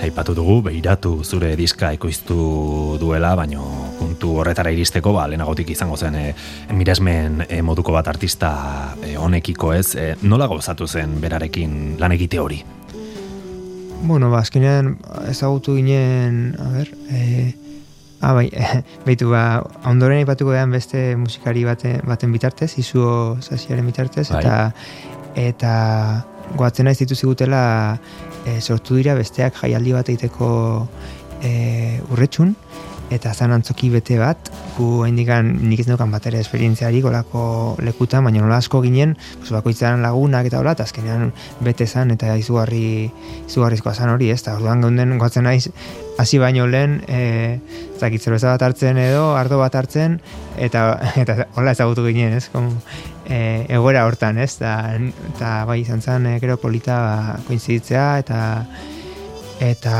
Aipatu 0.00 0.32
dugu, 0.32 0.62
behiratu 0.64 1.20
zure 1.24 1.50
diska 1.58 1.90
ekoiztu 1.92 2.96
duela, 3.00 3.34
baino 3.36 3.66
puntu 3.98 4.32
horretara 4.40 4.72
iristeko, 4.72 5.12
ba, 5.12 5.26
lehenagotik 5.28 5.70
izango 5.74 5.98
zen 6.00 6.16
e, 6.16 6.24
miresmen 6.72 7.44
e, 7.48 7.60
moduko 7.60 7.92
bat 7.92 8.08
artista 8.08 8.50
e, 9.04 9.16
honekiko 9.20 9.74
ez, 9.76 9.94
e, 10.00 10.14
nola 10.22 10.48
gauzatu 10.48 10.88
zen 10.88 11.18
berarekin 11.20 11.98
lan 12.00 12.16
egite 12.16 12.40
hori? 12.40 12.62
Bueno, 14.00 14.30
ba, 14.32 14.40
azkenean 14.40 14.94
ezagutu 15.28 15.76
ginen, 15.76 16.54
a 16.56 16.70
ber, 16.78 16.94
e, 17.12 17.50
Ah, 18.20 18.34
bai, 18.36 18.50
behitu, 19.06 19.30
ba, 19.32 19.62
ondoren 19.88 20.20
ipatuko 20.20 20.52
dean 20.52 20.72
beste 20.74 21.14
musikari 21.16 21.62
baten, 21.64 22.02
baten 22.04 22.34
bitartez, 22.34 22.74
izuo 22.76 23.38
sasiaren 23.40 23.86
bitartez, 23.88 24.26
Bai. 24.28 24.42
eta 24.42 24.56
eta 25.40 25.72
goatzen 26.58 26.88
naiz 26.88 26.98
ditu 26.98 27.14
zigutela 27.14 27.62
e, 28.46 28.60
sortu 28.60 28.96
dira 29.00 29.14
besteak 29.18 29.58
jaialdi 29.62 29.96
bat 29.96 30.08
egiteko 30.08 30.50
e, 31.42 32.00
urretxun, 32.10 32.54
eta 33.10 33.32
zan 33.34 33.52
antzoki 33.52 33.90
bete 33.90 34.16
bat, 34.20 34.50
gu 34.76 35.04
indikan 35.08 35.48
nik 35.66 35.82
ez 35.82 35.86
neukan 35.88 36.12
bat 36.14 36.26
ere 36.30 36.38
esperientziari 36.40 37.00
golako 37.02 37.42
lekutan, 37.82 38.22
baina 38.24 38.44
nola 38.44 38.60
asko 38.62 38.80
ginen, 38.84 39.16
pues, 39.40 39.50
bakoitzaren 39.50 40.02
lagunak 40.04 40.46
eta 40.46 40.60
hola, 40.62 40.76
eta 40.78 40.86
azkenean 40.86 41.32
bete 41.66 41.88
zan, 41.90 42.14
eta 42.14 42.36
izugarri, 42.38 43.10
izugarrizkoa 43.48 43.96
zan 43.96 44.14
hori, 44.14 44.30
ez, 44.30 44.40
eta 44.44 44.54
orduan 44.60 44.86
geunden 44.86 45.18
goatzen 45.18 45.48
naiz, 45.48 45.72
hasi 46.22 46.38
baino 46.38 46.68
lehen, 46.70 47.00
e, 47.08 47.58
zakit 47.98 48.22
zerbeza 48.22 48.54
bat 48.54 48.68
hartzen 48.68 49.00
edo, 49.02 49.32
ardo 49.36 49.58
bat 49.58 49.74
hartzen, 49.74 50.20
eta, 50.56 50.92
eta 51.24 51.50
hola 51.58 51.74
ezagutu 51.74 52.06
ginen, 52.06 52.38
ez, 52.38 52.46
kom, 52.54 52.76
e, 53.30 53.66
egoera 53.70 54.04
hortan, 54.06 54.38
ez, 54.42 54.56
eta, 54.58 54.74
eta 55.30 55.50
bai 55.68 55.80
izan 55.84 56.02
zen, 56.02 56.26
e, 56.26 56.38
gero 56.42 56.58
polita 56.60 56.98
ba, 57.06 57.36
koinziditzea, 57.46 58.06
eta 58.24 58.40
eta 59.60 59.94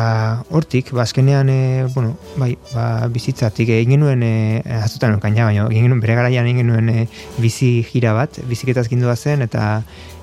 hortik, 0.56 0.90
ba, 0.96 1.04
azkenean, 1.04 1.50
e, 1.52 1.86
bueno, 1.94 2.14
bai, 2.40 2.54
ba, 2.72 3.06
bizitzatik 3.12 3.68
egin 3.76 3.94
genuen, 3.98 4.24
e, 4.24 4.62
azutan 4.80 5.18
ja, 5.20 5.44
baina 5.46 5.66
egin 5.68 5.86
genuen, 5.86 6.00
bere 6.00 6.16
garaian 6.16 6.48
egin 6.48 6.64
genuen 6.64 6.88
e, 6.88 7.06
bizi 7.38 7.84
gira 7.92 8.14
bat, 8.16 8.40
biziketaz 8.48 8.88
gindua 8.88 9.16
zen, 9.16 9.44
eta 9.44 9.82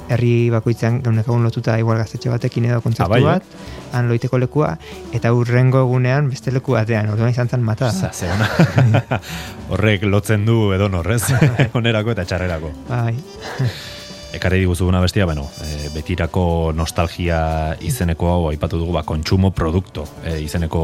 herri 0.10 0.50
bakoitzean 0.54 1.02
gaunek 1.04 1.28
egun 1.28 1.44
lotuta 1.44 1.78
igual 1.80 2.00
gaztetxe 2.00 2.32
batekin 2.32 2.70
edo 2.70 2.80
kontzertu 2.82 3.08
Ah, 3.08 3.14
bai, 3.14 3.22
eh? 3.22 3.26
bat, 3.26 3.44
han 3.98 4.08
loiteko 4.12 4.40
lekua, 4.40 4.72
eta 5.16 5.34
urrengo 5.36 5.82
egunean 5.84 6.30
beste 6.32 6.52
leku 6.56 6.78
batean, 6.78 7.10
orduan 7.12 7.34
izan 7.34 7.50
zen 7.50 7.64
mata. 7.64 7.92
Horrek 9.72 10.08
lotzen 10.08 10.46
du 10.48 10.72
edo 10.76 10.90
norrez, 10.90 11.24
onerako 11.80 12.16
eta 12.16 12.26
txarrerako. 12.26 12.74
Bai, 12.90 13.16
Ekarri 14.38 14.60
diguzu 14.60 14.86
una 14.86 15.00
bestia, 15.00 15.26
bueno, 15.26 15.48
e, 15.64 15.88
betirako 15.94 16.74
nostalgia 16.76 17.76
izeneko 17.82 18.28
hau 18.30 18.50
aipatu 18.50 18.78
dugu, 18.78 18.92
ba, 18.94 19.06
kontsumo 19.08 19.54
produkto 19.56 20.04
e, 20.24 20.36
izeneko 20.44 20.82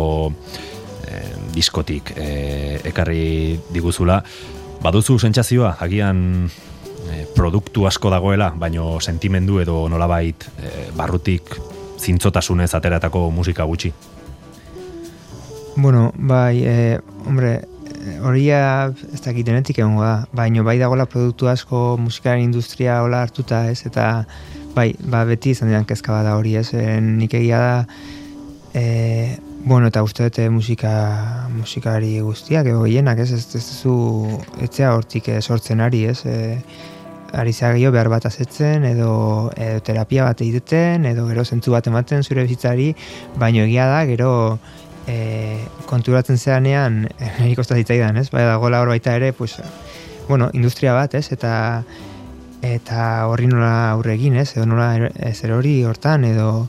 e, 1.04 1.20
diskotik 1.54 2.14
e, 2.16 2.28
ekarri 2.88 3.60
diguzula. 3.76 4.22
Baduzu 4.84 5.20
sentsazioa, 5.20 5.76
agian 5.84 6.48
e, 7.12 7.26
produktu 7.36 7.88
asko 7.88 8.12
dagoela, 8.14 8.52
baino 8.56 9.00
sentimendu 9.02 9.60
edo 9.64 9.88
nolabait 9.90 10.48
e, 10.58 10.90
barrutik 10.96 11.56
zintzotasunez 12.00 12.74
ateratako 12.76 13.30
musika 13.32 13.64
gutxi. 13.64 13.94
Bueno, 15.76 16.12
bai, 16.16 16.64
e, 16.64 17.00
hombre, 17.26 17.62
horia 18.22 18.92
ez 19.14 19.22
dakit 19.24 19.46
denetik 19.48 19.80
egongo 19.80 20.04
da, 20.04 20.16
baino 20.36 20.64
bai 20.64 20.78
dagoela 20.80 21.08
produktu 21.10 21.48
asko 21.50 21.96
musikaren 22.00 22.44
industria 22.44 23.02
hola 23.04 23.24
hartuta, 23.26 23.66
ez, 23.72 23.82
eta 23.88 24.26
bai, 24.76 24.92
ba, 25.00 25.24
beti 25.30 25.54
izan 25.54 25.72
dian 25.72 25.88
kezka 25.90 26.14
bada 26.14 26.36
hori, 26.38 26.56
ez, 26.60 26.70
e, 26.78 27.00
nik 27.02 27.34
egia 27.40 27.62
da, 27.62 27.74
e, 28.74 28.84
bueno, 29.64 29.88
eta 29.88 30.04
uste 30.04 30.28
dute 30.28 30.50
musika, 30.52 30.94
musikari 31.56 32.18
guztiak, 32.22 32.68
ego 32.68 32.84
gehienak, 32.84 33.22
ez, 33.24 33.32
ez, 33.32 33.46
ez, 33.56 33.64
zu, 33.82 33.96
etzea 34.62 34.94
hortik 34.96 35.30
sortzen 35.40 35.82
ari, 35.82 36.04
ez, 36.12 36.20
e, 36.26 36.60
ari 37.34 37.54
gehiago 37.54 37.92
behar 37.92 38.10
bat 38.10 38.26
azetzen, 38.30 38.86
edo, 38.86 39.52
edo 39.58 39.82
terapia 39.82 40.24
bat 40.30 40.42
egiten, 40.42 41.06
edo 41.10 41.26
gero 41.28 41.44
zentzu 41.46 41.74
bat 41.74 41.88
ematen 41.90 42.24
zure 42.24 42.44
bizitzari, 42.46 42.94
baino 43.36 43.66
egia 43.66 43.88
da, 43.90 44.06
gero 44.06 44.32
e, 45.08 45.58
konturatzen 45.90 46.38
zeanean, 46.38 47.04
e, 47.18 47.32
niri 47.42 47.56
kosta 47.58 47.76
zitzaidan, 47.76 48.18
ez? 48.22 48.30
Bai, 48.32 48.46
dagoela 48.48 48.82
hor 48.82 48.94
baita 48.94 49.16
ere, 49.16 49.34
pues, 49.34 49.58
bueno, 50.28 50.50
industria 50.54 50.94
bat, 50.94 51.16
ez? 51.16 51.32
Eta 51.34 51.84
eta 52.64 53.28
horri 53.28 53.50
nola 53.52 53.92
aurre 53.92 54.14
egin, 54.16 54.38
ez? 54.40 54.54
Edo 54.56 54.66
nola 54.70 54.94
er- 54.96 55.34
zer 55.34 55.52
hori 55.52 55.82
hortan, 55.84 56.24
edo 56.24 56.68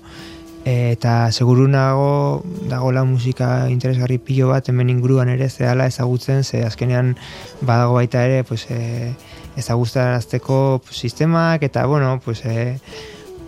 eta 0.65 1.31
seguru 1.31 1.67
nago 1.69 2.43
dagoela 2.71 3.05
musika 3.05 3.69
interesgarri 3.69 4.17
pilo 4.17 4.49
bat 4.49 4.69
hemen 4.73 4.89
inguruan 4.89 5.29
ere 5.29 5.51
zehala 5.51 5.87
ezagutzen, 5.87 6.43
ze 6.43 6.65
azkenean 6.65 7.17
badago 7.61 8.01
baita 8.01 8.25
ere, 8.25 8.43
pues, 8.49 8.67
e, 8.71 9.13
ezagustarazteko 9.57 10.83
sistemak, 10.91 11.63
eta, 11.63 11.87
bueno, 11.87 12.21
pues, 12.25 12.45
e, 12.45 12.81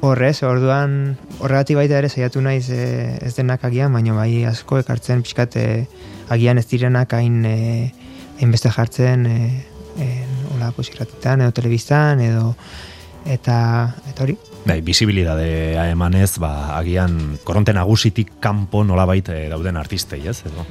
Horrez, 0.05 0.43
orduan 0.45 1.17
horregatik 1.41 1.79
baita 1.79 1.97
ere 1.99 2.11
saiatu 2.13 2.43
naiz 2.45 2.69
e, 2.71 3.17
ez 3.25 3.33
denak 3.35 3.65
agian, 3.65 3.95
baina 3.97 4.13
bai 4.15 4.45
asko 4.45 4.79
ekartzen 4.83 5.23
pixkat 5.25 5.57
e, 5.57 5.69
agian 6.29 6.61
ez 6.61 6.67
direnak 6.69 7.15
hain 7.17 7.41
e, 7.49 7.57
hainbeste 8.37 8.71
jartzen 8.75 9.25
e, 9.27 9.39
e, 9.97 10.09
hola, 10.53 10.71
pues, 10.77 10.91
irratetan 10.93 11.47
edo 11.47 11.55
telebistan 11.57 12.21
edo 12.21 12.53
eta 13.25 13.57
eta 14.11 14.27
hori. 14.27 14.37
Bai, 14.67 14.81
visibilidadea 14.85 15.89
emanez, 15.91 16.37
ba, 16.43 16.77
agian 16.77 17.39
koronte 17.47 17.73
nagusitik 17.75 18.37
kanpo 18.43 18.85
nolabait 18.85 19.33
e, 19.33 19.47
dauden 19.49 19.81
artistei, 19.81 20.27
ez? 20.29 20.43
Edo? 20.47 20.67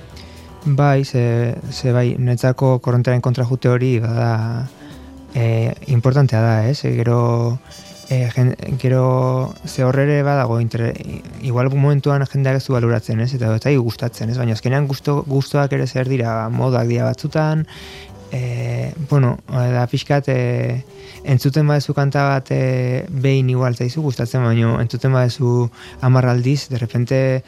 Bai, 0.65 1.03
ze, 1.03 1.55
ze 1.71 1.91
bai, 1.93 2.15
netzako 2.21 2.77
korrontearen 2.79 3.25
kontra 3.25 3.45
jute 3.49 3.73
hori 3.73 3.97
bada 4.05 4.67
e, 5.35 5.75
importantea 5.87 6.41
da, 6.41 6.69
ez? 6.69 6.83
E, 6.85 6.95
gero 6.95 7.59
e, 8.09 8.29
jen, 8.31 8.55
gero 8.79 9.53
ze 9.67 9.83
horrere 9.83 10.23
badago 10.23 10.59
inter, 10.61 10.93
igual 11.41 11.69
momentuan 11.69 12.25
jendeak 12.25 12.57
ez 12.57 12.65
du 12.65 12.73
baluratzen, 12.73 13.19
ez? 13.19 13.33
Eta 13.35 13.53
eta 13.55 13.75
gustatzen, 13.75 14.31
ez? 14.31 14.39
Baina 14.39 14.55
azkenean 14.57 14.87
gusto, 14.87 15.21
gustoak 15.27 15.73
ere 15.73 15.87
zer 15.87 16.09
dira 16.09 16.47
modak 16.49 16.87
dira 16.87 17.11
batzutan, 17.11 17.65
e, 18.31 18.93
bueno, 19.09 19.37
da 19.49 19.85
pixkat 19.91 20.29
e, 20.29 20.83
entzuten 21.25 21.67
badezu 21.67 21.93
kanta 21.97 22.27
bat 22.29 22.51
e, 22.53 23.05
behin 23.09 23.49
igual 23.49 23.75
zaizu 23.75 24.01
gustatzen, 24.05 24.43
baina 24.45 24.79
entzuten 24.81 25.13
badezu 25.13 25.69
amarraldiz, 26.01 26.69
de 26.69 26.77
repente 26.77 27.43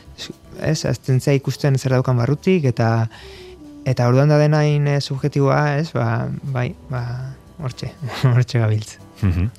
ez, 0.61 0.85
azten 0.85 1.21
ikusten 1.33 1.77
zer 1.77 1.93
daukan 1.93 2.17
barrutik, 2.17 2.65
eta 2.65 3.09
eta 3.87 4.07
orduan 4.07 4.29
da 4.29 4.37
denain 4.37 4.87
e, 4.87 4.99
subjetiboa, 5.01 5.77
ez, 5.79 5.91
ba, 5.95 6.27
bai, 6.43 6.73
ba, 6.89 7.36
hortxe, 7.59 7.91
hortxe 8.35 8.63
gabiltz. 8.63 8.97
Mhm. 9.21 9.51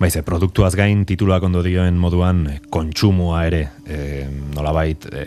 Baiz, 0.00 0.14
e, 0.16 0.22
produktuaz 0.24 0.72
gain 0.78 1.02
tituluak 1.04 1.44
ondo 1.44 1.60
dioen 1.62 1.98
moduan 2.00 2.46
e, 2.48 2.54
kontsumoa 2.72 3.42
ere, 3.50 3.66
e, 3.84 3.98
nolabait, 4.56 5.04
e, 5.12 5.26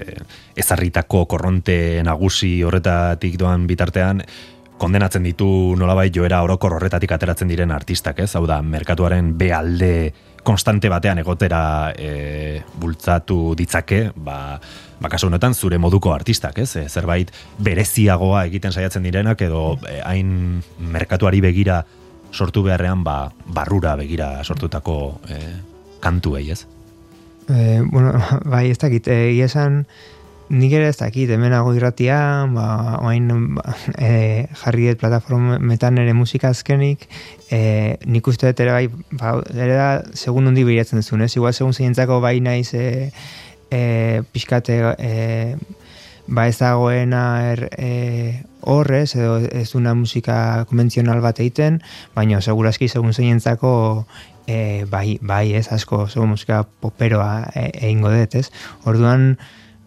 ezarritako 0.57 1.27
korronte 1.29 2.01
nagusi 2.05 2.55
horretatik 2.65 3.37
doan 3.37 3.67
bitartean, 3.69 4.23
kondenatzen 4.81 5.23
ditu 5.23 5.47
nolabait 5.77 6.13
joera 6.13 6.41
orokor 6.43 6.79
horretatik 6.79 7.13
ateratzen 7.13 7.51
diren 7.51 7.71
artistak, 7.71 8.23
ez? 8.25 8.31
Hau 8.35 8.47
da, 8.49 8.59
merkatuaren 8.65 9.35
bealde 9.37 9.93
konstante 10.43 10.89
batean 10.91 11.21
egotera 11.21 11.93
e, 11.95 12.63
bultzatu 12.81 13.53
ditzake, 13.55 14.09
ba, 14.15 14.57
ba 15.03 15.11
kasu 15.11 15.27
honetan 15.27 15.53
zure 15.53 15.77
moduko 15.77 16.13
artistak, 16.15 16.61
ez? 16.63 16.77
E, 16.79 16.87
zerbait 16.87 17.31
bereziagoa 17.59 18.45
egiten 18.47 18.71
saiatzen 18.71 19.03
direnak 19.03 19.43
edo 19.43 19.75
e, 19.83 19.99
hain 19.99 20.63
merkatuari 20.79 21.43
begira 21.43 21.83
sortu 22.33 22.63
beharrean 22.63 23.03
ba, 23.03 23.17
barrura 23.45 23.97
begira 23.99 24.37
sortutako 24.43 25.19
e, 25.27 25.43
kantuei, 26.03 26.49
ez? 26.55 26.63
E, 27.49 27.81
bueno, 27.83 28.15
bai, 28.53 28.69
ez 28.71 28.79
dakit, 28.79 29.11
egia 29.11 29.51
esan, 29.51 29.83
nik 30.53 30.73
ere 30.75 30.89
ez 30.91 30.97
dakit, 30.99 31.29
hemen 31.35 31.53
hago 31.55 31.75
irratian, 31.75 32.55
ba, 32.55 32.97
oain 33.03 33.29
ba, 33.57 33.75
e, 33.97 34.47
jarri 34.63 34.89
dut 34.91 35.03
plataformetan 35.03 35.99
ere 35.99 36.15
musika 36.17 36.51
azkenik, 36.55 37.07
e, 37.51 37.99
nik 38.07 38.27
uste 38.31 38.51
dut 38.51 38.65
ere 38.65 38.75
bai, 38.75 38.87
ba, 39.19 39.37
ere 39.53 39.75
da, 39.75 39.89
segun 40.15 40.47
hundi 40.47 40.65
behiratzen 40.67 41.03
duzun, 41.03 41.27
ez? 41.27 41.33
Igual 41.35 41.55
segun 41.55 41.75
zeintzako 41.75 42.21
bai 42.23 42.37
naiz 42.43 42.71
e, 42.73 43.11
e, 43.73 44.21
pixkate 44.31 44.77
e, 44.97 45.13
ba 46.27 46.47
ez 46.47 46.57
dagoena 46.59 47.23
er, 47.51 47.65
e, 47.77 48.43
horrez, 48.61 49.15
edo 49.15 49.39
ez 49.43 49.69
duna 49.73 49.93
musika 49.97 50.63
konbentzional 50.69 51.19
bat 51.23 51.41
egiten, 51.43 51.81
baina 52.15 52.39
seguraski 52.41 52.87
segun 52.87 53.13
zeinentzako 53.13 53.73
e, 54.47 54.85
bai, 54.89 55.17
bai 55.21 55.53
ez 55.57 55.67
asko, 55.75 56.05
segun 56.07 56.33
musika 56.35 56.63
poperoa 56.63 57.49
e, 57.51 57.67
egingo 57.81 58.13
dut, 58.13 58.39
ez? 58.39 58.47
Orduan, 58.87 59.33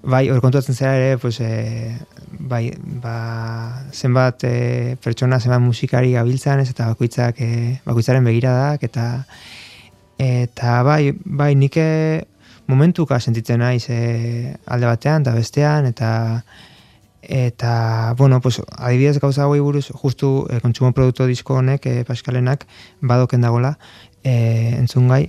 bai, 0.05 0.27
hor 0.31 0.42
kontuatzen 0.44 0.77
zera 0.77 0.94
ere, 0.99 1.18
pues, 1.22 1.40
e, 1.40 1.96
bai, 2.38 2.68
ba, 3.03 3.16
zenbat 3.92 4.44
e, 4.44 4.96
pertsona, 5.03 5.40
zenbat 5.40 5.64
musikari 5.64 6.12
gabiltzan, 6.18 6.61
ez, 6.61 6.70
eta 6.75 6.92
bakoitzak, 6.92 7.40
e, 7.40 7.77
bakoitzaren 7.88 8.29
begiradak, 8.29 8.85
eta 8.90 9.07
eta 10.20 10.81
bai, 10.85 11.12
bai, 11.12 11.55
nik 11.57 11.77
e, 11.77 12.25
momentuka 12.66 13.20
sentitzen 13.20 13.61
naiz 13.61 13.87
e, 13.88 14.55
alde 14.66 14.87
batean 14.87 15.26
eta 15.26 15.35
bestean, 15.37 15.87
eta 15.87 16.11
eta, 17.26 18.14
bueno, 18.16 18.40
pues, 18.40 18.61
adibidez 18.79 19.18
gauza 19.18 19.42
hauei 19.42 19.61
buruz, 19.61 19.88
justu 19.90 20.46
e, 20.50 20.61
kontsumo 20.62 20.92
produktu 20.94 21.26
disko 21.26 21.57
honek, 21.59 21.87
e, 21.87 22.05
Paskalenak, 22.07 22.66
badoken 23.02 23.42
dagola, 23.42 23.72
e, 24.22 24.76
entzun 24.79 25.09
gai, 25.11 25.24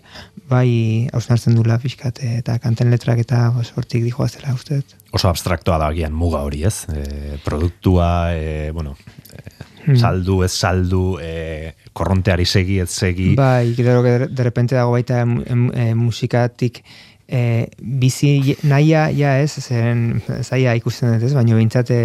bai 0.49 1.09
hausnartzen 1.13 1.57
dula 1.57 1.79
pixkat, 1.81 2.21
eta 2.39 2.57
kanten 2.61 2.91
letrak 2.93 3.23
eta 3.25 3.47
hortik 3.55 4.05
dijoazela 4.05 4.53
uste. 4.53 4.83
Oso 5.11 5.31
abstraktoa 5.31 5.79
da 5.81 5.89
gian 5.95 6.13
muga 6.13 6.43
hori, 6.45 6.63
ez? 6.69 6.85
E, 6.93 7.39
produktua, 7.45 8.11
e, 8.35 8.69
bueno, 8.75 8.93
e, 9.33 9.97
saldu, 9.97 10.43
ez 10.45 10.53
saldu, 10.53 11.03
e, 11.21 11.73
korronteari 11.97 12.45
segi, 12.45 12.79
ez 12.83 12.91
segi. 12.91 13.33
Bai, 13.39 13.73
gero, 13.77 14.03
de 14.03 14.43
repente 14.43 14.75
dago 14.75 14.93
baita 14.93 15.23
e, 15.23 15.93
musikatik, 15.95 16.83
e, 17.27 17.67
bizi 17.77 18.55
naia 18.63 19.07
ja 19.11 19.35
ez, 19.41 19.51
zen 19.59 20.21
zaia 20.41 20.73
ikusten 20.79 21.13
dut 21.13 21.27
ez, 21.27 21.33
baina 21.35 21.57
bintzate, 21.59 21.99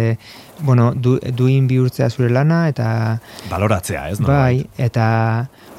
bueno, 0.61 0.91
du, 0.93 1.15
duin 1.37 1.67
bihurtzea 1.67 2.09
zure 2.11 2.29
lana, 2.33 2.67
eta... 2.71 2.87
Baloratzea 3.49 4.07
ez, 4.11 4.19
no? 4.19 4.27
Bai, 4.29 4.63
eta 4.77 5.05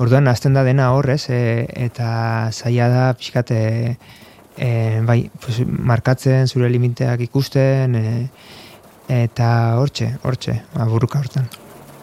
orduan 0.02 0.28
azten 0.32 0.56
da 0.56 0.64
dena 0.66 0.90
horrez, 0.96 1.26
e, 1.30 1.64
eta 1.86 2.50
zaila 2.52 2.88
da 2.92 3.08
pixkate, 3.18 3.60
e, 4.56 4.70
bai, 5.04 5.20
pues, 5.44 5.60
markatzen 5.64 6.48
zure 6.48 6.70
limiteak 6.72 7.26
ikusten, 7.28 7.98
e, 8.00 8.16
eta 9.24 9.50
hortxe, 9.80 10.14
hortxe, 10.24 10.58
aburruka 10.80 11.20
hortan. 11.20 11.52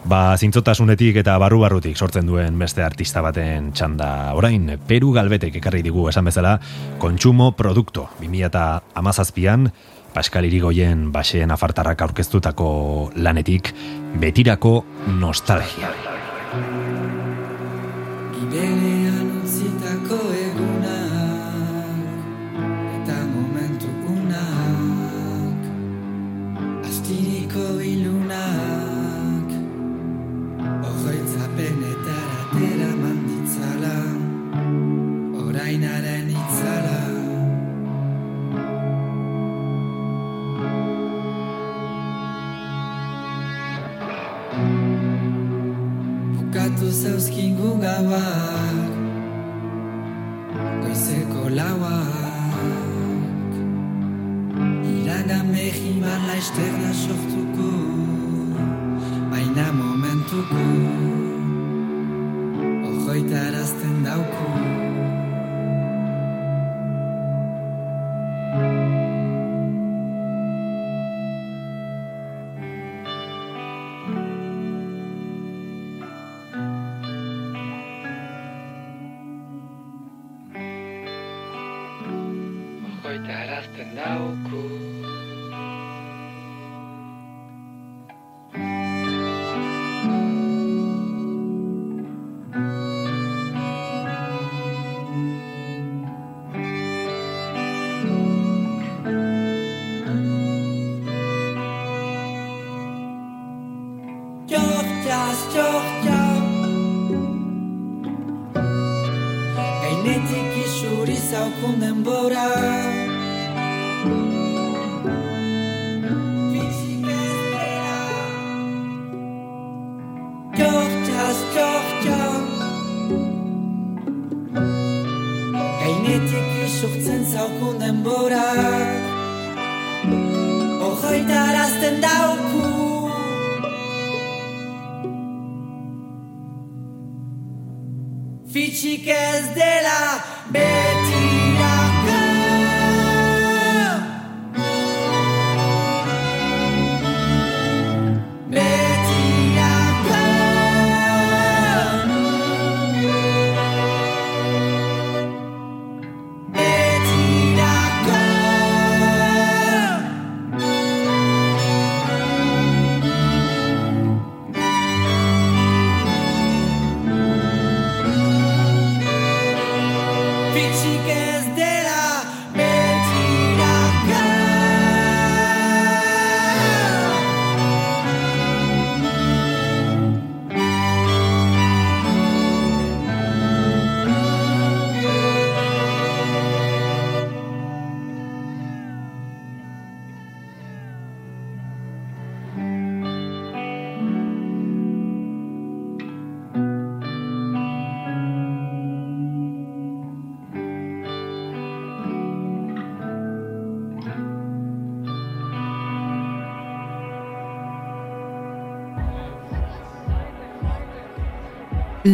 Ba, 0.02 0.34
zintzotasunetik 0.34 1.20
eta 1.20 1.36
barru-barrutik 1.38 1.94
sortzen 1.94 2.26
duen 2.26 2.56
beste 2.58 2.82
artista 2.82 3.22
baten 3.22 3.70
txanda. 3.70 4.34
Orain, 4.34 4.66
Peru 4.88 5.12
Galbetek 5.14 5.60
ekarri 5.60 5.82
digu 5.86 6.08
esan 6.10 6.26
bezala, 6.26 6.56
kontsumo 6.98 7.52
produkto. 7.54 8.08
2000 8.18 8.50
eta 8.50 8.64
amazazpian, 8.98 9.70
Pascal 10.12 10.44
Irigoyen 10.50 11.06
baseen 11.14 11.54
afartarrak 11.54 12.02
aurkeztutako 12.02 13.12
lanetik, 13.16 13.72
betirako 14.20 14.80
nostalgia. 15.22 15.94
Bukatu 46.92 47.08
zauzkingu 47.08 47.80
gauak 47.80 48.92
Goizeko 50.84 51.48
lauak 51.48 53.52
Iragan 54.84 55.48
mehiban 55.52 56.20
laizter 56.28 56.72
da 56.82 56.92
sortuko 56.92 57.70
Baina 59.32 59.72
momentuko 59.72 60.60
Ojoitarazten 62.92 64.04
dauku 64.04 64.71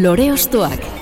Lore 0.00 0.30
Ostoak. 0.30 0.97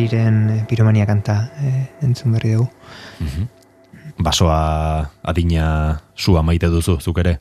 Anariren 0.00 0.64
piromania 0.66 1.04
kanta 1.06 1.50
e, 1.60 1.88
entzun 2.02 2.32
berri 2.32 2.54
dugu. 2.54 2.68
Basoa 4.18 5.10
adina 5.22 6.00
sua 6.14 6.42
maite 6.42 6.68
duzu, 6.68 7.00
zuk 7.00 7.18
ere? 7.18 7.40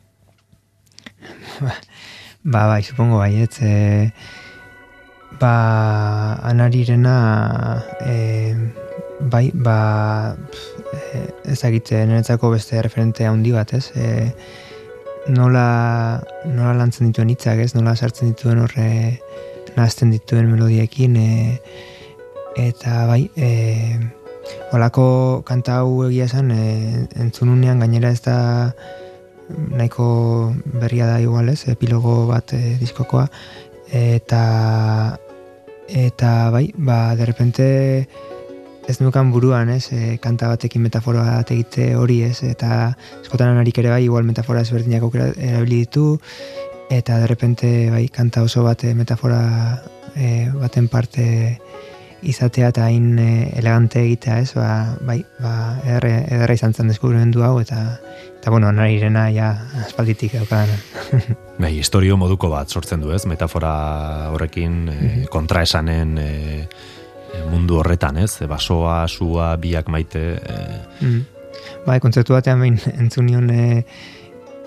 Ba, 2.44 2.68
bai, 2.68 2.82
supongo 2.84 3.18
baietz. 3.20 3.60
E, 3.62 4.12
ba, 5.40 6.36
anarirena, 6.48 7.84
e, 8.00 8.56
bai, 9.20 9.52
ba, 9.54 10.36
pf, 10.48 10.94
e, 10.96 11.24
ezagite, 11.52 12.06
niretzako 12.08 12.52
beste 12.56 12.82
referente 12.82 13.28
handi 13.28 13.52
bat, 13.52 13.74
ez? 13.76 13.92
E, 13.92 14.32
nola, 15.36 16.24
nola 16.48 16.78
lantzen 16.80 17.12
dituen 17.12 17.30
hitzak, 17.36 17.60
ez? 17.60 17.74
Nola 17.76 17.98
sartzen 17.98 18.32
dituen 18.32 18.64
horre, 18.64 19.20
nahazten 19.76 20.16
dituen 20.16 20.48
melodiekin, 20.48 21.20
e, 21.20 21.60
eta 22.60 23.06
bai, 23.08 23.30
e, 23.36 23.98
Olako 24.74 25.44
kanta 25.46 25.80
hau 25.82 26.06
egia 26.08 26.28
esan, 26.30 26.52
e, 26.52 27.06
entzununean 27.24 27.82
gainera 27.82 28.12
ez 28.12 28.22
da 28.26 28.38
nahiko 29.50 30.54
berria 30.82 31.08
da 31.10 31.20
igual 31.22 31.50
ez, 31.50 31.64
epilogo 31.72 32.28
bat 32.30 32.54
e, 32.54 32.78
diskokoa, 32.82 33.28
eta 33.90 34.44
eta 35.90 36.50
bai, 36.54 36.70
ba, 36.78 37.16
de 37.16 37.26
repente 37.26 37.66
ez 38.90 39.00
nukan 39.02 39.32
buruan, 39.32 39.70
ez, 39.70 39.92
e, 39.94 40.18
kanta 40.22 40.50
batekin 40.50 40.82
metafora 40.86 41.26
bat 41.26 41.52
egite 41.54 41.96
hori, 41.96 42.22
ez, 42.26 42.44
eta 42.46 42.96
eskotan 43.24 43.54
anarik 43.54 43.78
ere 43.82 43.94
bai, 43.94 44.04
igual 44.06 44.26
metafora 44.26 44.62
ezberdinak 44.66 45.06
erabili 45.14 45.84
ditu, 45.86 46.20
eta 46.90 47.20
de 47.22 47.28
repente 47.28 47.90
bai, 47.90 48.08
kanta 48.10 48.44
oso 48.44 48.64
bat 48.66 48.84
e, 48.84 48.94
metafora 48.94 49.42
e, 50.16 50.50
baten 50.54 50.88
parte 50.88 51.60
izatea 52.22 52.70
eta 52.74 52.86
hain 52.90 53.20
e, 53.20 53.30
elegante 53.60 54.02
egitea, 54.04 54.40
ez, 54.44 54.54
ba, 54.58 54.96
bai, 55.06 55.20
ba, 55.40 55.54
ederra, 55.86 56.12
ederra 56.28 56.56
izan 56.58 56.74
zen 56.74 56.92
deskubrimendu 56.92 57.44
hau, 57.46 57.60
eta, 57.62 57.82
eta 58.40 58.52
bueno, 58.52 58.72
narirena 58.76 59.28
ja 59.36 59.52
aspalditik 59.86 60.36
daukadan. 60.40 60.72
Bai, 61.64 61.74
historio 61.76 62.16
moduko 62.16 62.48
bat 62.52 62.72
sortzen 62.72 63.02
du, 63.04 63.12
ez? 63.12 63.26
Metafora 63.28 63.74
horrekin 64.32 64.78
e, 64.94 65.00
kontraesanen 65.32 66.16
e, 66.22 66.30
mundu 67.52 67.82
horretan, 67.82 68.22
ez? 68.24 68.40
Basoa, 68.48 69.02
sua, 69.08 69.56
biak 69.58 69.92
maite... 69.92 70.24
E, 70.40 70.80
Mm. 71.00 71.22
Bai, 71.86 72.00
kontzertu 72.04 72.36
batean 72.36 72.60
behin 72.60 72.78
entzun 73.00 73.28
nion 73.30 73.50
e, 73.52 73.86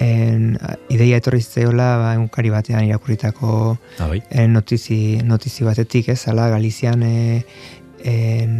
en, 0.02 0.56
ideia 0.90 1.20
etorri 1.20 1.40
zitzaiola 1.44 1.88
ba, 2.00 2.14
egunkari 2.16 2.50
batean 2.50 2.86
irakurritako 2.88 3.52
ah, 3.98 4.08
bai? 4.08 4.20
e, 4.30 4.46
notizi, 4.50 4.98
notizi 5.24 5.64
batetik, 5.68 6.08
ez, 6.14 6.26
ala 6.32 6.48
Galizian 6.52 7.04
e, 7.06 7.44
en, 8.04 8.56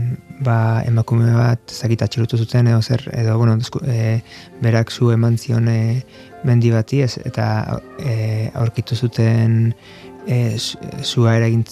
ba, 0.47 0.83
emakume 0.87 1.33
bat 1.35 1.75
zakit 1.75 2.05
atxilotu 2.07 2.39
zuten 2.39 2.71
edo 2.71 2.83
zer, 2.83 3.03
edo, 3.19 3.37
bueno, 3.41 3.57
desku, 3.59 3.83
e, 3.87 4.21
berak 4.63 4.91
zu 4.95 5.11
eman 5.15 5.39
zion 5.39 5.69
e, 5.69 5.81
mendi 6.47 6.71
bati, 6.75 7.03
ez, 7.03 7.17
eta 7.27 7.81
e, 7.99 8.51
aurkitu 8.59 8.97
zuten 8.97 9.75
e, 10.27 10.59
zu- 10.59 10.79
zua 11.03 11.37
eragin, 11.41 11.65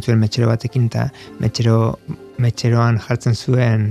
zuen 0.00 0.20
metxero 0.20 0.48
batekin, 0.48 0.88
eta 0.92 1.10
metxero, 1.40 1.98
metxeroan 2.40 3.00
jartzen 3.00 3.36
zuen 3.36 3.90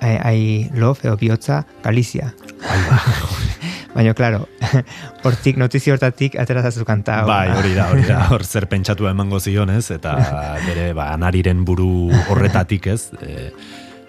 ai, 0.00 0.16
ai 0.16 0.40
love 0.76 1.04
edo 1.04 1.16
bihotza 1.20 1.64
Galizia. 1.84 2.32
Baina, 3.96 4.12
claro, 4.12 4.42
hortik, 5.24 5.56
notizio 5.56 5.94
hortatik 5.96 6.34
aterazazu 6.38 6.84
kanta. 6.84 7.22
Bai, 7.24 7.48
hori 7.56 7.72
da, 7.72 7.88
hori 7.94 8.04
da, 8.04 8.18
hor 8.34 8.44
zer 8.44 8.66
pentsatu 8.68 9.08
emango 9.08 9.40
zion, 9.40 9.72
ez? 9.72 9.86
Eta 9.94 10.12
bere, 10.66 10.90
ba, 10.96 11.10
anariren 11.16 11.64
buru 11.64 12.10
horretatik, 12.28 12.90
ez? 12.92 13.08
E, 13.24 13.48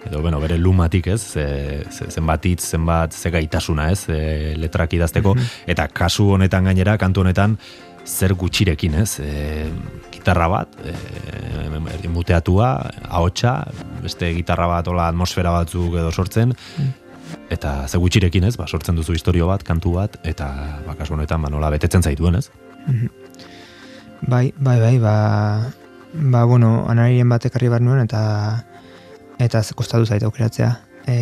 edo, 0.08 0.20
bueno, 0.22 0.38
bere 0.44 0.58
lumatik, 0.60 1.08
ez? 1.14 1.22
E, 1.40 1.46
ze- 1.88 2.10
zenbat 2.12 2.44
hitz, 2.50 2.62
zenbat 2.76 3.16
ze 3.16 3.32
gaitasuna, 3.32 3.88
ez? 3.96 4.04
E, 4.12 4.54
letrak 4.60 4.92
idazteko, 5.00 5.32
eta 5.66 5.88
kasu 5.88 6.28
honetan 6.36 6.68
gainera, 6.68 6.98
kantu 7.00 7.24
honetan, 7.24 7.56
zer 8.08 8.36
gutxirekin, 8.40 8.94
ez? 9.02 9.18
E, 9.24 9.66
gitarra 10.12 10.46
bat, 10.52 10.78
e, 10.84 10.92
muteatua, 12.08 12.70
ahotsa, 13.08 13.56
beste 14.04 14.30
gitarra 14.36 14.68
bat, 14.70 14.88
hola, 14.88 15.08
atmosfera 15.12 15.50
batzuk 15.52 15.96
edo 16.00 16.12
sortzen, 16.12 16.52
eta 17.50 17.88
ze 17.88 17.98
gutxirekin, 17.98 18.44
ez? 18.44 18.56
Ba, 18.56 18.66
sortzen 18.68 18.96
duzu 18.96 19.16
historio 19.16 19.48
bat, 19.48 19.64
kantu 19.66 19.94
bat, 19.96 20.18
eta 20.28 20.48
ba, 20.86 20.94
kasu 20.98 21.16
honetan, 21.16 21.42
ba, 21.42 21.50
nola 21.52 21.70
betetzen 21.74 22.02
zaituen, 22.02 22.38
ez? 22.40 22.48
Bai, 24.26 24.52
bai, 24.56 24.78
bai, 24.80 24.98
ba, 24.98 25.16
ba 26.12 26.44
bueno, 26.44 26.84
anarien 26.88 27.28
bat 27.28 27.44
ekarri 27.46 27.70
behar 27.72 27.84
nuen, 27.84 28.02
eta 28.04 28.64
eta 29.38 29.62
kostatu 29.74 30.06
zait 30.06 30.22
aukeratzea. 30.26 30.72
E, 31.06 31.16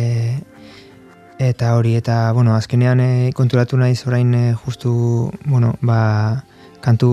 eta 1.39 1.75
hori, 1.77 1.95
eta, 1.95 2.31
bueno, 2.33 2.55
azkenean 2.57 2.99
e, 2.99 3.09
konturatu 3.37 3.77
naiz 3.77 4.01
orain 4.09 4.33
e, 4.33 4.45
justu, 4.65 5.31
bueno, 5.45 5.75
ba, 5.81 6.43
kantu 6.81 7.09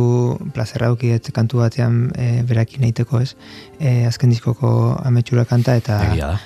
plazerra 0.54 0.90
daukiet 0.92 1.30
kantu 1.34 1.62
batean 1.62 2.08
e, 2.16 2.42
berakin 2.46 2.84
egiteko 2.86 3.20
ez, 3.24 3.34
e, 3.78 4.04
azken 4.08 4.32
diskoko 4.32 4.70
ametsura 5.04 5.44
kanta, 5.48 5.76
eta 5.80 6.00
Egia 6.10 6.34
da. 6.34 6.38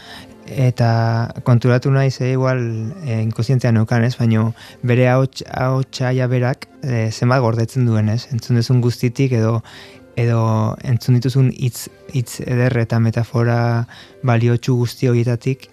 Eta 0.51 1.33
konturatu 1.45 1.91
naiz 1.91 2.21
eh, 2.21 2.33
igual 2.33 2.61
eh, 3.05 3.21
inkozientean 3.23 3.75
neukan, 3.75 4.05
ez? 4.05 4.17
Baina 4.19 4.49
bere 4.83 5.09
ahots, 5.09 5.45
ahotsa 5.49 6.13
ja 6.17 6.27
berak 6.27 6.69
eh, 6.83 7.11
zenbat 7.11 7.43
gordetzen 7.45 7.87
duen, 7.87 8.09
ez? 8.09 8.27
Entzun 8.33 8.61
duzun 8.61 8.81
guztitik 8.85 9.33
edo 9.33 9.63
edo 10.19 10.75
entzun 10.83 11.19
dituzun 11.19 11.51
hitz 11.55 11.89
hitz 12.11 12.41
eder 12.43 12.75
eta 12.81 12.99
metafora 12.99 13.87
baliotsu 14.27 14.75
guzti 14.81 15.07
horietatik 15.07 15.69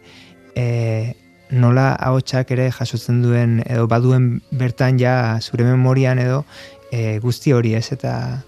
e, 0.54 1.16
nola 1.50 1.88
ahotsak 1.96 2.52
ere 2.54 2.70
jasotzen 2.74 3.24
duen 3.24 3.58
edo 3.66 3.88
baduen 3.90 4.28
bertan 4.52 5.00
ja 5.02 5.40
zure 5.42 5.66
memorian 5.66 6.22
edo 6.22 6.44
e, 6.92 7.18
guzti 7.24 7.56
hori 7.58 7.74
ez 7.80 7.88
eta, 7.96 8.44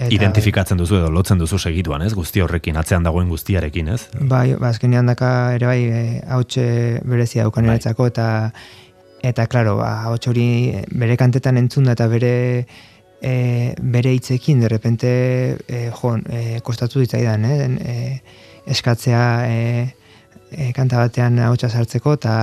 eta 0.00 0.14
Identifikatzen 0.16 0.78
duzu 0.80 0.96
edo 0.96 1.10
lotzen 1.12 1.40
duzu 1.40 1.58
segituan, 1.60 2.02
ez? 2.02 2.14
Guzti 2.16 2.40
horrekin, 2.40 2.78
atzean 2.80 3.04
dagoen 3.04 3.28
guztiarekin, 3.28 3.90
ez? 3.92 4.00
Bai, 4.16 4.54
ba, 4.56 4.70
azkenean 4.72 5.10
daka 5.12 5.30
ere 5.58 5.68
bai 5.68 5.80
e, 5.84 6.04
hautxe 6.36 6.64
berezia 7.04 7.44
daukan 7.44 7.68
Bai. 7.68 7.76
eta 8.08 8.52
eta 9.22 9.46
claro, 9.46 9.76
ba 9.76 9.90
hauts 10.08 10.28
hori 10.28 10.72
bere 10.96 11.16
kantetan 11.20 11.58
entzun 11.60 11.84
da 11.84 11.92
eta 11.92 12.06
bere 12.08 12.66
e, 13.20 13.74
bere 13.76 14.14
hitzekin 14.16 14.60
de 14.60 14.68
repente 14.68 15.08
e, 15.68 15.90
jo, 15.92 16.16
e, 16.28 16.60
kostatu 16.64 17.00
ditzaidan, 17.00 17.44
eh? 17.44 17.68
E, 17.84 18.22
eskatzea 18.72 19.24
e, 19.48 19.58
e, 20.50 20.72
kanta 20.72 21.04
batean 21.04 21.38
hautsa 21.44 21.68
sartzeko 21.68 22.16
eta 22.16 22.36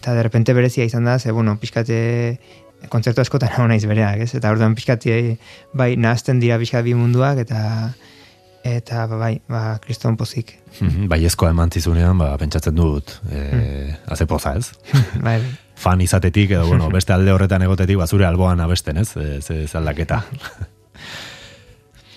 eta 0.00 0.14
de 0.14 0.22
repente 0.22 0.54
berezia 0.54 0.84
izan 0.84 1.04
da, 1.04 1.18
ze 1.18 1.30
bueno, 1.30 1.58
pixkate 1.60 2.40
kontzertu 2.88 3.20
askotan 3.20 3.52
hau 3.56 3.66
naiz 3.68 3.84
bereak, 3.86 4.20
ez? 4.26 4.34
Eta 4.34 4.50
orduan 4.50 4.74
pixkati 4.74 5.36
bai 5.74 5.94
nahazten 5.96 6.40
dira 6.40 6.58
pixkat 6.58 6.84
bi 6.84 6.94
munduak 6.98 7.38
eta 7.44 7.92
eta 8.64 9.06
bai, 9.10 9.40
ba, 9.50 9.78
kriston 9.82 10.16
pozik. 10.16 10.54
Mhm, 10.80 11.08
Baiezkoa 11.10 11.50
eman 11.50 11.70
zizunean, 11.74 12.18
ba, 12.18 12.36
pentsatzen 12.38 12.74
dut, 12.78 13.16
e, 13.30 13.40
Hmm. 13.50 13.96
haze 14.06 14.26
poza, 14.26 14.54
ez? 14.56 14.70
bai, 15.26 15.40
Fan 15.74 16.00
izatetik, 16.00 16.50
edo, 16.52 16.66
bueno, 16.68 16.88
beste 16.96 17.12
alde 17.12 17.32
horretan 17.32 17.62
egotetik, 17.62 17.98
ba, 17.98 18.06
alboan 18.28 18.60
abesten, 18.60 18.98
ez? 18.98 19.16
E, 19.16 19.40
ze, 19.42 19.66
ze 19.66 19.78
aldaketa. 19.78 20.22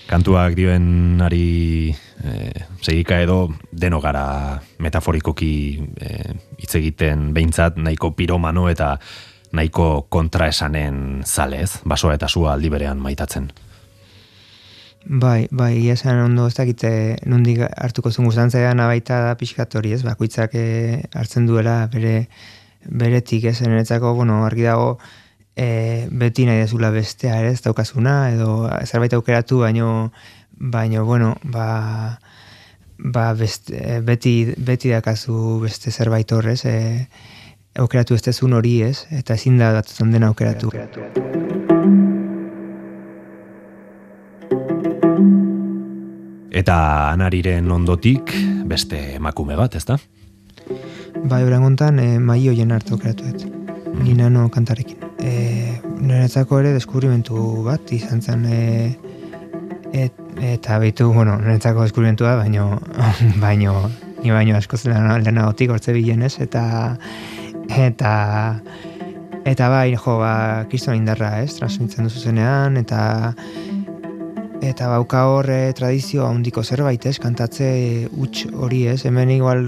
Kantuak 0.05 0.53
dioen 0.53 1.20
ari 1.26 1.89
e, 2.22 2.51
segika 2.86 3.18
edo 3.24 3.49
deno 3.72 3.97
gara 4.03 4.61
metaforikoki 4.78 5.82
e, 5.97 6.09
hitz 6.61 6.76
egiten 6.78 7.32
behintzat 7.34 7.78
nahiko 7.82 8.11
piromano 8.13 8.68
eta 8.70 8.99
nahiko 9.56 10.08
kontraesanen 10.10 11.24
zalez, 11.26 11.80
basoa 11.86 12.16
eta 12.16 12.28
sua 12.28 12.53
aldi 12.53 12.70
berean 12.70 13.01
maitatzen. 13.01 13.51
Bai, 15.06 15.47
bai, 15.51 15.88
esan 15.93 16.18
ondo 16.24 16.47
ez 16.49 16.56
dakite 16.58 16.89
nondik 17.30 17.60
hartuko 17.62 18.10
zuen 18.10 18.26
gustantzaidan 18.26 18.82
baita 18.89 19.20
da 19.28 19.36
pixkat 19.38 19.76
hori, 19.78 19.91
ez? 19.93 20.01
Bakoitzak 20.03 20.56
eh, 20.58 21.03
hartzen 21.14 21.45
duela 21.45 21.84
bere 21.93 22.26
beretik, 22.89 23.45
ez? 23.51 23.60
Niretzako, 23.62 24.16
bueno, 24.18 24.41
argi 24.45 24.66
dago 24.66 24.97
e, 25.56 26.08
beti 26.12 26.45
nahi 26.45 26.64
dezula 26.64 26.91
bestea, 26.91 27.39
ez 27.47 27.62
daukazuna, 27.64 28.16
edo 28.36 28.66
zerbait 28.86 29.14
aukeratu, 29.14 29.62
baino, 29.64 30.12
baino, 30.51 31.06
bueno, 31.06 31.36
ba, 31.43 32.20
ba 32.97 33.32
beste, 33.34 34.01
beti, 34.06 34.36
beti 34.58 34.91
dakazu 34.93 35.60
beste 35.64 35.91
zerbait 35.91 36.32
horrez, 36.32 36.62
e, 36.66 37.08
aukeratu 37.76 38.15
ez 38.15 38.21
dezun 38.23 38.53
hori, 38.55 38.82
ez? 38.84 39.05
Eta 39.11 39.36
ezin 39.36 39.57
da 39.59 39.73
batzutan 39.76 40.11
dena 40.15 40.32
aukeratu. 40.32 40.71
Eta 46.55 46.78
anariren 47.11 47.67
ondotik 47.71 48.32
beste 48.69 48.99
emakume 49.17 49.57
bat, 49.59 49.76
ezta? 49.76 49.97
Bai, 51.26 51.41
orangontan 51.43 51.99
e, 51.99 52.07
mai 52.19 52.39
hoien 52.47 52.71
hartu 52.71 52.95
aukeratuet. 52.95 53.43
Ni 54.03 54.15
nano 54.15 54.47
kantarekin. 54.51 55.03
E, 55.19 55.82
niretzako 55.99 56.61
ere 56.61 56.71
deskubrimentu 56.76 57.41
bat 57.65 57.91
izan 57.95 58.21
zen 58.21 58.45
e, 58.47 58.61
et, 59.93 60.15
eta 60.55 60.80
beitu, 60.80 61.09
bueno, 61.13 61.36
niretzako 61.43 61.84
deskubrimentua, 61.84 62.38
baino, 62.39 62.69
baino, 63.43 63.76
ni 64.23 64.32
baino 64.32 64.55
askoz 64.55 64.86
lehena- 64.88 65.19
lehenagotik 65.19 65.76
hortze 65.76 65.95
bilenez, 65.95 66.38
eta 66.43 66.63
eta 67.70 68.61
eta 69.45 69.70
bai, 69.70 69.93
jo, 69.93 70.18
ba, 70.20 70.66
kriston 70.72 70.97
indarra, 70.97 71.41
ez, 71.43 71.53
transmitzen 71.59 72.07
duzu 72.07 72.24
zenean, 72.32 72.78
eta 72.82 73.34
eta 74.66 74.88
bauka 74.89 75.26
hor 75.30 75.49
eh, 75.53 75.74
tradizio 75.78 76.26
handiko 76.26 76.63
zerbait, 76.63 77.05
ez, 77.05 77.20
kantatze 77.22 77.68
huts 78.09 78.47
hori, 78.53 78.86
ez, 78.89 79.03
hemen 79.05 79.30
igual 79.36 79.68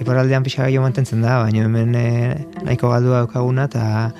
iparraldean 0.00 0.46
pixka 0.46 0.64
gehiago 0.64 0.86
mantentzen 0.86 1.20
da, 1.24 1.42
baina 1.44 1.66
hemen 1.68 1.94
eh, 2.00 2.32
nahiko 2.62 2.94
galdua 2.94 3.24
daukaguna, 3.24 3.68
eta 3.68 4.10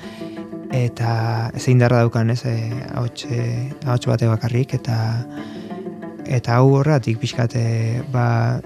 eta 0.75 1.11
zein 1.57 1.79
darra 1.79 2.03
daukan, 2.03 2.29
ez, 2.35 2.43
eh, 2.45 2.69
ahots, 2.93 3.25
ahots 3.87 4.05
bate 4.11 4.29
bakarrik, 4.29 4.77
eta 4.77 4.97
eta 6.25 6.57
hau 6.59 6.73
horratik 6.79 7.19
pixkat, 7.21 7.55
eh, 7.55 8.01
ba, 8.11 8.59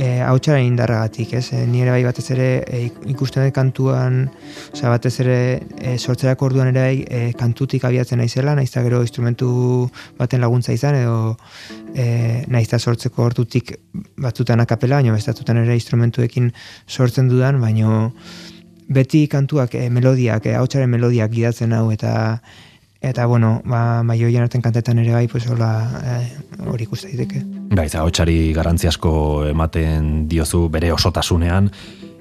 e, 0.00 0.20
hautsaren 0.24 0.64
indarragatik, 0.64 1.34
ez? 1.36 1.50
E, 1.52 1.66
ni 1.68 1.82
ere 1.84 1.92
bai 1.92 2.02
batez 2.06 2.24
ere 2.32 2.46
e, 2.64 2.80
ik- 2.88 3.02
ikusten 3.12 3.44
dut 3.44 3.54
kantuan, 3.56 4.22
osea 4.72 4.88
batez 4.94 5.12
ere 5.20 5.36
e, 5.76 5.96
sortzerako 5.98 6.48
orduan 6.48 6.70
ere 6.72 6.80
bai 6.86 7.02
e, 7.04 7.20
kantutik 7.36 7.84
abiatzen 7.84 8.22
naizela, 8.22 8.54
naiz 8.56 8.70
gero 8.72 9.02
instrumentu 9.04 9.50
baten 10.18 10.40
laguntza 10.40 10.72
izan 10.72 10.96
edo 11.02 11.36
e, 11.94 12.44
naiz 12.48 12.70
sortzeko 12.78 13.26
ordutik 13.28 13.74
batzutan 14.16 14.60
akapela, 14.64 14.96
baina 15.02 15.12
bestatutan 15.12 15.60
ere 15.64 15.76
instrumentuekin 15.76 16.52
sortzen 16.86 17.28
dudan, 17.28 17.60
baino 17.60 18.12
beti 18.88 19.26
kantuak 19.28 19.74
e, 19.74 19.88
melodiak, 19.90 20.46
e, 20.46 20.56
hautsaren 20.56 20.90
melodiak 20.90 21.30
gidatzen 21.30 21.72
hau 21.76 21.90
eta 21.92 22.40
eta 23.00 23.24
bueno, 23.26 23.62
ba 23.64 24.02
maioian 24.02 24.44
arten 24.44 24.62
kantetan 24.62 24.98
ere 25.00 25.14
bai 25.14 25.26
pues 25.28 25.46
hola 25.48 25.70
eh, 26.04 26.28
hori 26.66 26.84
ikuste 26.84 27.08
daiteke. 27.08 27.42
Bai, 27.72 27.86
eta 27.86 28.04
hotsari 28.04 28.52
garrantzi 28.52 28.90
asko 28.90 29.46
ematen 29.48 30.28
diozu 30.28 30.68
bere 30.72 30.92
osotasunean, 30.92 31.70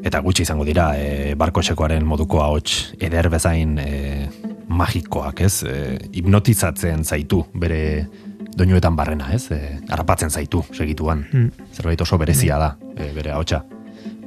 eta 0.04 0.22
gutxi 0.24 0.46
izango 0.48 0.66
dira, 0.68 0.94
e, 0.96 1.36
barkotxekoaren 1.40 2.06
moduko 2.08 2.44
ahots 2.44 2.96
eder 3.00 3.30
bezain 3.30 3.78
e, 3.82 4.30
magikoak, 4.70 5.42
ez? 5.44 5.64
E, 5.68 5.98
hipnotizatzen 6.14 7.04
zaitu 7.04 7.44
bere 7.54 8.08
doinuetan 8.56 8.96
barrena, 8.96 9.34
ez? 9.36 9.50
E, 9.52 9.80
harrapatzen 9.90 10.32
zaitu 10.32 10.64
segituan. 10.72 11.26
Hmm. 11.32 11.68
Zerbait 11.74 12.02
oso 12.02 12.18
berezia 12.22 12.60
da, 12.62 12.76
e, 12.96 13.12
bere 13.16 13.36
ahotsa. 13.36 13.66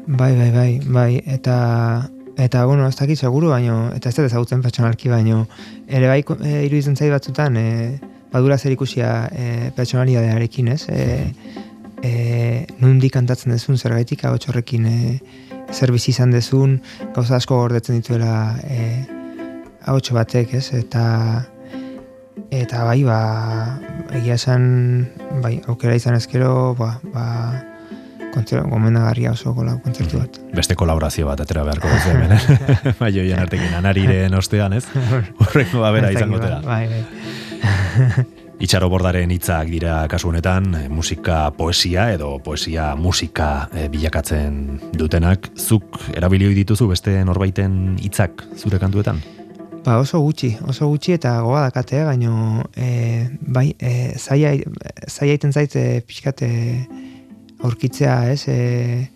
Bai, 0.07 0.34
bai, 0.36 0.50
bai, 0.50 0.70
bai, 0.84 1.12
eta 1.30 1.57
eta 2.36 2.64
bueno, 2.64 2.88
ez 2.88 2.96
dakit 2.96 3.18
seguru, 3.18 3.50
baino 3.52 3.90
eta 3.94 4.08
ez 4.08 4.16
dut 4.16 4.26
ezagutzen 4.26 4.62
pertsonalki, 4.64 5.10
baino 5.12 5.46
ere 5.88 6.08
bai 6.08 6.22
e, 6.22 6.64
iruditzen 6.66 6.96
zait 6.96 7.12
batzutan 7.12 7.56
e, 7.56 7.68
badura 8.32 8.58
zer 8.58 8.72
ikusia 8.72 9.28
e, 9.32 9.70
pertsonalidadearekin, 9.76 10.72
ez? 10.72 10.86
E, 10.88 11.32
e, 12.02 12.12
nundik 12.80 13.12
kantatzen 13.14 13.52
dezun 13.52 13.78
zergaitik 13.78 14.24
ahots 14.24 14.48
horrekin 14.48 14.86
e, 14.88 14.98
zer 15.72 15.92
bizi 15.92 16.12
izan 16.12 16.32
dezun, 16.32 16.78
gauza 17.14 17.36
asko 17.36 17.60
gordetzen 17.60 18.00
dituela 18.00 18.56
e, 18.64 19.04
ahots 19.86 20.12
batek, 20.16 20.54
ez? 20.60 20.70
Eta 20.78 21.04
eta 22.52 22.84
bai, 22.84 23.00
ba, 23.04 23.18
egia 24.16 24.36
esan, 24.40 24.64
bai, 25.44 25.58
aukera 25.68 25.96
izan 25.96 26.16
ezkero, 26.16 26.72
ba, 26.78 26.94
ba, 27.12 27.26
kontzertu, 28.32 28.68
gomendagarria 28.72 29.32
oso 29.36 29.54
gola 29.56 29.76
kontzertu 29.84 30.20
bat. 30.20 30.38
Beste 30.56 30.76
kolaborazio 30.78 31.28
bat 31.28 31.40
atera 31.44 31.64
beharko 31.68 31.90
duzu 31.92 32.14
hemen, 32.14 32.36
eh? 32.36 32.94
bai, 33.00 33.10
joian 33.14 33.42
artekin 33.44 33.74
anariren 33.78 34.34
ostean, 34.38 34.76
ez? 34.78 34.86
Horrengo 35.46 35.84
babera 35.84 36.12
izango 36.14 36.40
dela. 36.42 36.62
Bai, 36.66 36.86
bai. 36.92 38.24
Itxaro 38.62 38.86
bordaren 38.92 39.30
hitzak 39.34 39.66
dira 39.72 40.04
kasu 40.10 40.30
honetan, 40.30 40.68
eh, 40.78 40.88
musika 40.88 41.48
poesia 41.56 42.06
edo 42.14 42.36
poesia 42.44 42.92
musika 42.94 43.68
eh, 43.74 43.88
bilakatzen 43.90 44.58
dutenak. 44.94 45.50
Zuk 45.58 45.98
erabili 46.14 46.46
ohi 46.46 46.58
dituzu 46.60 46.86
beste 46.92 47.16
norbaiten 47.26 47.96
hitzak 48.02 48.44
zure 48.56 48.78
kantuetan? 48.78 49.18
Ba, 49.82 49.96
oso 49.98 50.20
gutxi, 50.22 50.52
oso 50.70 50.86
gutxi 50.92 51.16
eta 51.16 51.40
goa 51.42 51.64
dakate, 51.64 52.04
baino 52.06 52.62
e, 52.78 53.26
bai, 53.42 53.72
e, 53.82 54.12
zaila, 54.14 54.52
zaila 55.10 55.34
iten 55.34 55.50
zait 55.50 55.74
e, 55.74 55.86
pixkat 56.06 56.44
e, 56.46 56.50
aurkitzea, 57.62 58.16
ez, 58.32 58.44
e, 58.48 59.08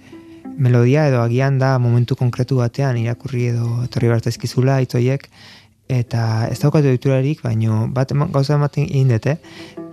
melodia 0.57 1.07
edo 1.11 1.21
agian 1.21 1.59
da 1.59 1.77
momentu 1.79 2.17
konkretu 2.17 2.61
batean 2.63 2.97
irakurri 2.97 3.51
edo 3.53 3.83
etorri 3.85 4.09
bartezkizula 4.09 4.81
itzoiek, 4.85 5.29
eta 5.93 6.49
ez 6.51 6.59
daukatu 6.63 6.91
diturarik, 6.91 7.43
baino 7.45 7.87
bat 7.95 8.11
ema- 8.15 8.29
gauza 8.33 8.57
ematen 8.57 8.89
egin 8.89 9.13
dute, 9.13 9.37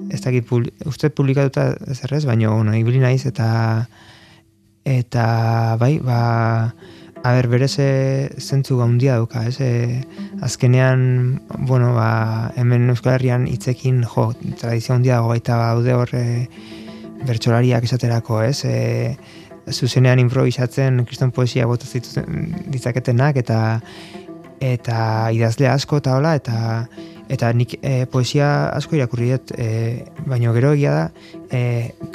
ez 0.10 0.22
dakit, 0.24 0.45
pul, 0.47 0.66
uste 0.89 1.10
publikatuta 1.10 1.74
zerrez, 1.93 2.24
baino, 2.26 2.56
bueno, 2.56 2.74
ibili 2.78 3.04
naiz 3.04 3.26
eta 3.30 3.88
eta 4.84 5.78
bai, 5.80 5.97
ba, 6.04 6.74
a 7.24 7.32
ber, 7.38 7.47
berez 7.47 7.78
zentzu 8.41 8.78
gaundia 8.82 9.16
dauka, 9.16 9.45
ez? 9.47 9.60
E, 9.64 10.01
azkenean, 10.43 11.41
bueno, 11.70 11.93
ba, 11.95 12.51
hemen 12.60 12.89
Euskal 12.91 13.16
Herrian 13.16 13.47
hitzekin, 13.47 14.04
jo, 14.04 14.34
tradizio 14.60 14.95
handia 14.95 15.22
dago 15.22 15.32
baita 15.32 15.60
daude 15.62 15.95
hor 15.95 16.12
e, 16.20 16.26
bertsolariak 17.28 17.88
esaterako, 17.88 18.41
ez? 18.43 18.63
E, 18.65 19.15
zuzenean 19.71 20.19
improvisatzen 20.19 21.05
kriston 21.07 21.32
poesia 21.32 21.67
bota 21.69 21.88
zituzten 21.88 22.51
ditzaketenak 22.74 23.39
eta 23.39 23.59
eta 24.63 24.99
idazle 25.36 25.67
asko 25.67 25.99
eta 25.99 26.17
hola 26.17 26.36
eta 26.39 26.57
eta 27.34 27.49
nik 27.55 27.78
e, 27.80 28.05
poesia 28.11 28.47
asko 28.76 28.97
irakurri 28.97 29.30
dut 29.32 29.53
e, 29.57 30.03
baino 30.28 30.53
gero 30.55 30.74
egia 30.76 30.91
da 30.93 31.03
e, 31.49 31.61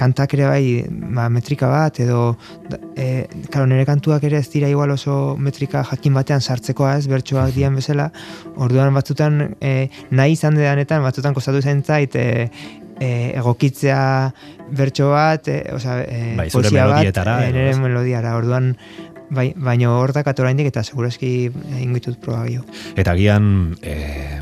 kantak 0.00 0.34
ere 0.36 0.46
bai 0.46 0.64
ba, 0.88 1.28
metrika 1.32 1.68
bat 1.72 2.00
edo 2.04 2.36
e, 2.94 3.26
karo, 3.50 3.66
nire 3.66 3.86
kantuak 3.88 4.24
ere 4.28 4.38
ez 4.42 4.48
dira 4.52 4.68
igual 4.68 4.92
oso 4.94 5.36
metrika 5.40 5.82
jakin 5.90 6.16
batean 6.20 6.44
sartzekoa 6.44 6.96
ez 7.00 7.06
bertsoak 7.08 7.54
dian 7.56 7.76
bezala 7.80 8.10
orduan 8.56 8.94
batzutan 8.94 9.56
e, 9.60 9.88
nahi 10.10 10.36
izan 10.36 10.60
dedanetan 10.60 11.02
batzutan 11.02 11.36
kostatu 11.36 11.64
zen 11.64 11.82
zait 11.82 12.14
e, 12.14 12.48
e, 13.00 13.32
egokitzea 13.38 14.00
bertso 14.70 15.10
bat, 15.12 15.48
e, 15.48 15.62
osea, 15.74 16.00
e, 16.02 16.34
Bai, 16.38 16.48
zure 16.50 16.68
poesia 16.68 16.84
bat, 16.84 16.98
melodietara, 16.98 17.36
edo 17.46 17.58
nire 17.58 17.76
melodiara, 17.80 18.36
orduan, 18.38 18.72
bai, 19.30 19.52
baino 19.56 19.96
hor 19.98 20.12
dakat 20.16 20.40
oraindik 20.40 20.70
eta 20.70 20.84
segurazki 20.84 21.32
egin 21.48 21.94
ditut 21.96 22.18
proba 22.22 22.44
gehiago. 22.46 22.66
Eta 22.96 23.14
agian, 23.16 23.76
e, 23.82 24.40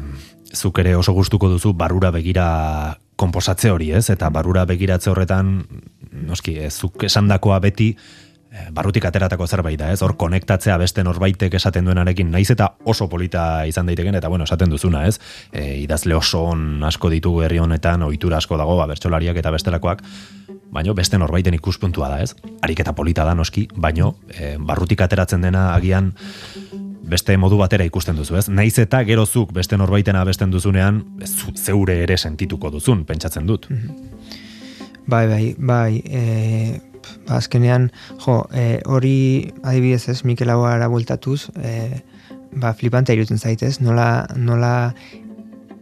zuk 0.54 0.80
ere 0.82 0.96
oso 0.96 1.14
gustuko 1.16 1.50
duzu 1.52 1.74
barrura 1.76 2.10
begira 2.14 2.46
konposatze 3.16 3.70
hori, 3.72 3.92
ez? 3.96 4.08
Eta 4.12 4.28
barrura 4.32 4.66
begiratze 4.68 5.10
horretan, 5.10 5.58
noski, 6.26 6.58
ez, 6.68 6.74
zuk 6.76 7.06
esandakoa 7.08 7.58
beti, 7.64 7.94
barrutik 8.72 9.04
ateratako 9.04 9.46
zerbait 9.46 9.78
da, 9.80 9.90
ez? 9.92 10.00
Hor 10.02 10.16
konektatzea 10.16 10.76
beste 10.78 11.04
norbaitek 11.04 11.54
esaten 11.58 11.84
duenarekin, 11.84 12.30
naiz 12.30 12.50
eta 12.54 12.72
oso 12.84 13.08
polita 13.08 13.64
izan 13.66 13.86
daiteken, 13.86 14.14
eta 14.14 14.28
bueno, 14.28 14.44
esaten 14.44 14.70
duzuna, 14.70 15.06
ez? 15.06 15.18
E, 15.52 15.78
idazle 15.82 16.14
oso 16.14 16.44
on 16.52 16.82
asko 16.84 17.10
ditugu 17.12 17.42
herri 17.46 17.58
honetan, 17.58 18.02
ohitura 18.02 18.38
asko 18.38 18.56
dago, 18.60 18.76
ba, 18.76 18.86
bertsolariak 18.90 19.36
eta 19.36 19.50
bestelakoak, 19.54 20.02
baino 20.72 20.94
beste 20.94 21.18
norbaiten 21.18 21.54
ikuspuntua 21.54 22.08
da, 22.08 22.22
ez? 22.22 22.34
Ariketa 22.62 22.92
polita 22.92 23.24
da 23.24 23.34
noski, 23.34 23.68
baino 23.76 24.16
e, 24.28 24.56
barrutik 24.58 25.00
ateratzen 25.00 25.44
dena 25.46 25.68
agian 25.74 26.12
beste 27.06 27.36
modu 27.38 27.56
batera 27.60 27.84
ikusten 27.86 28.16
duzu, 28.18 28.36
ez? 28.36 28.48
Naiz 28.50 28.74
eta 28.82 29.04
gerozuk 29.06 29.52
beste 29.54 29.78
norbaitena 29.78 30.24
abesten 30.26 30.50
duzunean, 30.50 31.04
zu- 31.24 31.54
zeure 31.54 32.00
ere 32.02 32.16
sentituko 32.18 32.70
duzun, 32.74 33.04
pentsatzen 33.06 33.46
dut. 33.46 33.68
Bai, 35.06 35.26
bai, 35.30 35.54
bai, 35.56 36.02
e, 36.02 36.80
ba, 37.26 37.38
azkenean, 37.40 37.90
jo, 38.24 38.42
e, 38.52 38.80
hori 38.84 39.52
adibidez 39.62 40.08
ez, 40.12 40.22
Mikel 40.24 40.50
Aguara 40.50 40.88
bueltatuz, 40.92 41.48
e, 41.60 42.02
ba, 42.56 42.72
flipante 42.74 43.14
irutzen 43.14 43.38
zaitez, 43.38 43.80
nola, 43.80 44.26
nola 44.36 44.94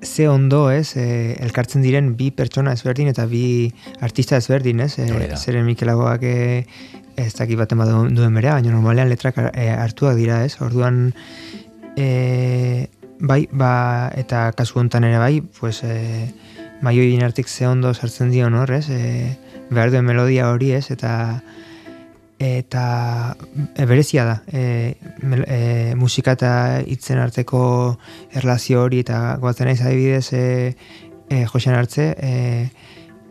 ze 0.04 0.28
ondo, 0.28 0.70
ez, 0.70 0.96
e, 0.96 1.34
elkartzen 1.40 1.82
diren 1.82 2.12
bi 2.18 2.30
pertsona 2.30 2.74
ezberdin 2.76 3.08
eta 3.10 3.26
bi 3.26 3.72
artista 4.04 4.36
ezberdin, 4.36 4.84
ez, 4.84 4.98
e, 4.98 5.08
zeren 5.36 5.64
Mikel 5.66 5.90
Aguak 5.92 6.22
e, 6.28 6.64
ez 7.16 7.32
dakit 7.38 7.58
baten 7.58 7.80
badu 7.80 8.04
duen 8.14 8.34
berea, 8.34 8.58
baina 8.58 8.74
normalean 8.74 9.08
letrak 9.08 9.38
e, 9.52 9.68
hartuak 9.70 10.18
dira, 10.18 10.42
ez, 10.44 10.56
orduan, 10.64 11.08
e, 11.96 12.88
bai, 13.20 13.44
ba, 13.52 14.10
eta 14.18 14.50
kasu 14.56 14.80
hontan 14.82 15.06
ere 15.08 15.22
bai, 15.22 15.38
pues, 15.60 15.80
e, 15.84 16.28
maioien 16.84 17.24
artik 17.24 17.48
ze 17.48 17.66
ondo 17.66 17.94
sartzen 17.94 18.30
dion 18.34 18.54
hor, 18.58 18.74
ez, 18.74 18.88
e, 18.90 19.38
behar 19.74 19.92
duen 19.92 20.06
melodia 20.06 20.48
hori, 20.50 20.72
ez, 20.78 20.88
eta 20.94 21.14
eta 22.38 23.36
e, 23.76 23.84
berezia 23.86 24.24
da 24.24 24.42
e, 24.50 24.96
e, 25.46 25.94
musika 25.96 26.34
eta 26.34 26.82
hitzen 26.82 27.20
arteko 27.22 27.60
erlazio 28.34 28.82
hori 28.82 29.00
eta 29.04 29.36
goatzen 29.40 29.70
naiz 29.70 29.80
adibidez 29.82 30.32
e, 30.34 30.74
e, 31.30 31.44
Josean 31.46 31.78
hartze 31.78 32.10
e, 32.18 32.32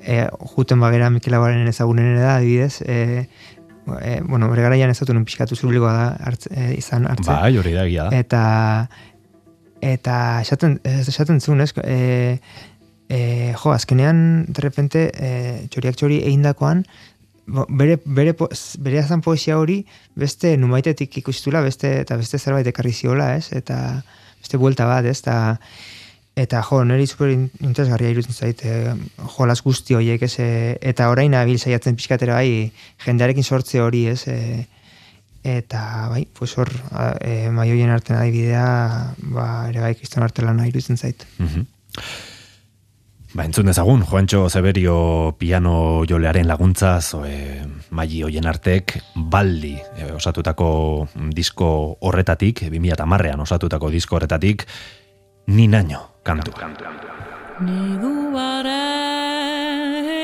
e, 0.01 0.19
juten 0.55 0.79
bagera 0.79 1.11
Mikel 1.11 1.35
Aguaren 1.35 1.67
ezagunen 1.67 2.15
da 2.15 2.37
adibidez 2.37 2.81
e, 2.87 3.27
e, 3.99 4.21
bueno, 4.23 4.49
bere 4.49 4.63
garaian 4.63 4.93
ez 4.93 4.99
dut 4.99 5.15
pixkatu 5.25 5.55
zurbilgoa 5.55 5.93
da 5.93 6.05
hartze, 6.29 6.53
e, 6.55 6.73
izan 6.79 7.07
hartze 7.09 7.29
Bai, 7.29 7.57
hori 7.57 7.75
da 7.75 7.87
da. 7.87 8.09
eta 8.15 8.43
eta 9.83 10.17
esaten 10.41 10.77
esaten 10.87 11.41
zuen, 11.41 11.59
ez? 11.59 11.73
E, 11.83 12.39
e, 13.09 13.53
jo, 13.57 13.71
azkenean 13.71 14.45
de 14.47 14.61
repente 14.61 15.11
e, 15.13 15.67
txoriak 15.69 15.95
txori 15.99 16.21
egindakoan 16.23 16.85
bo- 17.45 17.65
bere 17.69 17.99
bere 18.05 18.33
po- 18.33 18.49
bere 18.79 18.99
azan 18.99 19.21
poesia 19.21 19.57
hori 19.59 19.85
beste 20.15 20.55
numaitetik 20.57 21.17
ikustula 21.23 21.61
beste 21.61 21.99
eta 22.01 22.17
beste 22.17 22.39
zerbait 22.39 22.67
ekarri 22.67 22.93
ziola, 22.93 23.35
ez? 23.35 23.51
Eta 23.51 24.03
beste 24.39 24.57
buelta 24.57 24.85
bat, 24.87 25.05
ez? 25.05 25.19
Eta 25.19 25.59
eta 26.35 26.63
jo, 26.65 26.79
niri 26.83 27.05
super 27.05 27.29
in- 27.29 27.51
interesgarria 27.61 28.09
irutzen 28.09 28.33
zait, 28.33 28.63
e, 28.65 28.95
jolas 29.37 29.61
guzti 29.61 29.93
horiek, 29.93 30.23
ez? 30.25 30.39
E, 30.39 30.77
eta 30.81 31.09
orain 31.11 31.35
abil 31.37 31.59
saiatzen 31.59 31.95
pixkatera 31.99 32.39
bai, 32.39 32.71
jendearekin 33.05 33.43
sortze 33.45 33.81
hori, 33.83 34.07
ez? 34.09 34.23
E, 34.27 34.65
eta 35.43 36.07
bai, 36.09 36.23
pues 36.33 36.55
hor, 36.57 36.71
e, 37.21 37.49
maioien 37.51 37.91
artean 37.91 38.21
adibidea, 38.21 39.13
ba, 39.35 39.47
ere 39.69 39.81
bai, 39.83 39.93
kriston 39.99 40.23
artelana 40.23 40.65
iruditzen 40.69 40.97
zait. 40.97 41.27
Mhm. 41.37 41.67
Ba, 43.33 43.45
entzun 43.45 43.65
dezagun, 43.65 44.03
Juancho 44.05 44.47
Zeberio 44.47 45.35
piano 45.39 46.03
jolearen 46.05 46.45
laguntza, 46.47 47.01
zoe 47.01 47.65
maili 47.89 48.21
hoien 48.21 48.45
artek, 48.45 48.93
baldi 49.15 49.73
e, 49.73 50.11
osatutako 50.13 51.07
disko 51.33 51.97
horretatik, 52.05 52.61
2010an 52.69 53.41
osatutako 53.41 53.89
disko 53.89 54.15
horretatik, 54.19 54.67
ni 55.47 55.65
naino 55.67 56.21
kantu. 56.21 56.53
Neguare 57.65 58.77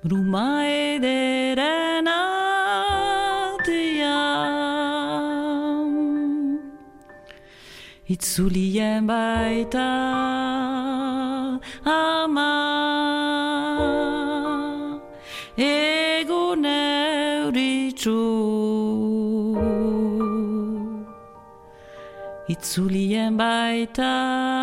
Bruma 0.02 0.66
ederen 0.66 2.08
atean 2.08 3.62
Itzulien 8.08 9.06
baita 9.06 10.31
Itzulien 22.72 23.36
baita 23.36 24.61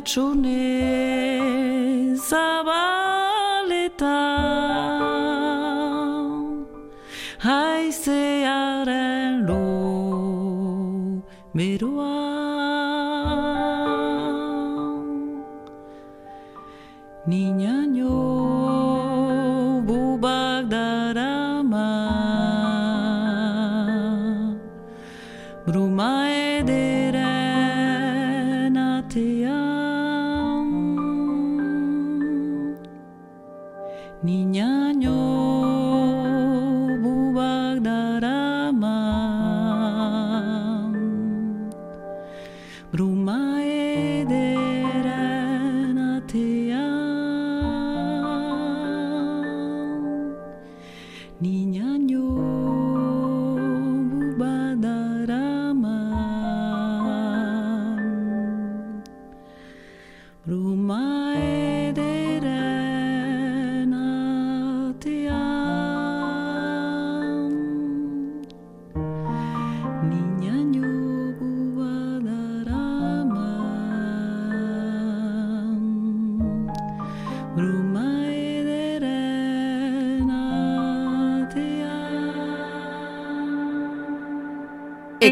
Ametsune 0.00 1.09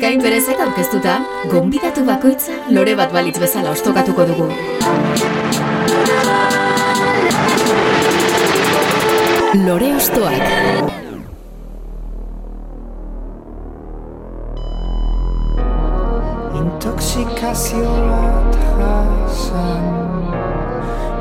Ekain 0.09 0.23
berezek 0.25 0.57
aurkeztuta, 0.65 1.15
gonbidatu 1.53 2.01
bakoitza 2.09 2.55
lore 2.73 2.95
bat 2.97 3.11
balitz 3.13 3.37
bezala 3.43 3.75
ostokatuko 3.77 4.25
dugu. 4.31 4.47
Lore 9.67 9.91
ostoak. 9.99 10.47
Intoxikazio 16.63 17.93
bat 18.09 18.59
jasan 18.81 19.85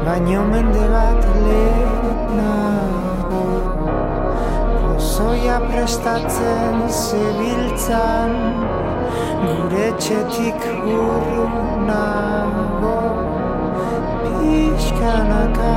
Baino 0.08 0.42
mende 0.54 0.86
bat 0.96 1.24
lehenago 1.44 3.46
Pozoia 4.80 5.58
prestatzen 5.68 6.76
zebiltzan 6.90 8.34
Gure 9.44 9.92
txetik 10.00 10.66
urrunago 10.96 12.96
Pixkanaka 14.24 15.76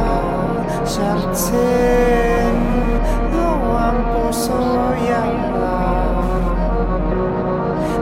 sartzen 0.94 2.64
Doan 3.34 4.02
pozoia 4.14 5.22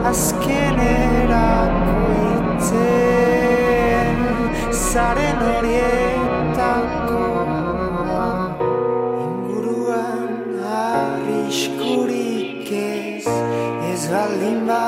azkenerako 0.09 0.98
ez 14.49 14.78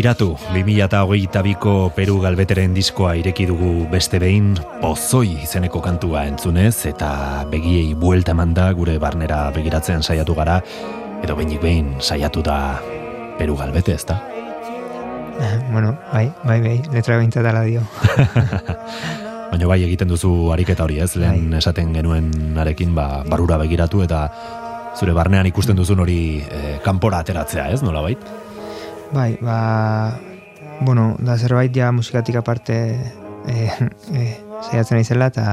Beiratu, 0.00 0.32
2008ko 0.56 1.90
Peru 1.92 2.14
Galbeteren 2.24 2.72
diskoa 2.72 3.10
ireki 3.20 3.44
dugu 3.50 3.82
beste 3.92 4.16
behin, 4.16 4.54
pozoi 4.80 5.42
izeneko 5.44 5.82
kantua 5.84 6.22
entzunez, 6.24 6.86
eta 6.88 7.10
begiei 7.50 7.92
buelta 7.92 8.32
manda 8.32 8.70
gure 8.72 8.94
barnera 8.96 9.42
begiratzen 9.52 10.00
saiatu 10.00 10.38
gara, 10.38 10.56
edo 11.20 11.36
behinik 11.36 11.60
behin 11.60 11.92
saiatu 12.00 12.40
da 12.40 12.80
Peru 13.36 13.60
Galbete, 13.60 13.92
ezta? 14.00 14.16
Eh, 15.36 15.52
bueno, 15.68 15.92
bai, 16.14 16.30
bai, 16.48 16.62
bai, 16.64 16.76
letra 16.96 17.20
behintzat 17.20 17.52
ala 17.52 17.68
dio. 17.68 17.84
Baina 19.52 19.68
bai 19.68 19.82
egiten 19.84 20.08
duzu 20.08 20.32
ariketa 20.56 20.88
hori, 20.88 21.02
ez? 21.04 21.12
Lehen 21.20 21.52
esaten 21.60 21.92
genuen 21.92 22.56
arekin, 22.56 22.96
ba, 22.96 23.20
barura 23.28 23.60
begiratu 23.60 24.00
eta 24.08 24.30
zure 24.96 25.12
barnean 25.12 25.52
ikusten 25.52 25.76
duzun 25.76 26.00
hori 26.06 26.22
eh, 26.40 26.78
kanpora 26.80 27.20
ateratzea, 27.20 27.68
ez? 27.68 27.84
Nola 27.84 28.08
bait? 28.08 28.39
Bai, 29.12 29.38
ba, 29.42 30.20
bueno, 30.80 31.16
da 31.18 31.36
zerbait 31.36 31.74
ja 31.74 31.90
musikatik 31.92 32.36
aparte 32.36 32.76
eh, 33.46 33.70
eh, 34.14 34.36
saiatzen 34.62 35.00
naizela 35.00 35.26
eta 35.32 35.46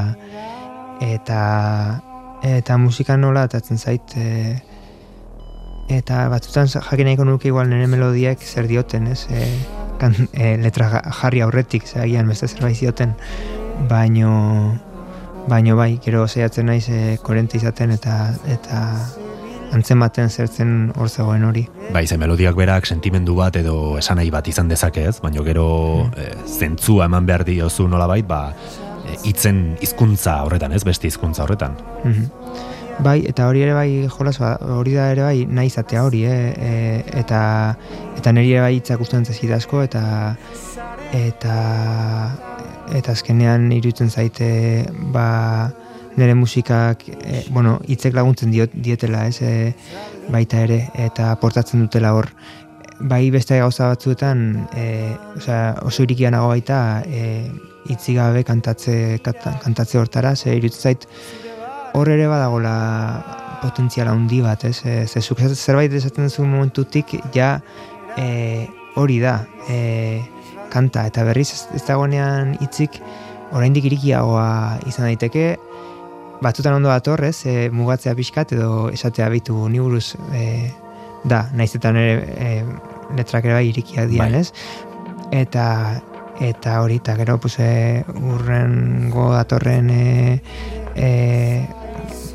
eta 1.02 1.42
eta 2.46 2.78
musika 2.78 3.18
nola 3.18 3.48
atatzen 3.48 3.78
zait 3.78 4.14
eh, 4.16 4.60
eta 5.90 6.28
batzutan 6.30 6.68
jakin 6.68 7.08
nahiko 7.10 7.26
nuke 7.26 7.48
igual 7.48 7.70
nire 7.70 7.88
melodiek 7.88 8.42
zer 8.44 8.68
dioten, 8.68 9.08
ez? 9.08 9.26
E, 9.32 9.48
kan, 9.98 10.14
e, 10.34 10.58
letra 10.62 10.90
ja- 10.92 11.04
jarri 11.22 11.42
aurretik, 11.42 11.88
ze 11.88 12.02
agian 12.04 12.28
beste 12.28 12.48
zerbait 12.48 12.76
zioten, 12.76 13.16
baino 13.90 14.78
baino 15.48 15.78
bai, 15.80 15.98
gero 16.04 16.28
saiatzen 16.28 16.68
naiz 16.68 16.90
e, 16.90 17.18
koherente 17.24 17.58
izaten 17.58 17.92
eta 17.96 18.34
eta 18.52 18.82
antzematen 19.76 20.30
zertzen 20.30 20.92
hor 20.96 21.10
zegoen 21.10 21.44
hori. 21.48 21.66
Bai, 21.94 22.06
ze 22.08 22.18
melodiak 22.18 22.56
berak 22.56 22.86
sentimendu 22.86 23.36
bat 23.36 23.56
edo 23.56 23.98
esanai 23.98 24.30
bat 24.32 24.48
izan 24.48 24.70
dezake 24.72 25.06
ez, 25.10 25.18
baina 25.24 25.44
gero 25.44 25.68
eh, 26.18 26.34
zentzua 26.46 27.06
eman 27.06 27.26
behar 27.26 27.46
diozu 27.48 27.88
nolabait, 27.88 28.28
ba, 28.28 28.54
eh, 29.06 29.18
hitzen 29.24 29.78
hizkuntza 29.82 30.42
horretan 30.46 30.74
ez, 30.74 30.84
beste 30.84 31.08
hizkuntza 31.08 31.44
horretan. 31.44 31.78
Mhm. 32.04 32.76
Bai, 32.98 33.20
eta 33.30 33.46
hori 33.46 33.62
ere 33.62 33.76
bai, 33.78 34.08
jolas, 34.10 34.40
ba, 34.42 34.56
hori 34.74 34.96
da 34.98 35.12
ere 35.14 35.22
bai, 35.22 35.46
nahi 35.46 35.70
izatea 35.70 36.04
hori, 36.04 36.24
eh? 36.26 36.54
e, 36.58 36.72
eta 37.20 37.42
eta 38.18 38.34
niri 38.34 38.56
ere 38.56 38.64
bai 38.66 38.74
hitzak 38.80 38.98
gustatzen 38.98 39.28
zaizkit 39.30 39.54
asko, 39.54 39.84
eta 39.86 40.02
eta 41.14 41.58
eta 42.98 43.14
azkenean 43.14 43.70
iruditzen 43.76 44.10
zaite 44.10 44.50
ba, 45.14 45.70
nire 46.18 46.34
musikak 46.36 47.06
e, 47.08 47.46
bueno, 47.54 47.78
hitzek 47.88 48.16
laguntzen 48.18 48.52
diot, 48.52 48.74
dietela, 48.74 49.28
ez, 49.30 49.42
e, 49.42 49.74
baita 50.34 50.64
ere, 50.66 50.82
eta 50.98 51.36
portatzen 51.42 51.86
dutela 51.86 52.14
hor. 52.18 52.32
Bai 52.98 53.28
beste 53.30 53.60
gauza 53.62 53.92
batzuetan, 53.92 54.40
e, 54.74 54.86
osea, 55.38 55.76
oso 55.86 56.04
irikia 56.04 56.32
nago 56.34 56.50
baita, 56.50 57.04
e, 57.06 57.46
hitzik 57.88 58.18
gabe 58.18 58.42
kantatze, 58.44 59.20
kanta- 59.24 59.60
kantatze 59.62 60.02
hortara, 60.02 60.36
ze 60.36 60.56
iruditzen 60.58 60.90
zait, 60.90 61.06
hor 61.94 62.10
ere 62.10 62.26
badagola 62.28 62.74
potentziala 63.62 64.12
handi 64.12 64.42
bat, 64.42 64.66
ez? 64.66 64.82
E, 64.86 65.06
ze 65.08 65.22
zuk 65.22 65.40
zerbait 65.54 65.94
esaten 65.94 66.30
zuen 66.30 66.50
momentutik, 66.50 67.14
ja 67.34 67.60
e, 68.18 68.68
hori 68.98 69.22
da, 69.22 69.38
e, 69.70 70.22
kanta, 70.74 71.06
eta 71.08 71.24
berriz 71.24 71.52
ez, 71.54 71.64
ez 71.78 71.86
dagoenean 71.86 72.58
hitzik 72.60 73.00
oraindik 73.56 73.86
irikiagoa 73.88 74.80
izan 74.90 75.08
daiteke, 75.08 75.56
batzutan 76.42 76.78
ondo 76.78 76.90
dator, 76.90 77.24
ez? 77.26 77.46
E, 77.46 77.70
mugatzea 77.74 78.16
pixkat 78.18 78.54
edo 78.58 78.90
esatea 78.94 79.30
bitu 79.34 79.58
ni 79.70 79.80
buruz 79.80 80.16
e, 80.34 80.72
da, 81.26 81.48
naizetan 81.54 81.98
ere 81.98 82.14
e, 82.38 82.52
letrak 83.18 83.48
ere 83.48 83.58
bai 83.58 83.66
irikiak 83.72 84.10
dian, 84.12 84.32
Bai. 84.32 84.42
ez? 84.42 84.54
Eta 85.32 85.66
eta 86.40 86.82
hori, 86.84 87.00
eta 87.02 87.16
gero 87.18 87.40
pues, 87.42 87.58
e, 87.60 88.04
urrengo 88.22 89.32
datorren 89.34 89.90
e, 89.90 90.42
e, 90.96 91.10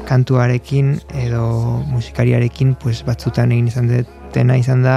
kantuarekin 0.08 0.96
edo 1.22 1.44
musikariarekin 1.86 2.74
pues, 2.74 3.04
batzutan 3.06 3.52
egin 3.54 3.70
izan 3.70 3.90
dutena 3.92 4.58
izan 4.58 4.82
da 4.82 4.96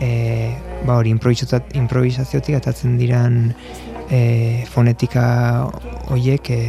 e, 0.00 0.54
ba 0.86 0.96
hori 0.96 1.12
improvisazio- 1.12 1.62
improvisaziotik 1.76 2.56
atatzen 2.56 2.96
diran 2.98 3.54
e, 4.10 4.64
fonetika 4.72 5.68
hoiek 6.08 6.50
e, 6.50 6.62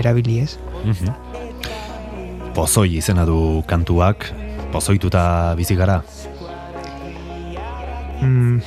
erabili 0.00 0.40
ez. 0.44 0.56
Mhm. 0.84 2.52
Pozoi 2.54 2.96
izena 2.96 3.24
du 3.26 3.62
kantuak, 3.66 4.28
pozoituta 4.72 5.54
bizi 5.58 5.74
gara. 5.74 6.02
Mm, 8.22 8.60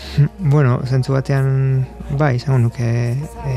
bueno, 0.52 0.82
zentzu 0.86 1.16
batean 1.16 1.86
bai, 2.20 2.36
izango 2.36 2.60
nuke 2.62 2.90
e, 3.48 3.56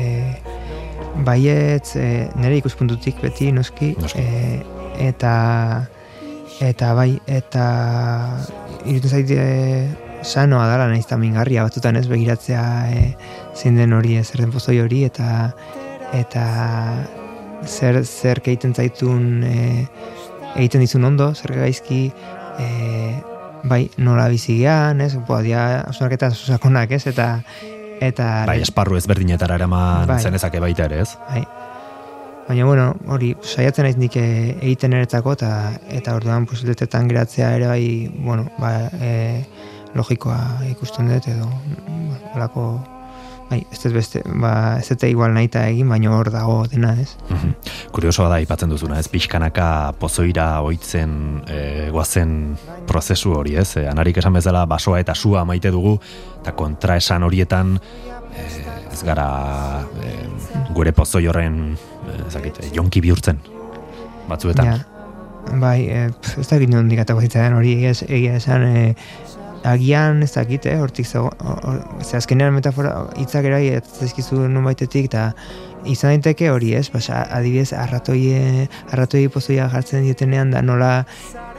baietz 1.27 1.95
e, 1.99 2.07
nire 2.39 2.61
ikuspuntutik 2.61 3.19
beti 3.21 3.51
noski, 3.51 3.93
Noski. 3.99 4.23
E, 4.23 4.61
eta 5.09 5.33
eta 6.61 6.93
bai, 6.97 7.11
eta 7.27 7.65
iruditzen 8.85 9.17
zaite 9.17 9.45
sanoa 10.21 10.67
dala 10.69 10.87
naiz 10.89 11.05
eta 11.05 11.17
mingarria 11.17 11.65
batzutan 11.65 11.97
ez 11.97 12.05
begiratzea 12.09 12.65
e, 12.93 13.07
zein 13.55 13.77
den 13.77 13.93
hori, 13.97 14.15
e, 14.17 14.23
zer 14.23 14.45
den 14.45 14.53
pozoi 14.53 14.79
hori, 14.81 15.03
eta 15.09 15.51
eta 16.13 16.45
zer, 17.65 18.01
zer 18.05 18.41
egiten 18.43 18.73
zaitun 18.73 19.43
e, 19.43 19.57
egiten 20.55 20.83
dizun 20.83 21.05
ondo, 21.07 21.31
zer 21.35 21.53
gaizki 21.59 22.05
e, 22.59 22.67
bai, 23.63 23.85
nola 23.97 24.27
bizi 24.31 24.57
gean, 24.61 25.01
ez, 25.01 25.13
boa, 25.27 25.41
dia, 25.45 25.63
hausnarketa 25.87 26.31
oso 26.33 26.51
sakonak, 26.53 26.91
ez, 26.97 27.05
eta 27.11 27.33
eta 28.01 28.27
Bai, 28.49 28.61
esparru 28.63 28.97
ezberdinetara 28.97 29.59
eraman 29.59 30.07
Bai. 30.09 30.21
zenezake 30.23 30.61
baita 30.63 30.87
ere, 30.89 31.03
ez? 31.05 31.11
bai. 31.29 31.43
Baina, 32.47 32.65
bueno, 32.65 32.87
hori, 33.13 33.35
saiatzen 33.45 33.85
naiz 33.85 33.97
nik 34.01 34.17
eh, 34.19 34.55
egiten 34.57 34.95
eretzako, 34.97 35.35
eta, 35.37 35.51
eta 35.93 36.15
orduan, 36.17 36.47
pues, 36.49 36.63
letretan 36.67 37.07
geratzea 37.11 37.51
ere 37.59 37.69
bai, 37.69 37.85
bueno, 38.25 38.49
ba, 38.59 38.89
e, 38.97 39.45
logikoa 39.93 40.39
ikusten 40.71 41.11
dut, 41.13 41.29
edo, 41.29 41.47
bueno, 41.85 42.81
bai, 43.51 43.59
ez 43.67 43.79
dut 43.83 43.95
beste, 43.97 44.21
ba, 44.39 44.51
ez 44.79 44.87
dut 44.87 45.03
igual 45.09 45.33
nahita 45.35 45.65
egin, 45.67 45.89
baina 45.91 46.13
hor 46.15 46.29
dago 46.31 46.61
dena, 46.71 46.93
ez? 47.01 47.17
Mhm. 47.27 47.71
Kuriosoa 47.91 48.29
da 48.31 48.39
ipatzen 48.43 48.71
duzuna, 48.71 48.99
ez 48.99 49.09
pixkanaka 49.11 49.67
pozoira 49.99 50.61
oitzen 50.63 51.43
e, 51.51 51.89
goazen 51.91 52.55
prozesu 52.87 53.35
hori, 53.35 53.57
ez? 53.59 53.75
E, 53.75 53.87
anarik 53.91 54.21
esan 54.23 54.37
bezala 54.39 54.63
basoa 54.71 55.01
eta 55.03 55.15
sua 55.15 55.43
maite 55.45 55.71
dugu, 55.73 55.97
eta 56.39 56.55
kontraesan 56.57 57.27
horietan 57.27 57.75
e, 58.31 58.47
ez 58.91 59.01
gara 59.07 59.27
e, 59.99 60.13
gure 60.71 60.95
pozoi 60.95 61.25
horren 61.27 61.59
e, 61.75 62.15
ez 62.27 62.33
dakit, 62.37 62.63
e, 62.63 62.71
jonki 62.77 63.03
bihurtzen 63.03 63.43
batzuetan. 64.31 64.71
Ja, 64.71 64.79
bai, 65.59 65.89
e, 65.89 66.07
pf, 66.15 66.39
ez 66.39 66.47
dakit 66.53 66.71
nondik 66.71 67.03
atako 67.03 67.27
zitzaidan 67.27 67.59
hori 67.59 67.75
egia, 67.81 67.93
egia 68.07 68.39
esan, 68.39 68.63
e, 68.71 68.95
agian 69.63 70.23
ez 70.23 70.31
dakit, 70.33 70.65
eh, 70.65 70.77
hortik 70.81 71.05
zago, 71.05 71.31
hor, 71.39 71.81
ze 72.03 72.17
azkenean 72.17 72.53
metafora 72.53 73.07
hitzak 73.17 73.45
erai 73.45 73.67
ez 73.77 73.83
zaizkizu 73.99 74.47
nonbaitetik, 74.49 75.05
eta 75.11 75.31
izan 75.85 76.15
daiteke 76.15 76.49
hori 76.51 76.73
ez, 76.77 76.89
basa, 76.93 77.23
adibidez, 77.29 77.71
arratoi, 77.73 78.21
eh, 78.33 78.67
arratoi 78.91 79.27
pozoia 79.29 79.69
jartzen 79.69 80.03
dietenean, 80.07 80.51
da 80.51 80.61
nola 80.61 80.91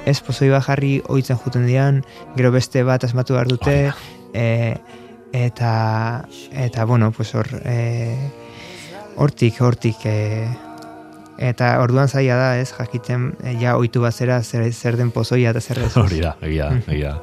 ez 0.06 0.18
pozoi 0.24 0.50
bat 0.50 0.64
jarri 0.66 0.96
oitzen 1.08 1.38
juten 1.44 1.66
dian, 1.66 2.02
gero 2.36 2.50
beste 2.54 2.82
bat 2.86 3.04
asmatu 3.04 3.36
behar 3.36 3.50
dute, 3.50 3.76
e, 4.34 4.74
eta, 5.32 5.72
eta, 6.50 6.84
bueno, 6.84 7.12
pues 7.12 7.34
hor, 7.34 7.48
e, 7.64 8.16
hortik, 9.16 9.60
hortik, 9.62 10.04
e, 10.04 10.48
eta 11.38 11.74
orduan 11.82 12.08
zaila 12.08 12.38
da, 12.40 12.54
ez, 12.58 12.72
jakiten, 12.76 13.32
ja 13.60 13.76
oitu 13.78 14.02
bazera 14.02 14.42
zer, 14.42 14.66
zer 14.72 14.98
den 14.98 15.14
pozoia 15.14 15.54
eta 15.54 15.60
zer 15.62 15.84
ez. 15.86 15.92
Hori 15.96 16.22
da, 16.24 16.36
egia, 16.42 16.72
da, 16.72 16.92
egia. 16.92 17.20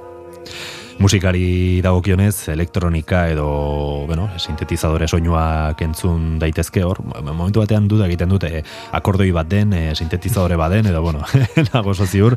Musikari 1.00 1.80
dagokionez, 1.80 2.50
elektronika 2.52 3.22
edo, 3.32 4.06
bueno, 4.06 4.26
sintetizadore 4.36 5.08
soinuak 5.08 5.80
entzun 5.86 6.34
daitezke 6.42 6.84
hor, 6.84 7.00
momentu 7.24 7.64
batean 7.64 7.88
duda 7.88 8.10
egiten 8.10 8.34
dute 8.34 8.66
akordoi 9.00 9.30
bat 9.32 9.48
den, 9.48 9.72
e, 9.72 9.96
sintetizadore 9.96 10.58
bat 10.60 10.76
den, 10.76 10.90
edo, 10.92 11.00
bueno, 11.06 11.24
nago 11.72 11.96
oso 11.96 12.04
ziur, 12.04 12.36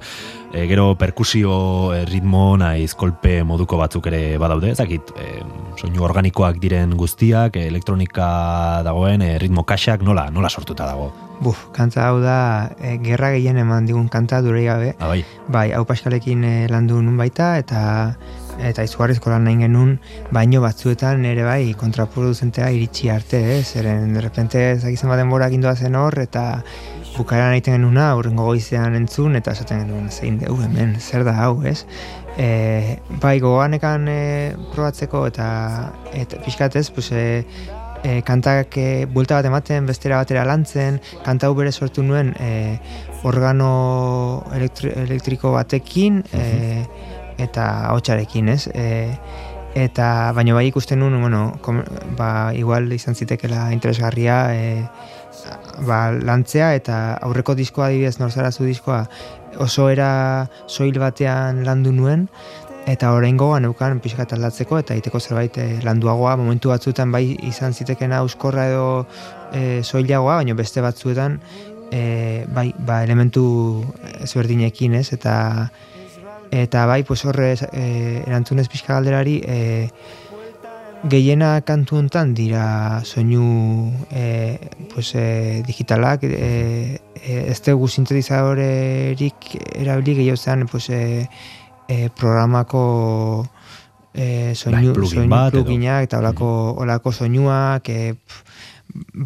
e, 0.52 0.66
gero 0.68 0.94
perkusio 0.98 1.94
e, 1.94 2.04
ritmo 2.04 2.56
naiz 2.60 2.92
kolpe 2.94 3.40
moduko 3.42 3.78
batzuk 3.80 4.06
ere 4.12 4.38
badaude, 4.38 4.70
ezakit, 4.76 5.12
e, 5.16 5.40
soinu 5.80 6.04
organikoak 6.04 6.60
diren 6.62 6.94
guztiak, 7.00 7.56
elektronika 7.56 8.82
dagoen, 8.86 9.24
e, 9.24 9.36
ritmo 9.42 9.64
kaxak 9.64 10.04
nola, 10.04 10.28
nola 10.30 10.52
sortuta 10.52 10.86
dago. 10.86 11.10
Buf, 11.42 11.64
kanta 11.74 12.04
hau 12.06 12.20
da, 12.22 12.70
e, 12.78 12.98
gerra 13.02 13.32
gehien 13.34 13.58
eman 13.58 13.88
digun 13.88 14.06
kanta 14.12 14.42
durei 14.44 14.66
gabe, 14.68 14.94
Ah, 15.00 15.08
bai, 15.08 15.24
bai, 15.48 15.72
hau 15.72 15.84
paskalekin 15.88 16.44
e, 16.44 16.54
landu 16.70 17.00
nun 17.02 17.16
baita, 17.18 17.56
eta 17.58 17.82
eta 18.60 18.84
izugarrizko 18.84 19.30
lan 19.32 19.46
nahi 19.48 19.56
genuen, 19.62 19.94
baino 20.34 20.60
batzuetan 20.62 21.24
ere 21.24 21.44
bai 21.46 21.72
kontraproduzentea 21.78 22.68
iritsi 22.76 23.08
arte, 23.10 23.40
eh? 23.56 23.62
zeren 23.64 24.12
de 24.14 24.20
repente 24.20 24.64
ezakizen 24.74 25.08
baden 25.08 25.30
bora 25.32 25.48
gindoa 25.50 25.74
zen 25.74 25.96
hor, 25.96 26.18
eta 26.20 26.62
bukaeran 27.16 27.54
egiten 27.56 27.76
genuna, 27.78 28.10
aurrengo 28.12 28.46
goizean 28.48 28.96
entzun, 28.96 29.36
eta 29.38 29.54
esaten 29.56 29.84
genuen, 29.84 30.08
zein 30.10 30.38
deu 30.40 30.56
hemen, 30.64 30.96
zer 31.00 31.24
da 31.28 31.34
hau, 31.44 31.54
ez? 31.68 31.82
E, 32.40 32.98
bai, 33.22 33.36
gogoanekan 33.42 34.08
e, 34.08 34.18
probatzeko, 34.72 35.26
eta, 35.28 35.46
eta 36.16 36.40
pixkatez, 36.44 36.88
pues, 36.94 37.10
e, 37.12 37.44
e, 38.02 38.20
kantak 38.26 38.76
e, 38.80 38.88
buelta 39.06 39.38
bat 39.38 39.50
ematen, 39.50 39.86
bestera 39.86 40.22
batera 40.22 40.44
lantzen, 40.48 41.00
kanta 41.26 41.48
hau 41.48 41.56
bere 41.58 41.72
sortu 41.72 42.04
nuen 42.06 42.34
e, 42.40 42.78
organo 43.28 43.72
elektri 44.56 44.92
elektriko 45.04 45.52
batekin, 45.56 46.22
e, 46.32 46.84
eta 47.42 47.66
hotxarekin, 47.92 48.52
ez? 48.52 48.66
E, 48.72 48.88
eta 49.78 50.06
baino 50.36 50.56
bai 50.56 50.66
ikusten 50.68 51.00
nuen, 51.00 51.20
bueno, 51.20 51.44
kom, 51.64 51.80
ba, 52.18 52.52
igual 52.56 52.90
izan 52.92 53.16
zitekela 53.16 53.70
interesgarria 53.72 54.44
e, 54.52 54.64
ba, 55.86 56.10
lantzea 56.12 56.72
eta 56.78 56.98
aurreko 57.28 57.54
diskoa 57.58 57.88
adibidez 57.88 58.18
norzarazu 58.20 58.64
diskoa 58.64 59.06
oso 59.60 59.88
era 59.90 60.48
soil 60.66 60.98
batean 60.98 61.64
landu 61.64 61.92
nuen 61.92 62.28
eta 62.86 63.12
oraingoan 63.14 63.62
neukan 63.62 64.00
pixka 64.02 64.24
bat 64.24 64.32
aldatzeko 64.36 64.78
eta 64.80 64.94
egiteko 64.96 65.20
zerbait 65.20 65.58
e, 65.58 65.66
landuagoa 65.84 66.36
momentu 66.36 66.72
batzuetan 66.72 67.12
bai 67.14 67.24
izan 67.46 67.72
zitekena 67.72 68.22
euskorra 68.24 68.66
edo 68.70 68.86
e, 69.52 69.82
soilagoa, 69.82 70.40
baina 70.40 70.56
beste 70.58 70.82
batzuetan 70.82 71.38
e, 71.92 72.44
bai, 72.48 72.72
ba, 72.78 73.02
elementu 73.04 73.44
ezberdinekin, 74.24 74.96
ez? 74.98 75.12
Eta 75.14 75.36
eta 76.52 76.84
bai, 76.86 77.02
pues 77.04 77.22
horre 77.24 77.54
e, 77.54 77.84
erantzunez 78.26 78.66
pixka 78.68 78.96
galderari, 78.96 79.38
e, 79.44 79.88
gehiena 81.02 81.60
kantu 81.66 81.98
hontan 81.98 82.34
dira 82.34 83.02
soinu 83.04 83.90
e, 84.10 84.58
pues, 84.94 85.14
e, 85.14 85.62
digitalak, 85.66 86.22
e, 86.22 87.00
e, 87.14 87.50
ez 87.50 87.58
dugu 87.66 87.88
sintetizadorerik 87.88 89.48
erabili 89.74 90.20
gehiago 90.20 90.36
zen 90.38 90.66
pues, 90.70 90.88
e, 90.90 91.28
e, 91.88 92.08
programako 92.14 93.46
e, 94.14 94.54
soinu, 94.54 94.94
Bai, 94.94 95.08
soinu 95.08 95.28
bat 95.30 95.52
pluginak 95.52 96.06
eta 96.06 96.22
olako, 96.22 96.52
olako 96.84 97.12
soinuak, 97.12 97.88
e, 97.88 98.14
pf, 98.14 98.42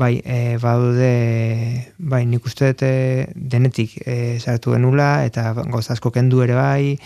bai, 0.00 0.14
e, 0.24 0.56
badaude, 0.62 1.12
bai, 1.98 2.24
nik 2.24 2.44
uste 2.46 2.72
dut 2.72 2.86
denetik 3.36 3.98
e, 4.06 4.38
sartu 4.40 4.72
genula, 4.76 5.26
eta 5.28 5.52
gauza 5.58 5.92
asko 5.92 6.14
kendu 6.14 6.40
ere 6.46 6.56
bai, 6.56 6.96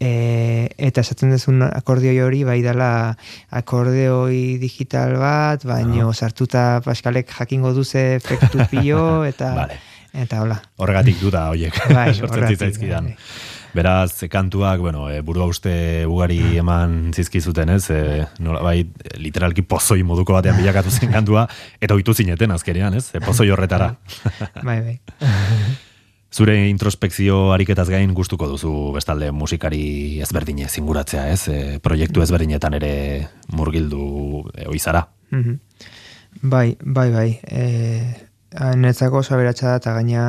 e, 0.00 0.68
eta 0.78 1.02
esaten 1.02 1.32
duzun 1.34 1.62
akordeoi 1.66 2.18
hori, 2.22 2.44
bai 2.46 2.60
dela 2.62 3.16
akordeoi 3.50 4.56
digital 4.62 5.16
bat, 5.20 5.66
baino 5.66 6.12
sartuta 6.12 6.80
Paskalek 6.84 7.30
jakingo 7.38 7.74
duze 7.76 8.14
efektu 8.16 8.64
pilo, 8.70 9.24
eta, 9.30 9.52
Vale. 9.62 9.78
eta 10.14 10.42
hola. 10.44 10.58
Horregatik 10.78 11.20
duda 11.20 11.48
hoiek 11.52 11.78
Bai, 11.94 12.10
sortzen 12.16 12.30
horregatik, 12.30 12.58
zitzaizkidan. 12.58 13.12
bai. 13.12 13.56
Beraz, 13.68 14.24
kantuak, 14.32 14.80
bueno, 14.80 15.10
e, 15.12 15.20
burua 15.22 15.44
uste 15.46 16.06
ugari 16.08 16.38
eman 16.58 17.12
zizkizuten, 17.12 17.68
ez? 17.74 17.90
E, 17.92 18.24
nola, 18.42 18.62
bai, 18.64 18.80
literalki 19.20 19.62
pozoi 19.62 20.00
moduko 20.08 20.32
batean 20.38 20.56
bilakatu 20.56 20.90
zen 20.90 21.12
kantua, 21.12 21.44
eta 21.78 21.94
oitu 21.94 22.14
zineten 22.16 22.50
azkenean, 22.56 22.96
ez? 22.96 23.10
E, 23.12 23.20
pozoi 23.20 23.50
horretara. 23.52 23.92
Bai, 24.64 24.80
bai. 24.80 24.96
Zure 26.28 26.68
introspekzio 26.68 27.52
ariketaz 27.54 27.88
gain 27.88 28.12
gustuko 28.14 28.46
duzu 28.50 28.72
bestalde 28.92 29.30
musikari 29.32 30.20
ezberdine 30.20 30.68
zinguratzea, 30.68 31.24
ez? 31.32 31.48
E, 31.48 31.78
proiektu 31.80 32.20
ezberdinetan 32.20 32.76
ere 32.76 32.92
murgildu 33.56 34.44
e, 34.52 34.66
oizara. 34.68 35.06
Mhm. 35.30 35.56
Bai, 36.42 36.76
bai, 36.84 37.08
bai. 37.10 37.30
E, 37.48 37.62
netzako 38.76 39.22
oso 39.22 39.34
aberatsa 39.34 39.70
da, 39.70 39.78
eta 39.80 39.94
gaina, 39.96 40.26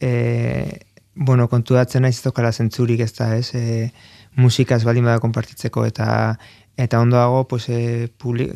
e, 0.00 0.80
bueno, 1.14 1.48
kontuatzen 1.52 2.02
naiz 2.02 2.16
ez 2.16 2.24
daukala 2.24 2.52
zentzurik 2.52 3.04
ez 3.04 3.12
da, 3.12 3.34
ez? 3.36 3.52
E, 3.54 3.92
musikaz 4.40 4.82
baldin 4.84 5.04
bada 5.04 5.20
konpartitzeko, 5.20 5.84
eta 5.84 6.38
eta 6.80 7.00
ondoago, 7.00 7.44
pues, 7.48 7.68
e, 7.68 8.08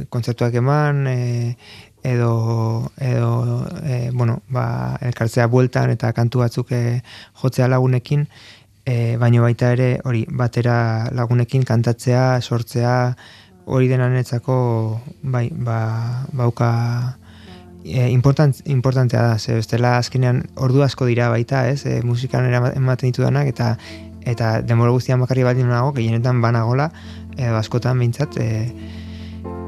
kontzertuak 0.09 0.55
eman, 0.57 1.07
e, 1.07 1.57
edo, 2.05 2.93
edo 3.01 3.67
e, 3.83 4.11
bueno, 4.13 4.43
ba, 4.49 4.99
elkartzea 5.01 5.47
bueltan 5.49 5.91
eta 5.91 6.13
kantu 6.13 6.45
batzuk 6.45 6.71
e, 6.77 7.01
jotzea 7.41 7.67
lagunekin, 7.73 8.29
e, 8.85 9.17
baino 9.17 9.43
baita 9.43 9.73
ere 9.73 9.89
hori 10.05 10.27
batera 10.29 11.09
lagunekin 11.17 11.65
kantatzea, 11.65 12.41
sortzea, 12.43 12.95
hori 13.65 13.89
dena 13.89 14.11
netzako 14.13 14.57
bai, 15.23 15.49
ba, 15.51 15.79
bauka 16.37 16.71
e, 17.85 18.11
important, 18.11 18.61
importantea 18.69 19.23
da, 19.23 19.39
ze 19.39 19.57
bestela 19.57 19.97
azkenean 19.97 20.45
ordu 20.57 20.85
asko 20.85 21.09
dira 21.09 21.31
baita, 21.33 21.67
ez, 21.73 21.87
e, 21.87 22.03
musikan 22.05 22.53
ematen 22.53 23.09
ditudanak, 23.09 23.49
eta 23.49 23.77
eta 24.25 24.61
denbora 24.65 24.93
guztian 24.93 25.21
bakarri 25.21 25.43
baldin 25.45 25.69
nago, 25.69 25.93
gehienetan 25.97 26.41
banagola, 26.41 26.91
edo 27.37 27.57
askotan 27.57 27.99
behintzat, 28.01 28.39
e, 28.41 29.03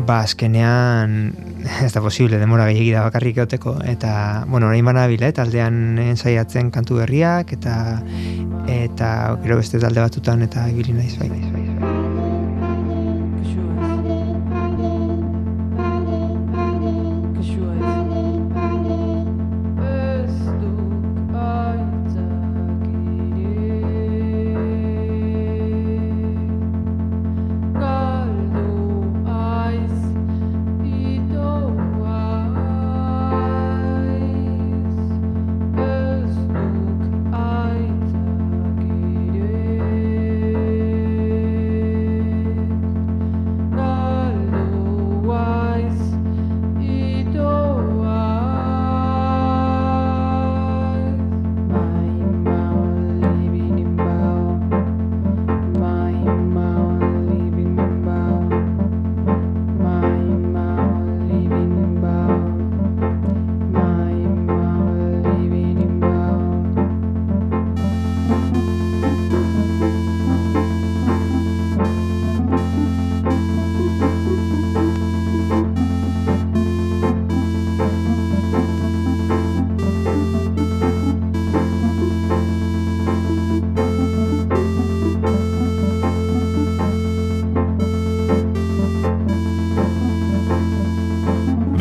ba 0.07 0.21
azkenean 0.21 1.33
ez 1.85 1.93
da 1.93 2.03
posible 2.05 2.39
demora 2.39 2.69
gehiagi 2.71 2.93
da 2.95 3.05
bakarrik 3.09 3.39
egoteko 3.39 3.77
eta 3.85 4.45
bueno 4.47 4.71
orain 4.71 4.85
banabil 4.85 5.23
eh, 5.23 5.33
taldean 5.33 5.99
ensaiatzen 5.99 6.71
kantu 6.71 7.01
berriak 7.03 7.53
eta 7.59 7.77
eta 8.81 9.13
gero 9.45 9.63
beste 9.63 9.81
talde 9.83 10.05
batutan 10.05 10.43
eta 10.47 10.69
ibili 10.73 10.97
naiz 10.99 11.17
bai 11.19 11.31
bai, 11.33 11.41
bai. 11.55 12.06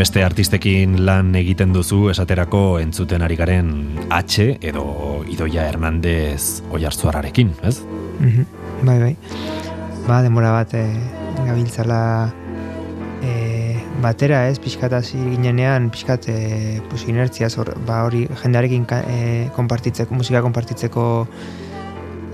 Beste 0.05 0.21
artistekin 0.21 0.99
lan 1.01 1.31
egiten 1.33 1.71
duzu 1.73 2.11
esaterako 2.11 2.59
entzuten 2.77 3.23
ari 3.25 3.33
garen 3.39 3.71
H 4.13 4.43
edo 4.69 4.83
Idoia 5.33 5.63
Hernandez 5.65 6.61
Oiartzuarrarekin, 6.69 7.55
ez? 7.65 7.79
Mhm, 8.19 8.45
Bai, 8.85 8.99
bai. 9.01 9.15
Ba, 10.05 10.19
demora 10.21 10.51
bat 10.53 10.75
e, 10.77 10.83
gabiltzala 11.47 11.97
e, 13.25 13.81
batera 14.05 14.43
ez, 14.51 14.59
pixkat 14.61 14.93
hasi 14.93 15.17
ginenean, 15.17 15.89
pixkat 15.89 16.29
e, 16.29 16.37
pues, 16.91 17.07
inertzia 17.09 17.49
zor, 17.49 17.73
ba, 17.89 18.03
hori 18.05 18.27
jendearekin 18.43 18.85
ka, 18.85 19.01
e, 19.09 19.49
konpartitzeko, 19.57 20.13
musika 20.13 20.45
konpartitzeko 20.45 21.07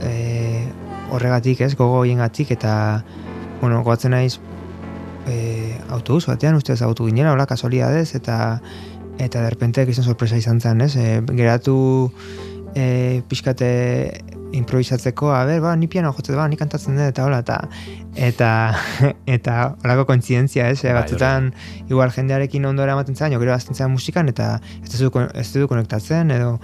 e, 0.03 0.13
horregatik 1.07 1.63
ez, 1.63 1.77
gogo 1.79 2.03
hiengatik 2.03 2.51
eta 2.51 2.73
bueno, 3.61 3.79
goatzen 3.87 4.11
naiz 4.11 4.41
autobus 5.91 6.25
batean 6.27 6.55
uste 6.55 6.73
ezagutu 6.73 7.07
ginela, 7.09 7.33
hola, 7.35 7.47
kasualidadez, 7.49 8.15
eta 8.15 8.59
eta 9.21 9.43
derpente 9.45 9.85
gizon 9.85 10.07
sorpresa 10.07 10.39
izan 10.39 10.61
zen, 10.61 10.81
ez? 10.81 10.95
E, 10.97 11.21
geratu 11.37 11.75
e, 12.75 13.21
pixkate 13.29 13.71
improvisatzeko, 14.51 15.29
a 15.31 15.45
ber, 15.47 15.61
ba, 15.63 15.75
ni 15.79 15.87
piano 15.87 16.11
jotzen, 16.15 16.35
ba, 16.35 16.47
ni 16.51 16.57
kantatzen 16.59 16.97
dut, 16.97 17.05
eta 17.11 17.25
hola, 17.27 17.41
eta 17.43 17.59
eta 18.15 18.49
eta 19.37 19.57
holako 19.83 20.07
kointzidentzia, 20.11 20.69
ez? 20.71 20.81
E, 20.83 20.89
Bai, 20.89 21.01
batzutan 21.01 21.51
igual 21.87 22.11
jendearekin 22.15 22.65
ondo 22.67 22.83
eramaten 22.83 23.15
zen, 23.15 23.35
jo, 23.35 23.39
gero 23.43 23.55
azten 23.55 23.77
zen 23.77 23.91
musikan, 23.93 24.31
eta 24.31 24.57
ez 24.83 24.97
du, 24.97 25.11
ez 25.35 25.47
du 25.53 25.69
konektatzen, 25.71 26.33
edo 26.35 26.57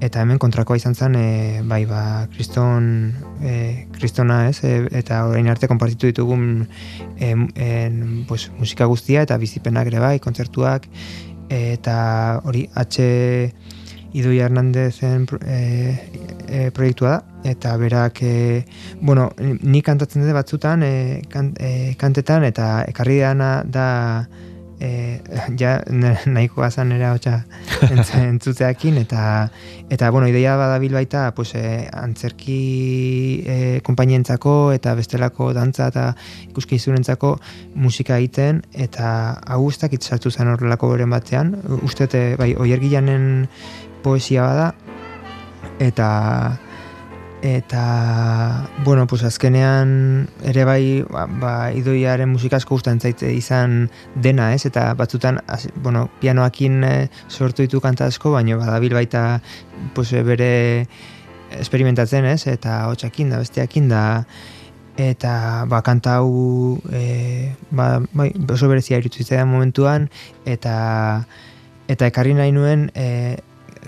eta 0.00 0.22
hemen 0.22 0.38
kontrakoa 0.38 0.78
izan 0.78 0.94
zen, 0.94 1.16
e, 1.18 1.62
bai, 1.66 1.82
ba, 1.86 2.02
kriston, 2.34 3.14
e, 3.42 3.86
kristona, 3.94 4.44
ez? 4.48 4.60
E, 4.64 4.86
eta 5.00 5.24
orain 5.26 5.48
arte 5.50 5.68
konpartitu 5.70 6.12
ditugun 6.12 6.66
em, 7.18 7.48
en, 7.54 8.02
pues, 8.28 8.48
musika 8.58 8.86
guztia 8.86 9.24
eta 9.26 9.38
bizipenak 9.38 9.90
ere 9.90 10.02
bai, 10.02 10.18
kontzertuak, 10.22 10.86
eta 11.48 11.98
hori 12.44 12.68
H. 12.74 13.08
Idoia 14.16 14.46
Hernandezen 14.46 15.26
e, 15.44 15.58
e, 16.48 16.70
proiektua 16.72 17.10
da, 17.10 17.50
eta 17.50 17.74
berak, 17.76 18.22
e, 18.22 18.64
bueno, 19.02 19.28
ni 19.38 19.82
kantatzen 19.84 20.24
dut 20.24 20.32
batzutan, 20.32 20.82
e, 20.82 21.22
kan, 21.28 21.52
e, 21.60 21.94
kantetan, 22.00 22.46
eta 22.48 22.86
ekarri 22.88 23.18
dana 23.20 23.50
da, 23.66 23.88
e, 24.80 25.20
ja, 25.60 25.78
ne- 25.90 26.16
nahikoa 26.26 26.70
zan 26.70 26.92
nera 26.92 27.12
hotxa 27.16 27.42
entz, 27.92 28.08
entzutzeakin, 28.18 28.98
eta, 29.02 29.22
eta 29.90 30.10
bueno, 30.14 30.28
ideia 30.28 30.56
badabil 30.60 30.94
baita, 30.94 31.28
pues, 31.34 31.54
e, 31.54 31.88
antzerki 31.92 32.60
e, 33.46 33.58
konpainientzako, 33.86 34.72
eta 34.76 34.94
bestelako 34.98 35.52
dantza 35.56 35.88
eta 35.92 36.06
ikuskizunentzako 36.48 37.34
musika 37.74 38.18
egiten, 38.18 38.62
eta 38.72 39.10
hau 39.46 39.62
guztak 39.66 39.96
sartu 39.98 40.30
zen 40.30 40.52
horrelako 40.52 40.92
beren 40.94 41.10
batean, 41.10 41.56
uste, 41.82 42.06
dut, 42.06 42.14
e, 42.14 42.36
bai, 42.38 42.54
oiergilanen 42.58 43.48
poesia 44.04 44.46
bada, 44.46 44.72
eta 45.82 46.08
eta 47.42 48.68
bueno, 48.84 49.06
pues 49.06 49.22
azkenean 49.22 50.28
ere 50.42 50.64
bai 50.64 51.04
ba, 51.08 51.26
ba 51.26 51.52
idoiaren 51.72 52.28
musika 52.28 52.58
asko 52.58 52.74
gustatzen 52.74 53.00
zait 53.00 53.22
izan 53.30 53.90
dena, 54.14 54.52
ez? 54.54 54.66
Eta 54.66 54.94
batzutan 54.94 55.40
az- 55.46 55.70
bueno, 55.76 56.08
pianoakin 56.20 56.84
eh, 56.84 57.08
sortu 57.28 57.62
ditu 57.62 57.80
kanta 57.80 58.06
asko, 58.06 58.32
baina 58.32 58.56
badabil 58.56 58.94
baita 58.94 59.40
pues, 59.94 60.12
eh, 60.12 60.22
bere 60.22 60.86
experimentatzen, 61.50 62.24
ez? 62.24 62.46
Eta 62.46 62.86
hotxakin 62.88 63.30
da, 63.30 63.38
besteakin 63.38 63.88
da 63.88 64.04
eta 64.98 65.64
ba, 65.70 65.80
kanta 65.86 66.18
hau 66.18 66.80
e, 66.90 67.54
ba, 67.70 68.02
bai, 68.12 68.32
oso 68.50 68.68
berezia 68.68 68.98
irutu 68.98 69.22
momentuan 69.46 70.10
eta 70.44 71.24
eta 71.86 72.06
ekarri 72.06 72.34
nahi 72.34 72.50
nuen 72.52 72.90
e, 72.94 73.38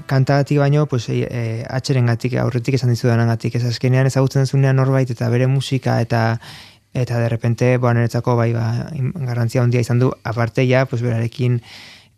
kantagatik 0.06 0.58
baino 0.58 0.86
pues, 0.86 1.08
e, 1.08 1.22
e, 1.30 1.64
atxeren 1.68 2.06
gatik, 2.06 2.34
aurretik 2.40 2.74
esan 2.78 2.90
dizudanan 2.90 3.28
gatik, 3.28 3.54
ez 3.56 3.64
azkenean 3.64 4.06
ezagutzen 4.06 4.46
zunean 4.46 4.76
norbait 4.76 5.10
eta 5.10 5.28
bere 5.28 5.46
musika 5.46 6.00
eta 6.00 6.40
eta 6.92 7.20
de 7.20 7.28
repente, 7.28 7.76
ba, 7.78 7.92
niretzako 7.94 8.34
bai, 8.34 8.52
ba, 8.52 8.90
garrantzia 9.26 9.62
handia 9.62 9.80
izan 9.80 10.00
du, 10.00 10.10
aparte 10.24 10.64
ja, 10.66 10.86
pues, 10.90 11.02
berarekin 11.02 11.60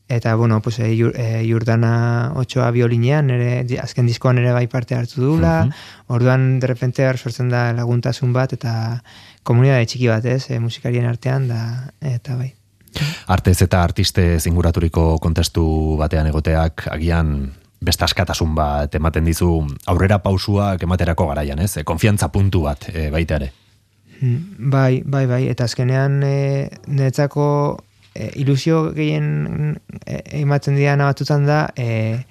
eta, 0.08 0.34
bueno, 0.34 0.60
pues, 0.62 0.78
e, 0.78 0.88
Jur- 0.96 1.12
e, 1.16 1.44
Jordana 1.48 2.32
otxoa 2.36 2.70
biolinean, 2.70 3.28
di- 3.66 3.78
azken 3.78 4.06
diskoan 4.08 4.38
ere 4.40 4.52
bai 4.52 4.66
parte 4.68 4.94
hartu 4.96 5.20
dula, 5.20 5.68
orduan, 6.08 6.58
de 6.60 6.66
repente, 6.66 7.06
hor 7.06 7.18
sortzen 7.18 7.48
da 7.52 7.72
laguntasun 7.72 8.32
bat, 8.32 8.52
eta 8.52 9.02
komunidade 9.42 9.86
txiki 9.86 10.08
bat, 10.08 10.24
ez, 10.24 10.50
e, 10.50 10.58
musikarien 10.60 11.04
artean, 11.06 11.48
da, 11.48 11.92
eta 12.00 12.36
bai. 12.36 12.54
Artez 13.26 13.62
eta 13.64 13.82
artiste 13.82 14.38
zinguraturiko 14.40 15.18
kontestu 15.18 15.96
batean 16.00 16.26
egoteak 16.28 16.88
agian 16.92 17.52
beste 17.82 18.04
askatasun 18.06 18.54
bat 18.54 18.94
ematen 18.94 19.24
dizu 19.26 19.48
aurrera 19.90 20.18
pausuak 20.22 20.82
ematerako 20.86 21.26
garaian, 21.32 21.58
ez? 21.58 21.76
E, 21.76 21.84
konfiantza 21.84 22.28
puntu 22.32 22.62
bat 22.68 22.88
e, 22.94 23.08
baita 23.10 23.36
ere. 23.40 23.52
Mm, 24.22 24.70
Bai, 24.70 25.02
bai, 25.04 25.24
bai, 25.26 25.40
eta 25.50 25.64
azkenean 25.66 26.20
e, 26.22 26.36
niretzako 26.86 27.46
e, 28.14 28.30
ilusio 28.38 28.92
gehien 28.94 29.74
e, 30.06 30.20
ematen 30.44 30.76
diana 30.78 31.08
batzutan 31.10 31.44
da 31.48 31.64
e, 31.74 32.22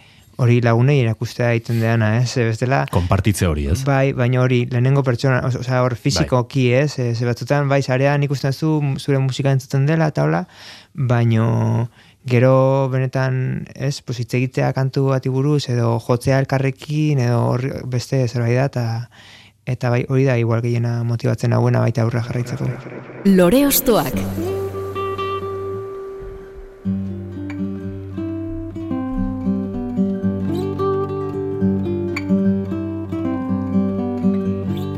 hori 0.42 0.62
lagunei 0.64 1.02
erakustea 1.04 1.52
egiten 1.54 1.82
deana, 1.84 2.14
ez? 2.22 2.32
E, 2.40 2.46
bestela, 2.48 2.86
Konpartitze 2.90 3.46
hori, 3.46 3.68
ez? 3.70 3.82
Bai, 3.86 4.14
baina 4.18 4.40
hori, 4.42 4.64
lehenengo 4.72 5.04
pertsona, 5.06 5.42
os- 5.46 5.60
osea, 5.60 5.84
hor 5.84 5.94
fizikoki, 6.00 6.70
ez? 6.74 6.96
E, 6.98 7.12
ze 7.14 7.28
batzutan, 7.28 7.68
bai, 7.70 7.82
sarean 7.84 8.24
ikusten 8.26 8.54
zu 8.56 8.72
zure 8.98 9.20
musika 9.22 9.52
entzuten 9.54 9.86
dela, 9.86 10.08
eta 10.16 10.24
hola, 10.26 10.46
baino 10.96 11.90
gero 12.28 12.90
benetan, 12.90 13.68
ez, 13.76 14.02
pues 14.02 14.20
hitz 14.22 14.34
egitea 14.38 14.72
kantu 14.78 15.08
bati 15.10 15.30
buruz, 15.30 15.68
edo 15.70 15.98
jotzea 16.00 16.40
elkarrekin, 16.40 17.20
edo 17.20 17.42
hor 17.50 17.66
beste 17.90 18.28
zerbait 18.28 18.58
da, 18.58 18.66
eta 18.66 18.86
eta 19.72 19.92
bai, 19.94 20.06
hori 20.10 20.26
da 20.26 20.38
igual 20.42 20.62
gehiena 20.62 21.04
motibatzen 21.08 21.54
hauena 21.54 21.84
baita 21.86 22.06
aurra 22.06 22.26
jarraitzeko. 22.26 22.70
Lore 23.26 23.66
Ostoak. 23.68 24.18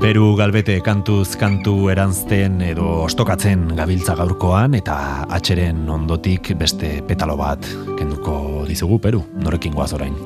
Peru 0.04 0.34
galbete 0.36 0.74
kantuz 0.84 1.38
kantu 1.40 1.86
eranzten 1.88 2.58
edo 2.60 2.84
ostokatzen 3.06 3.70
gabiltza 3.78 4.18
gaurkoan 4.20 4.74
eta 4.76 4.98
atxeren 5.32 5.86
ondotik 5.88 6.50
beste 6.60 6.90
petalo 7.08 7.38
bat 7.40 7.64
kenduko 7.96 8.66
dizugu 8.68 8.98
Peru, 9.00 9.22
norekin 9.40 9.72
goaz 9.72 9.94
orain. 9.96 10.18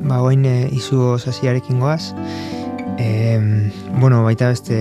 Ba, 0.00 0.22
oin 0.24 0.46
e, 0.48 0.54
izu 0.72 1.18
sasiarekin 1.20 1.76
goaz. 1.84 2.14
E, 2.96 3.36
bueno, 4.00 4.22
baita 4.24 4.48
beste, 4.48 4.80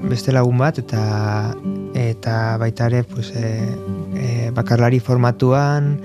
beste 0.00 0.32
lagun 0.32 0.64
bat, 0.64 0.80
eta 0.80 1.52
eta 1.92 2.56
baita 2.64 2.88
ere 2.88 3.02
pues, 3.04 3.34
e, 3.36 3.52
e, 4.16 4.30
bakarlari 4.56 5.02
formatuan, 5.04 5.98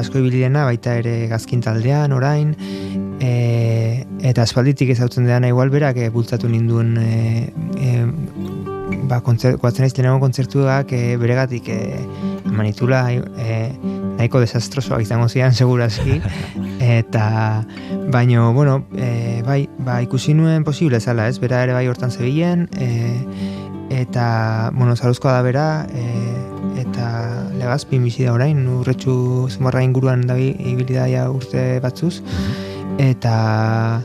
asko 0.00 0.24
ibili 0.24 0.46
dena, 0.46 0.64
baita 0.64 0.96
ere 1.04 1.18
gazkin 1.28 1.60
taldean, 1.60 2.16
orain, 2.16 2.56
e, 3.20 4.04
eta 4.22 4.42
aspalditik 4.42 4.90
ezautzen 4.94 5.26
dena 5.26 5.48
igual 5.48 5.70
berak 5.70 5.96
e, 5.96 6.08
bultzatu 6.14 6.48
ninduen 6.48 6.96
e, 7.00 7.52
e, 7.78 8.04
ba, 9.08 9.20
kontzer, 9.20 9.56
guatzen 9.56 9.88
kontzertuak 10.20 10.92
e, 10.92 11.16
beregatik 11.16 11.68
e, 11.68 11.80
manitula 12.44 13.06
e, 13.12 13.72
nahiko 14.18 14.40
desastrosoak 14.40 15.02
izango 15.02 15.28
zian 15.28 15.54
segurazki 15.54 16.20
eta 16.80 17.64
baino 18.10 18.52
bueno 18.52 18.86
e, 18.96 19.42
bai 19.46 19.68
ba, 19.78 20.00
ikusi 20.02 20.34
nuen 20.34 20.64
posible 20.64 21.00
zala 21.00 21.28
ez? 21.28 21.38
Bera 21.38 21.62
ere 21.62 21.72
bai 21.72 21.86
hortan 21.88 22.10
zebilen 22.10 22.68
e, 22.76 23.16
eta 23.90 24.70
bueno 24.74 24.96
zaruzkoa 24.96 25.32
da 25.32 25.42
bera 25.42 25.86
e, 25.92 26.04
eta 26.78 27.08
legazpin 27.58 28.04
bizi 28.04 28.24
da 28.24 28.32
orain 28.32 28.66
urretxu 28.68 29.48
zumarra 29.50 29.82
inguruan 29.82 30.26
da 30.26 30.38
ibili 30.38 30.94
da 30.94 31.08
ja 31.10 31.28
urte 31.30 31.80
batzuz 31.82 32.22
eta 32.98 34.02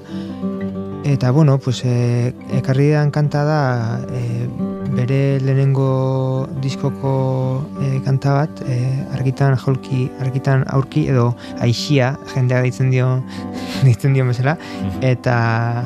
eta 1.04 1.32
bueno 1.32 1.58
pues 1.58 1.84
e, 1.84 2.34
ekarri 2.54 2.90
dan 2.92 3.12
kanta 3.12 3.44
da 3.44 4.00
e, 4.10 4.48
bere 4.94 5.40
lehenengo 5.42 6.48
diskoko 6.62 7.66
e, 7.82 8.00
kanta 8.06 8.34
bat 8.34 8.62
e, 8.66 8.78
argitan 9.12 9.58
jolki 9.58 10.08
argitan 10.22 10.64
aurki 10.70 11.08
edo 11.10 11.34
aixia 11.60 12.14
jendea 12.34 12.62
deitzen 12.62 12.94
dio 12.94 13.20
deitzen 13.86 14.14
dio 14.14 14.26
bezala. 14.26 14.56
Eta 15.02 15.84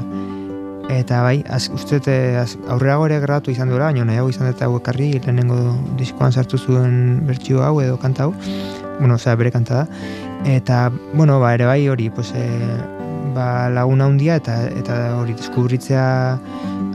eta 0.88 1.22
bai 1.24 1.44
az, 1.52 1.68
uste 1.74 2.00
aurreago 2.68 3.08
ere 3.08 3.20
grabatu 3.20 3.52
izan 3.52 3.70
duela 3.70 3.90
baina 3.90 4.06
nahiago 4.06 4.30
izan 4.30 4.52
dut 4.52 4.62
hau 4.62 4.78
ekarri 4.78 5.14
lehenengo 5.18 5.58
diskoan 6.00 6.32
sartu 6.32 6.58
zuen 6.58 7.26
bertsio 7.28 7.64
hau 7.64 7.80
edo 7.82 7.98
kanta 7.98 8.28
hau. 8.28 8.34
Bueno, 9.00 9.16
osea, 9.16 9.36
bere 9.36 9.52
kanta 9.52 9.84
da. 9.84 9.88
Eta 10.46 10.92
bueno, 11.14 11.40
ba, 11.40 11.54
ere 11.54 11.66
bai 11.66 11.88
hori 11.90 12.10
pues, 12.10 12.32
e, 12.34 12.97
ba, 13.38 13.70
laguna 13.70 14.08
handia 14.10 14.38
eta 14.42 14.58
eta 14.82 14.98
hori 15.20 15.36
deskubritzea 15.38 16.06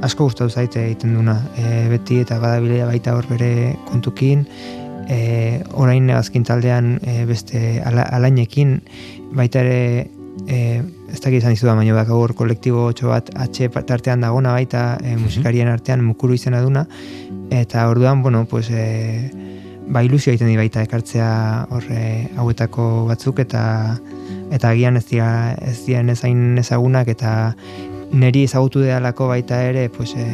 asko 0.03 0.27
gustatu 0.29 0.51
zaite 0.51 0.83
egiten 0.89 1.15
duna. 1.17 1.37
E, 1.57 1.87
beti 1.93 2.21
eta 2.25 2.41
badabilea 2.43 2.89
baita 2.91 3.15
hor 3.17 3.29
bere 3.31 3.77
kontukin. 3.91 4.47
E, 5.11 5.61
orain 5.79 6.11
azkin 6.15 6.45
taldean 6.47 6.97
e, 7.03 7.23
beste 7.29 7.81
ala, 7.87 8.07
alainekin 8.19 8.81
baita 9.39 9.63
ere 9.63 10.09
e, 10.47 10.59
ez 11.13 11.21
dakit 11.21 11.41
izan 11.41 11.55
izudan, 11.55 11.79
baina 11.81 11.95
bak 11.97 12.11
hor 12.15 12.35
kolektibo 12.39 12.87
otxo 12.91 13.13
bat 13.13 13.31
atxe 13.47 13.69
tartean 13.87 14.25
dagona 14.25 14.55
baita 14.57 14.97
e, 15.03 15.17
musikarien 15.21 15.71
artean 15.71 16.05
mukuru 16.05 16.39
izena 16.39 16.63
duna. 16.65 16.87
Eta 17.53 17.89
orduan, 17.91 18.23
bueno, 18.23 18.47
pues 18.49 18.71
e, 18.71 19.31
ba 19.93 20.03
ilusio 20.03 20.33
egiten 20.33 20.49
di 20.49 20.57
baita 20.57 20.83
ekartzea 20.87 21.31
horre 21.71 22.03
hauetako 22.39 23.07
batzuk 23.11 23.43
eta 23.45 23.63
eta 24.53 24.71
agian 24.71 24.97
ez 24.97 25.07
dira 25.09 25.57
ez 25.61 25.79
diren 25.87 26.13
ezain 26.13 26.59
ezagunak 26.61 27.09
eta 27.09 27.55
neri 28.13 28.45
ezagutu 28.45 28.85
dealako 28.85 29.29
baita 29.33 29.63
ere 29.65 29.89
pues, 29.89 30.13
e, 30.15 30.27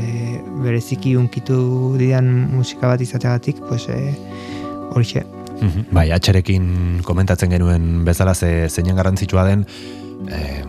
bereziki 0.65 1.15
unkitu 1.17 1.97
didan 1.99 2.31
musika 2.53 2.91
bat 2.91 3.01
izateagatik 3.01 3.63
pues, 3.69 3.89
e, 3.89 4.15
horixe 4.91 5.25
Mhm. 5.59 5.89
Bai, 5.91 6.11
atxerekin 6.15 7.01
komentatzen 7.07 7.51
genuen 7.51 8.05
bezala 8.07 8.35
ze 8.35 8.69
zeinen 8.69 8.97
garrantzitsua 8.97 9.45
den 9.49 9.67
eh, 10.31 10.63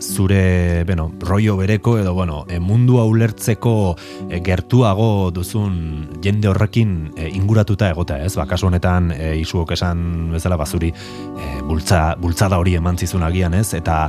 zure, 0.00 0.84
bueno, 0.84 1.10
rollo 1.20 1.56
bereko 1.56 1.98
edo, 1.98 2.14
bueno, 2.14 2.44
e, 2.48 2.58
mundua 2.60 3.04
ulertzeko 3.04 3.96
e, 4.28 4.40
gertuago 4.44 5.30
duzun 5.30 6.18
jende 6.22 6.48
horrekin 6.48 7.12
e, 7.16 7.30
inguratuta 7.30 7.88
egota, 7.90 8.18
ez? 8.24 8.34
Ba, 8.36 8.46
kasu 8.46 8.68
honetan 8.68 9.10
e, 9.14 9.36
isuok 9.40 9.72
esan 9.76 10.32
bezala 10.34 10.58
bazuri 10.60 10.92
e, 10.92 11.48
bultza, 11.66 12.14
bultzada 12.20 12.58
hori 12.60 12.76
eman 12.76 12.98
zizun 12.98 13.24
agian, 13.26 13.54
ez? 13.54 13.72
Eta 13.74 14.06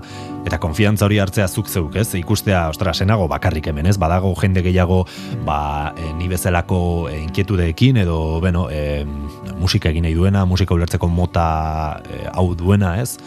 eta 0.48 0.60
konfiantza 0.64 1.04
hori 1.08 1.20
hartzea 1.20 1.48
zuk 1.48 1.68
zeuk, 1.68 1.96
ez? 2.00 2.08
Ikustea, 2.16 2.68
ostra, 2.72 2.94
senago 2.94 3.28
bakarrik 3.32 3.68
hemen, 3.68 3.88
ez? 3.88 3.98
Badago 4.00 4.34
jende 4.40 4.64
gehiago, 4.64 5.06
ba, 5.48 5.94
e, 5.96 6.12
ni 6.20 6.28
bezalako 6.32 6.82
e, 7.12 7.22
inkietudeekin 7.24 8.04
edo, 8.04 8.40
bueno, 8.44 8.68
e, 8.72 9.06
musika 9.60 9.92
egin 9.92 10.08
nahi 10.08 10.16
duena, 10.16 10.46
musika 10.46 10.76
ulertzeko 10.76 11.08
mota 11.08 11.48
e, 12.08 12.26
hau 12.34 12.54
duena, 12.56 12.98
ez? 13.02 13.18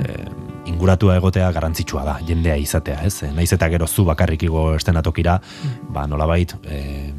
E, 0.00 0.49
inguratua 0.70 1.16
egotea 1.18 1.50
garrantzitsua 1.54 2.04
da, 2.06 2.18
jendea 2.26 2.56
izatea, 2.60 3.02
ez? 3.06 3.24
E, 3.26 3.32
Naiz 3.34 3.50
eta 3.56 3.68
gero 3.72 3.88
zu 3.88 4.04
bakarrik 4.08 4.46
igo 4.46 4.70
estenatokira, 4.76 5.40
ba, 5.94 6.06
nolabait, 6.10 6.54
e, 6.64 7.10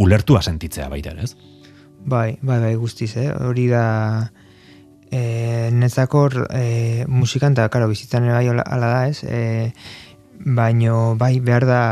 ulertua 0.00 0.42
sentitzea 0.42 0.88
baita, 0.92 1.14
ere, 1.16 1.28
ez? 1.28 1.34
Bai, 2.04 2.38
bai, 2.42 2.60
bai, 2.62 2.74
guztiz, 2.80 3.12
eh? 3.20 3.28
Hori 3.32 3.66
da 3.72 3.84
e, 5.10 5.70
netzakor 5.72 6.46
e, 6.48 7.04
musikan 7.08 7.56
eta, 7.56 7.68
karo, 7.72 7.90
bizitzan 7.90 8.28
bai 8.30 8.46
ala 8.48 8.86
da, 8.86 9.02
ez? 9.08 9.24
E, 9.24 9.72
baino, 10.40 11.16
bai, 11.20 11.38
behar 11.44 11.66
da, 11.68 11.82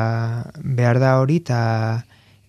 behar 0.62 1.00
da 1.02 1.18
hori, 1.20 1.42
eta 1.44 2.04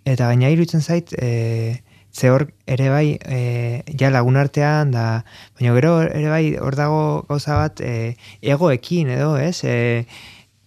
eta 0.09 0.29
gaina 0.31 0.49
iruditzen 0.49 0.81
zait, 0.81 1.11
e, 1.19 1.81
ze 2.19 2.29
hor 2.29 2.49
ere 2.67 2.89
bai, 2.91 3.17
e, 3.23 3.83
ja 3.99 4.09
lagun 4.11 4.37
artean, 4.39 4.91
da, 4.91 5.23
baina 5.55 5.75
gero 5.77 5.93
ere 6.03 6.27
bai, 6.27 6.43
hor 6.59 6.75
dago 6.75 7.01
gauza 7.29 7.55
bat, 7.61 7.79
e, 7.79 8.15
egoekin 8.41 9.13
edo, 9.15 9.37
ez? 9.39 9.63
E, 9.63 10.03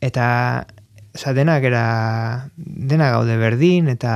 eta 0.01 0.27
osea, 1.13 1.35
denak 1.37 1.67
era, 1.69 1.85
dena 2.57 3.11
gaude 3.13 3.37
berdin, 3.37 3.91
eta 3.93 4.15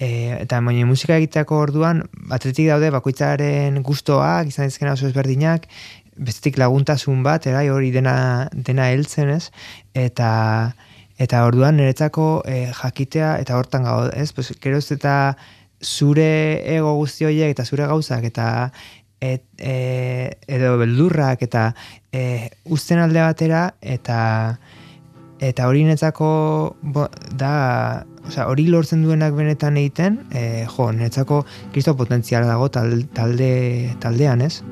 e, 0.00 0.08
eta 0.40 0.62
baina 0.64 0.88
musika 0.88 1.18
egiteko 1.20 1.60
orduan, 1.66 2.06
atletik 2.32 2.70
daude 2.72 2.88
bakoitzaren 2.94 3.82
gustoak, 3.84 4.48
izan 4.48 4.72
dizkena 4.72 4.96
oso 4.96 5.10
ezberdinak, 5.10 5.68
bestetik 6.16 6.56
laguntasun 6.60 7.20
bat, 7.26 7.46
erai 7.52 7.68
hori 7.72 7.92
dena, 7.92 8.48
dena 8.52 8.88
heltzen 8.92 9.36
ez, 9.36 9.44
eta 9.92 10.30
eta 11.22 11.44
orduan 11.46 11.76
niretzako 11.78 12.40
e, 12.48 12.64
jakitea 12.74 13.36
eta 13.44 13.54
hortan 13.60 13.84
gau, 13.86 13.98
ez? 14.16 14.32
Pues, 14.34 14.48
geroz 14.64 14.88
eta 14.96 15.36
zure 15.82 16.62
ego 16.76 16.94
guzti 16.96 17.26
horiek 17.26 17.52
eta 17.54 17.64
zure 17.64 17.86
gauzak 17.90 18.24
eta 18.24 18.46
et, 19.22 19.44
e, 19.58 20.30
edo 20.50 20.76
beldurrak 20.80 21.42
eta 21.46 21.68
e, 22.12 22.50
uzten 22.64 23.02
alde 23.02 23.22
batera 23.22 23.68
eta 23.80 24.20
eta 25.42 25.66
hori 25.66 25.82
netzako 25.86 26.28
bo, 26.94 27.08
da 27.38 27.52
osea, 28.26 28.46
hori 28.50 28.68
lortzen 28.70 29.02
duenak 29.02 29.34
benetan 29.34 29.78
egiten 29.80 30.20
e, 30.30 30.64
jo, 30.70 30.90
netzako 30.94 31.42
kristo 31.74 31.96
potentziala 31.98 32.46
dago 32.50 32.70
tal- 32.70 33.08
talde, 33.14 33.52
taldean 34.00 34.46
ez 34.48 34.62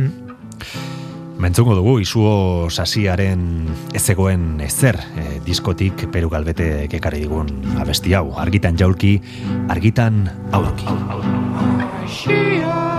Mm. 0.00 0.99
Mentzungo 1.40 1.72
dugu 1.72 1.94
izuo 2.02 2.68
sasiaren 2.68 3.40
ez 3.96 4.02
zegoen 4.12 4.60
ezer 4.60 4.98
e, 5.16 5.24
diskotik 5.46 6.04
Peru 6.12 6.28
Galbete 6.28 6.68
ekarri 6.84 7.22
digun 7.24 7.48
abesti 7.80 8.12
hau. 8.12 8.26
Argitan 8.44 8.76
jaulki, 8.76 9.16
argitan 9.72 10.26
aurki. 10.52 10.84
Zazpi 12.20 12.89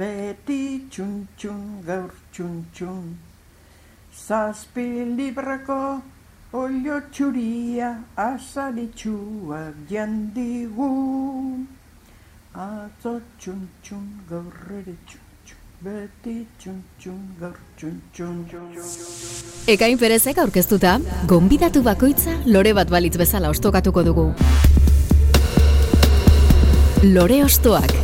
Beti 0.00 0.88
txun 0.88 1.26
txun 1.36 1.64
gaur 1.84 2.12
txun 2.32 2.52
txun 2.72 3.08
Zazpi 4.16 4.86
librako 5.16 6.00
olio 6.60 6.96
txuria 7.12 7.90
azaritxuak 8.24 9.82
jandigu 9.90 10.88
Atzo 12.64 13.14
txun 13.36 13.60
txun 13.84 14.08
gaur 14.30 14.56
ere 14.78 14.96
txun 15.04 15.28
txun 15.44 15.60
Beti 15.84 16.36
txun 16.56 16.82
txun 16.96 17.22
gaur 17.44 17.58
txun 17.76 18.00
txun 18.16 18.36
Ekain 19.68 19.98
Perezek 20.00 20.40
aurkeztuta, 20.40 20.96
gonbidatu 21.28 21.84
bakoitza 21.84 22.40
lore 22.46 22.72
bat 22.72 22.88
balitz 22.88 23.18
bezala 23.20 23.52
ostokatuko 23.52 24.08
dugu. 24.08 24.30
Lore 27.04 27.44
ostoak. 27.44 27.99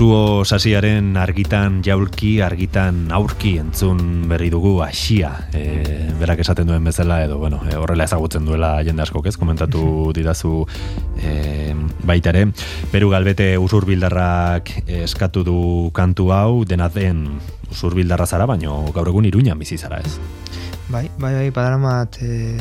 Suo 0.00 0.46
sasiaren 0.48 1.10
argitan 1.20 1.82
jaulki, 1.84 2.38
argitan 2.40 3.10
aurki 3.12 3.50
entzun 3.60 3.98
berri 4.30 4.46
dugu 4.48 4.70
asia. 4.80 5.28
E, 5.52 6.06
berak 6.16 6.40
esaten 6.40 6.70
duen 6.70 6.86
bezala 6.88 7.18
edo, 7.26 7.36
bueno, 7.36 7.58
e, 7.68 7.74
horrela 7.76 8.06
ezagutzen 8.08 8.48
duela 8.48 8.70
jende 8.86 9.04
askok 9.04 9.28
ez, 9.28 9.34
komentatu 9.36 9.82
didazu 10.16 10.62
e, 11.20 11.74
baita 12.08 12.32
ere. 12.32 12.46
Peru 12.88 13.12
galbete 13.12 13.50
usurbildarrak 13.60 14.72
eskatu 15.02 15.44
du 15.44 15.58
kantu 15.92 16.30
hau, 16.32 16.64
dena 16.64 16.88
den 16.88 17.26
usurbildarra 17.68 18.24
zara, 18.24 18.48
baino 18.48 18.80
gaur 18.96 19.12
egun 19.12 19.28
iruñan 19.28 19.60
bizi 19.60 19.76
zara 19.76 20.00
ez. 20.00 20.16
Bai, 20.88 21.10
bai, 21.18 21.34
bai, 21.42 21.46
badaramat 21.52 22.22
e, 22.24 22.56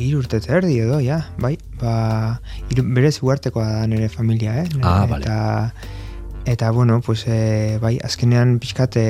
hiru 0.00 0.24
urte 0.24 0.40
eta 0.40 0.56
erdi 0.62 0.80
edo, 0.80 1.04
ja, 1.04 1.26
bai, 1.44 1.58
ba, 1.76 2.40
hiru, 2.70 2.88
berez 2.96 3.18
uartekoa 3.20 3.68
da 3.82 3.86
nire 3.92 4.08
familia, 4.08 4.62
eh? 4.64 4.68
Ah, 4.80 5.04
vale. 5.04 5.28
Eta, 5.28 5.97
eta 6.48 6.70
bueno, 6.70 7.02
pues, 7.02 7.26
e, 7.28 7.78
bai, 7.78 7.98
azkenean 8.02 8.56
pixkat 8.58 8.96
e, 8.96 9.08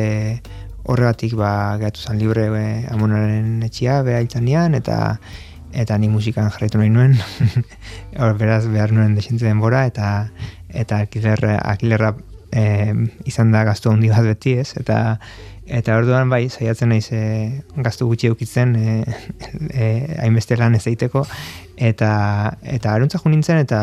horregatik 0.83 1.37
ba, 1.39 1.77
gehatu 1.79 2.03
zan 2.03 2.19
libre 2.19 2.49
e, 2.51 2.65
amonaren 2.91 3.63
etxia, 3.63 4.01
bera 4.03 4.19
hiltzanean, 4.25 4.75
eta 4.75 5.21
eta 5.71 5.99
ni 6.01 6.09
musikan 6.09 6.49
jarraitu 6.51 6.81
nahi 6.81 6.91
nuen, 6.91 7.15
hor 8.21 8.35
beraz 8.41 8.65
behar 8.67 8.91
nuen 8.97 9.15
desente 9.15 9.47
denbora, 9.47 9.85
eta 9.87 10.31
eta 10.83 10.99
akiler, 11.05 11.45
akilerra 11.61 12.17
e, 12.51 12.65
izan 13.31 13.55
da 13.55 13.63
gaztu 13.69 13.93
handi 13.93 14.11
bat 14.11 14.27
beti 14.27 14.57
ez, 14.65 14.73
eta 14.81 14.99
eta 15.69 15.95
orduan 16.01 16.33
bai, 16.33 16.49
saiatzen 16.49 16.91
naiz 16.91 17.07
e, 17.13 17.23
gaztu 17.77 18.09
gutxi 18.11 18.33
eukitzen 18.33 18.75
e, 18.75 18.99
e, 19.71 19.89
hainbeste 20.25 20.59
lan 20.59 20.75
ez 20.75 20.87
eta 20.89 22.13
eta 22.63 22.95
aruntza 22.95 23.23
jo 23.23 23.31
nintzen, 23.31 23.63
eta 23.63 23.81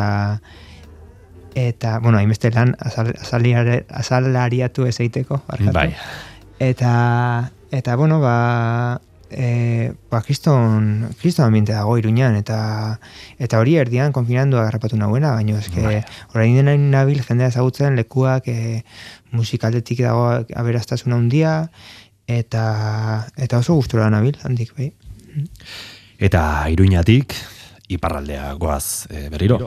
eta, 1.56 1.99
bueno, 1.99 2.19
hainbeste 2.19 2.52
lan 2.52 2.76
azal, 2.80 3.14
asalariatu 3.23 4.86
ez 4.86 4.99
egiteko, 4.99 5.41
barkatu. 5.48 5.73
Bai. 5.73 5.90
Eta, 6.60 7.52
eta 7.72 7.95
bueno, 7.95 8.19
ba, 8.19 8.99
e, 9.32 9.94
ba, 10.11 10.22
kriston, 10.22 11.10
kriston 11.22 11.45
ambiente 11.45 11.73
dago 11.73 11.98
iruñan, 11.98 12.36
eta, 12.36 12.99
eta 13.40 13.60
hori 13.60 13.77
erdian 13.80 14.11
konfinandu 14.11 14.60
agarrapatu 14.60 14.99
nahuena, 14.99 15.32
baina 15.36 15.57
eske, 15.60 15.82
Bai. 15.82 16.03
orain 16.36 16.56
dena 16.60 16.76
nabil 16.77 17.23
jendea 17.23 17.49
ezagutzen 17.53 17.95
lekuak 17.95 18.48
e, 18.52 18.84
musikaldetik 19.32 20.03
dago 20.06 20.27
aberastasuna 20.56 21.18
handia, 21.18 21.56
eta, 22.27 23.27
eta 23.38 23.64
oso 23.64 23.80
gustura 23.80 24.10
nabil, 24.11 24.38
handik, 24.44 24.76
bai. 24.77 24.91
Eta 26.19 26.68
iruñatik, 26.72 27.36
iparraldea 27.91 28.53
goaz 28.60 29.07
e, 29.10 29.30
berriro. 29.30 29.60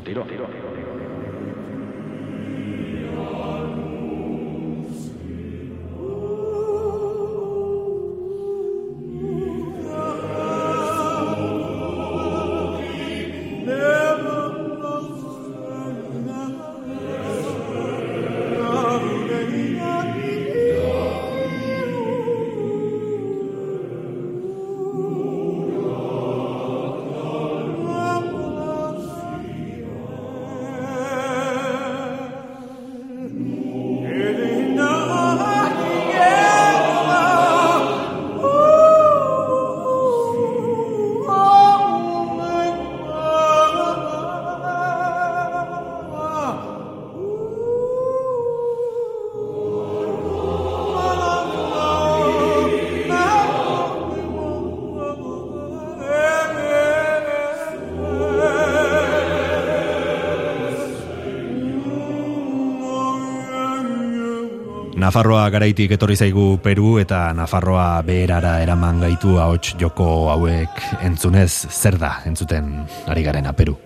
Nafarroa 64.99 65.45
garaitik 65.55 65.93
etorri 65.95 66.17
zaigu 66.19 66.57
Peru 66.59 66.97
eta 66.99 67.29
Nafarroa 67.37 68.01
beherara 68.03 68.57
eraman 68.65 68.99
gaitu 69.05 69.37
ahots 69.39 69.77
joko 69.79 70.07
hauek 70.33 70.81
entzunez 71.07 71.69
zer 71.71 71.95
da 72.03 72.17
entzuten 72.27 72.73
ari 73.07 73.23
garena 73.23 73.53
Peru. 73.55 73.77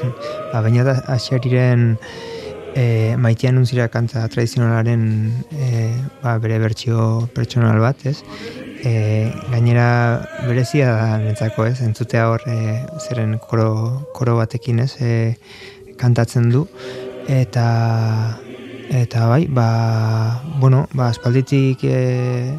Ba, 0.52 0.60
baina 0.62 0.84
da 0.86 0.94
Asiariren 1.10 1.96
e, 2.78 3.16
maitean 3.18 3.58
unzira 3.58 3.88
kanta 3.90 4.22
tradizionalaren 4.30 5.02
e, 5.50 5.70
ba, 6.22 6.36
bere 6.38 6.60
bertsio 6.62 7.26
pertsonal 7.34 7.82
bat, 7.82 8.04
ez? 8.06 8.20
E, 8.86 8.92
gainera 9.50 9.88
berezia 10.44 10.92
da 10.94 11.18
netzako, 11.24 11.66
ez? 11.66 11.80
Entzutea 11.82 12.28
hor 12.30 12.46
e, 12.46 12.76
zeren 13.08 13.40
koro, 13.42 13.72
koro 14.14 14.38
batekin, 14.38 14.84
ez? 14.86 14.92
E, 15.02 15.34
kantatzen 15.98 16.46
du 16.54 16.62
eta 17.30 17.66
eta 18.90 19.26
bai, 19.26 19.46
ba, 19.46 20.42
bueno, 20.58 20.88
ba, 20.92 21.10
espalditik 21.10 21.84
e, 21.84 22.58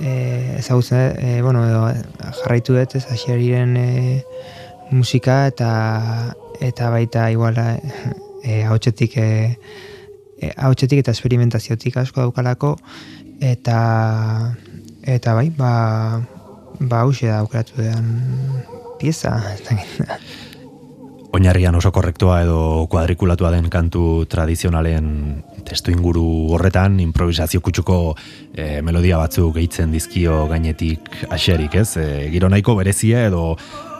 e, 0.00 0.56
ezagutzen, 0.58 1.14
e, 1.20 1.42
bueno, 1.42 1.66
edo 1.68 1.84
jarraitu 2.40 2.72
dut 2.72 2.96
ez 2.96 3.04
Asiariren 3.12 3.76
e, 3.76 4.24
musika 4.90 5.46
eta 5.52 6.34
eta 6.64 6.88
baita 6.90 7.28
igual 7.30 7.60
e, 7.60 8.64
ahotsetik 8.64 9.16
e, 9.20 9.28
e, 10.40 10.52
eta 10.56 11.10
esperimentaziotik 11.12 11.96
asko 11.96 12.24
daukalako 12.24 12.78
eta 13.40 14.56
eta 15.02 15.34
bai 15.34 15.50
ba 15.50 16.22
ba 16.80 17.00
hauxe 17.00 17.26
da 17.26 17.38
aukeratu 17.38 17.74
pieza 18.98 19.42
ez. 19.52 20.47
Oinarrian 21.36 21.76
oso 21.76 21.90
korrektua 21.92 22.38
edo 22.42 22.86
kuadrikulatua 22.88 23.50
den 23.52 23.68
kantu 23.68 24.24
tradizionalen 24.32 25.08
testu 25.68 25.92
inguru 25.92 26.24
horretan 26.56 26.96
improvisazio 27.04 27.60
kutsuko 27.60 27.98
e, 28.54 28.80
melodia 28.82 29.18
batzuk 29.20 29.52
gehitzen 29.58 29.92
dizkio 29.92 30.46
gainetik 30.48 31.10
aserik, 31.28 31.76
ez? 31.76 31.90
E, 32.00 32.08
giro 32.32 32.48
nahiko 32.48 32.78
berezia 32.80 33.26
edo 33.28 33.58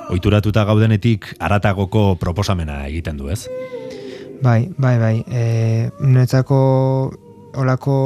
ohituratuta 0.09 0.65
gaudenetik 0.65 1.35
aratagoko 1.39 2.15
proposamena 2.17 2.81
egiten 2.89 3.21
du, 3.21 3.29
ez? 3.29 3.45
Bai, 4.41 4.71
bai, 4.79 4.97
bai. 4.99 5.15
E, 5.29 5.91
niretzako 6.01 6.59
olako, 7.59 7.97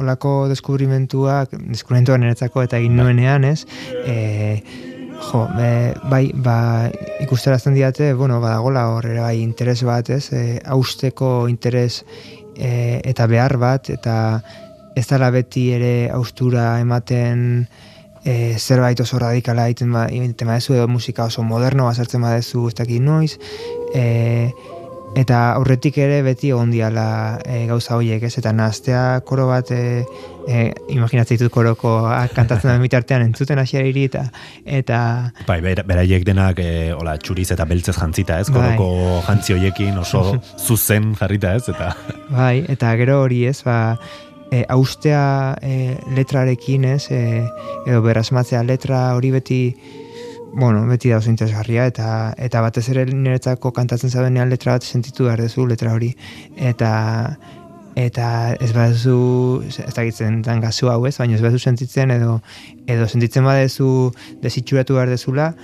olako 0.00 0.34
deskubrimentuak, 0.48 1.52
deskubrimentuak 1.68 2.20
niretzako 2.22 2.64
eta 2.64 2.80
egin 2.80 2.96
nuenean, 2.96 3.44
ez? 3.44 3.66
E, 4.06 4.88
jo, 5.20 5.44
e, 5.60 5.94
bai, 6.10 6.30
ba, 6.34 6.90
ikusterazten 7.20 7.74
diate, 7.76 8.12
bueno, 8.14 8.40
badagola 8.40 8.88
hor 8.94 9.06
ere 9.10 9.20
bai 9.20 9.38
interes 9.42 9.82
bat, 9.84 10.10
ez? 10.10 10.32
E, 10.32 10.60
hausteko 10.64 11.48
interes 11.48 12.04
e, 12.56 13.00
eta 13.04 13.26
behar 13.30 13.56
bat, 13.60 13.90
eta 13.92 14.16
ez 14.96 15.06
dela 15.06 15.30
beti 15.30 15.70
ere 15.76 16.10
haustura 16.12 16.72
ematen 16.80 17.68
e, 18.24 18.56
zerbait 18.58 19.00
oso 19.00 19.20
radikala 19.22 19.68
egiten 19.70 19.92
ba, 19.94 20.06
egiten 20.08 20.50
badezu, 20.50 20.74
edo 20.76 20.88
musika 20.88 21.28
oso 21.30 21.44
moderno 21.46 21.86
bazartzen 21.88 22.24
badezu, 22.24 22.66
ez 22.68 22.76
dakit 22.80 23.02
noiz, 23.04 23.36
e, 23.94 24.50
eta 25.18 25.38
aurretik 25.58 25.96
ere 25.98 26.20
beti 26.22 26.52
egon 26.54 26.70
diala 26.70 27.40
e, 27.44 27.64
gauza 27.66 27.96
horiek, 27.96 28.22
ez? 28.28 28.36
Eta 28.38 28.52
naztea 28.54 29.20
koro 29.26 29.48
bat, 29.50 29.72
e, 29.74 30.04
e, 30.46 30.62
imaginatzen 30.94 31.36
ditut 31.38 31.52
koroko 31.54 31.96
ah, 32.06 32.22
kantatzen 32.34 32.70
den 32.70 32.84
bitartean 32.84 33.24
entzuten 33.26 33.58
hasiari 33.58 34.04
eta 34.04 34.24
eta 34.64 35.00
Bai, 35.48 35.60
bera- 35.60 35.84
beraiek 35.86 36.24
denak 36.26 36.62
e, 36.62 36.92
hola, 36.94 37.16
txuriz 37.18 37.50
eta 37.50 37.66
beltzez 37.66 37.96
jantzita, 37.98 38.40
ez? 38.40 38.50
Bai. 38.50 38.76
Koroko 38.78 39.22
jantzi 39.26 39.54
hoiekin 39.58 39.98
oso 39.98 40.36
zuzen 40.66 41.14
jarrita, 41.18 41.54
ez? 41.58 41.68
Eta 41.68 41.94
bai, 42.30 42.64
eta 42.68 42.94
gero 43.00 43.22
hori 43.24 43.44
ez, 43.50 43.58
ba, 43.66 43.96
e, 44.50 44.64
austea 44.68 45.56
e, 45.62 45.96
letrarekin 46.16 46.84
ez, 46.84 47.10
e, 47.10 47.42
edo 47.86 48.02
berasmatzea 48.06 48.62
letra 48.62 49.08
hori 49.16 49.30
beti 49.34 49.62
bueno, 50.52 50.86
beti 50.86 51.10
da 51.10 51.18
oso 51.18 51.30
eta 51.30 52.34
eta 52.36 52.60
batez 52.60 52.88
ere 52.88 53.04
niretzako 53.06 53.72
kantatzen 53.72 54.10
zabenean 54.10 54.50
letra 54.50 54.72
bat 54.72 54.82
sentitu 54.82 55.24
behar 55.24 55.40
duzu 55.40 55.66
letra 55.66 55.92
hori 55.92 56.14
eta 56.56 57.36
eta 57.96 58.54
ez 58.60 58.72
baduzu 58.72 59.62
ez 59.66 59.94
dakitzen 59.94 60.42
dan 60.42 60.60
gazu 60.60 60.88
hau 60.88 61.06
ez, 61.06 61.16
baina 61.18 61.34
ez 61.34 61.42
baduzu 61.42 61.58
sentitzen 61.58 62.10
edo 62.10 62.40
edo 62.86 63.06
sentitzen 63.08 63.44
baduzu 63.44 64.12
desitxuratu 64.42 64.94
behar 64.94 65.08
dezula 65.08 65.54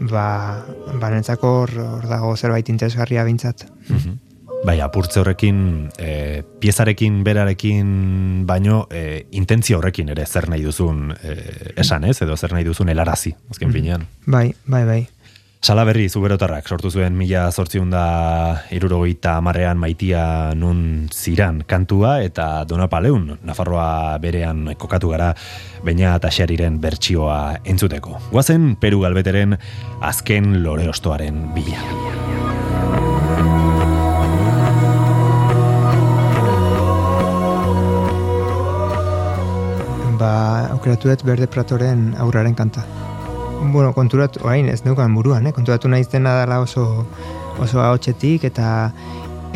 ba, 0.00 0.64
ba 1.00 1.10
hor, 1.40 1.70
dago 2.08 2.36
zerbait 2.36 2.68
interesgarria 2.68 3.24
bintzat. 3.24 3.66
Mhm. 3.88 4.25
Bai, 4.64 4.80
apurtze 4.80 5.20
horrekin, 5.20 5.90
e, 5.98 6.42
piezarekin, 6.60 7.22
berarekin, 7.24 8.46
baino, 8.46 8.86
e, 8.90 9.26
intentzio 9.38 9.78
horrekin 9.78 10.08
ere 10.14 10.26
zer 10.26 10.48
nahi 10.50 10.64
duzun 10.64 11.12
e, 11.14 11.36
esan, 11.76 12.08
ez? 12.08 12.16
Edo 12.22 12.36
zer 12.36 12.56
nahi 12.56 12.64
duzun 12.66 12.88
helarazi, 12.90 13.34
azken 13.50 13.74
finean. 13.74 14.08
Bai, 14.26 14.48
bai, 14.66 14.84
bai. 14.88 15.02
Salaberri 15.66 16.04
zuberotarrak 16.06 16.68
sortu 16.68 16.92
zuen 16.92 17.16
mila 17.18 17.46
zortziun 17.50 17.88
da 17.90 18.02
irurogeita 18.70 19.32
amarrean 19.40 19.80
maitia 19.80 20.52
nun 20.54 21.08
ziran 21.10 21.62
kantua 21.66 22.20
eta 22.22 22.64
donapaleun 22.68 23.40
Nafarroa 23.42 24.18
berean 24.22 24.76
kokatu 24.78 25.10
gara 25.14 25.32
baina 25.82 26.14
eta 26.20 26.30
xeriren 26.30 26.78
bertsioa 26.82 27.40
entzuteko. 27.64 28.20
Guazen 28.30 28.76
Peru 28.78 29.02
galbeteren 29.02 29.58
azken 30.04 30.62
lore 30.62 30.88
ostoaren 30.92 31.48
bila. 31.56 32.25
Aukeratu 40.86 41.08
dut 41.10 41.22
Berde 41.26 41.46
Pratoren 41.50 42.14
aurraren 42.22 42.54
kanta. 42.54 42.84
Bueno, 43.72 43.90
konturatu, 43.92 44.44
orain 44.44 44.68
ez 44.70 44.84
neukan 44.84 45.14
buruan, 45.16 45.46
eh? 45.48 45.52
konturatu 45.52 45.88
nahi 45.90 46.04
dena 46.12 46.36
dela 46.38 46.60
oso, 46.62 47.06
oso 47.58 47.80
ahotsetik 47.82 48.44
eta 48.46 48.92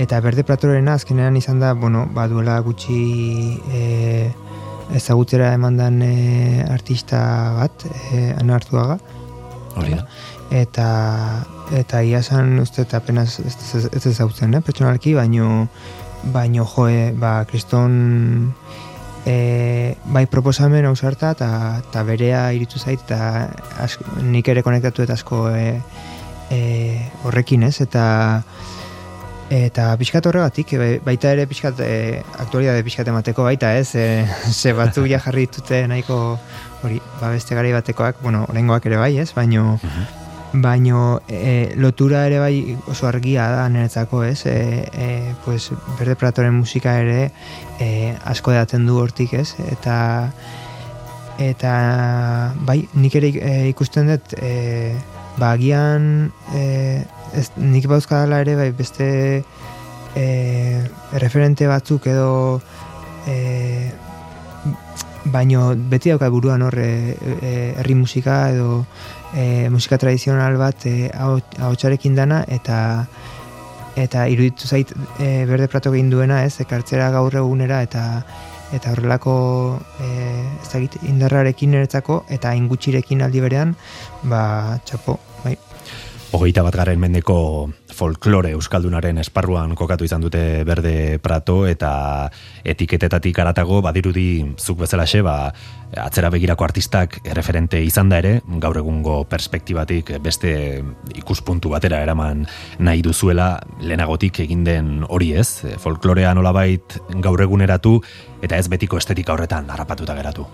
eta 0.00 0.20
Berde 0.24 0.42
Pratorena 0.42 0.96
azkenean 0.98 1.36
izan 1.36 1.60
da, 1.60 1.74
bueno, 1.74 2.08
ba, 2.14 2.26
duela 2.26 2.58
gutxi 2.66 3.60
e, 3.70 4.32
ezagutzera 4.96 5.52
emandan 5.54 6.02
e, 6.02 6.64
artista 6.66 7.20
bat, 7.60 7.86
e, 8.10 8.32
Ana 8.40 8.56
Arzuaga, 8.58 8.98
Hori 9.76 9.94
da. 9.94 10.06
eta 10.50 10.90
eta 11.78 12.02
ia 12.02 12.24
esan 12.24 12.56
uste 12.58 12.82
eta 12.88 12.98
apenas 12.98 13.38
ez, 13.38 13.54
ez, 13.54 13.84
ez 13.86 14.06
ezagutzen, 14.16 14.56
eh, 14.56 14.64
pertsonalki, 14.66 15.14
baino 15.14 15.68
baino 16.34 16.66
joe, 16.66 17.12
ba, 17.14 17.44
kriston 17.46 18.54
e, 19.26 19.96
bai 20.04 20.26
proposamen 20.26 20.86
ausarta 20.86 21.32
eta, 21.36 21.50
eta 21.82 22.02
berea 22.04 22.50
iritu 22.56 22.78
zait 22.78 23.02
eta 23.04 23.48
nik 24.22 24.48
ere 24.48 24.62
konektatu 24.62 25.04
eta 25.04 25.16
asko 25.18 25.48
e, 25.50 25.80
e, 26.50 26.60
horrekin 27.24 27.64
ez? 27.68 27.80
Eta 27.84 28.04
eta 29.50 29.88
pixkat 29.98 30.26
horregatik 30.30 30.74
e, 30.76 30.90
baita 31.04 31.32
ere 31.34 31.46
pixkat 31.50 31.82
e, 31.82 32.22
aktualidade 32.38 32.84
pixkat 32.86 33.10
emateko 33.10 33.46
baita 33.48 33.74
ez? 33.78 33.94
E, 33.98 34.24
ze 34.60 34.74
batzuk 34.76 35.10
ja 35.10 35.20
jarri 35.22 35.48
ditute 35.48 35.84
nahiko 35.90 36.38
hori 36.82 37.00
ba 37.20 37.34
beste 37.34 37.54
garai 37.58 37.74
batekoak 37.76 38.22
bueno 38.22 38.46
oraingoak 38.48 38.86
ere 38.86 39.00
bai 39.00 39.16
ez? 39.18 39.32
Baino 39.34 39.78
baino 40.52 41.22
e, 41.28 41.74
lotura 41.76 42.24
ere 42.26 42.38
bai 42.42 42.76
oso 42.90 43.06
argia 43.06 43.46
da 43.52 43.68
niretzako, 43.68 44.24
ez? 44.24 44.46
E, 44.46 44.88
e, 44.92 45.34
pues, 45.44 45.70
Berde 45.98 46.16
Pratoren 46.16 46.54
musika 46.54 46.96
ere 46.98 47.30
e, 47.78 48.16
asko 48.24 48.52
daten 48.52 48.86
du 48.86 48.98
hortik, 48.98 49.34
ez? 49.34 49.54
Eta 49.70 50.32
eta 51.40 51.72
bai, 52.66 52.82
nik 52.94 53.14
ere 53.16 53.30
ikusten 53.70 54.10
dut 54.10 54.34
e, 54.42 54.92
ba, 55.38 55.54
agian 55.54 56.32
e, 56.52 57.06
ez, 57.32 57.46
nik 57.56 57.86
bauzkadala 57.88 58.42
ere 58.44 58.58
bai 58.58 58.70
beste 58.76 59.08
e, 60.18 60.26
referente 61.22 61.70
batzuk 61.70 62.10
edo 62.10 62.60
e, 63.30 63.88
baino 65.30 65.70
beti 65.76 66.10
dauka 66.10 66.28
buruan 66.32 66.62
hor 66.66 66.76
herri 66.80 67.94
musika 67.94 68.50
edo 68.50 68.84
e, 69.34 69.68
musika 69.70 69.98
tradizional 69.98 70.56
bat 70.60 70.86
e, 70.86 71.10
ahotsarekin 71.10 72.16
dana 72.18 72.44
eta 72.48 73.06
eta 74.00 74.26
iruditu 74.30 74.68
zait 74.68 74.92
e, 75.18 75.44
berde 75.46 75.68
prato 75.68 75.92
egin 75.94 76.10
duena 76.10 76.44
ez? 76.44 76.60
Ekartzera 76.62 77.10
gaur 77.14 77.34
egunera 77.42 77.82
eta 77.82 78.04
eta 78.72 78.92
horrelako 78.92 79.34
e, 79.98 80.08
ez 80.62 80.70
dakit 80.70 81.00
indarrarekin 81.10 81.74
niretzako 81.74 82.24
eta 82.30 82.54
ingutxirekin 82.54 83.22
aldi 83.26 83.42
berean 83.42 83.74
ba 84.22 84.78
txapo 84.86 85.18
bai. 85.44 85.56
Hogeita 86.30 86.62
bat 86.62 86.76
garen 86.78 87.00
mendeko 87.02 87.36
folklore 87.94 88.52
euskaldunaren 88.56 89.18
esparruan 89.22 89.74
kokatu 89.78 90.06
izan 90.06 90.22
dute 90.24 90.62
berde 90.64 91.18
prato 91.22 91.64
eta 91.68 92.30
etiketetatik 92.64 93.38
aratago 93.42 93.80
badirudi 93.84 94.44
zuk 94.58 94.80
bezalaxe 94.84 95.22
ba, 95.26 95.52
atzera 95.96 96.30
begirako 96.30 96.64
artistak 96.64 97.18
referente 97.36 97.80
izan 97.82 98.08
da 98.12 98.20
ere, 98.22 98.32
gaur 98.62 98.78
egungo 98.80 99.22
perspektibatik 99.30 100.14
beste 100.22 100.52
ikuspuntu 101.18 101.72
batera 101.74 102.00
eraman 102.04 102.46
nahi 102.78 103.02
duzuela 103.02 103.52
lehenagotik 103.80 104.42
egin 104.46 104.64
den 104.64 105.04
hori 105.08 105.32
ez, 105.38 105.64
folklorea 105.78 106.34
nolabait 106.34 106.98
gaur 107.20 107.42
eguneratu 107.42 107.98
eta 108.42 108.56
ez 108.56 108.68
betiko 108.68 108.98
estetika 109.00 109.34
horretan 109.34 109.70
harrapatuta 109.70 110.16
geratu. 110.18 110.46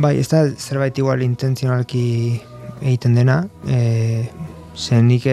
Bai, 0.00 0.16
ez 0.20 0.28
da 0.30 0.46
zerbait 0.48 0.96
igual 0.98 1.20
intentzionalki 1.22 2.40
egiten 2.80 3.18
dena, 3.18 3.42
e, 3.68 4.24
zen 4.76 5.08
nik 5.10 5.26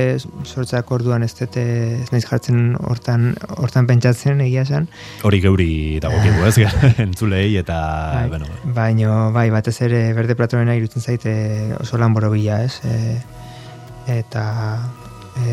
sortzak 0.44 0.90
orduan 0.92 1.24
ez 1.24 1.32
dute 1.38 1.64
ez 2.02 2.10
naiz 2.12 2.24
jartzen 2.26 2.76
hortan, 2.90 3.30
hortan 3.58 3.88
pentsatzen 3.88 4.42
egia 4.42 4.64
esan. 4.66 4.88
Hori 5.28 5.40
geuri 5.44 5.70
dagokigu 6.04 6.46
ez, 6.48 6.58
entzulei 7.06 7.56
eta, 7.62 7.78
bai, 8.16 8.28
bueno. 8.34 8.50
Baino, 8.78 9.14
bai, 9.36 9.50
batez 9.54 9.78
ere 9.88 10.02
berde 10.18 10.36
platorena 10.36 10.76
irutzen 10.78 11.02
zaite 11.02 11.34
oso 11.80 12.00
lan 12.02 12.16
borobila, 12.18 12.62
ez? 12.66 12.82
E, 12.84 14.18
eta, 14.20 14.46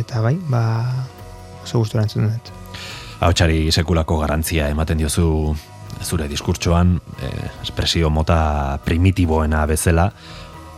eta 0.01 0.24
bai, 0.24 0.36
ba, 0.48 0.65
oso 1.62 1.85
gustora 1.85 2.06
entzun 2.06 2.28
dut. 2.31 2.52
Ahotsari 3.24 3.70
sekulako 3.73 4.19
garantzia 4.20 4.69
ematen 4.73 4.98
diozu 5.01 5.55
zure 6.05 6.27
diskurtsoan, 6.28 6.98
eh, 7.23 7.51
espresio 7.62 8.11
mota 8.11 8.78
primitiboena 8.85 9.65
bezala, 9.66 10.11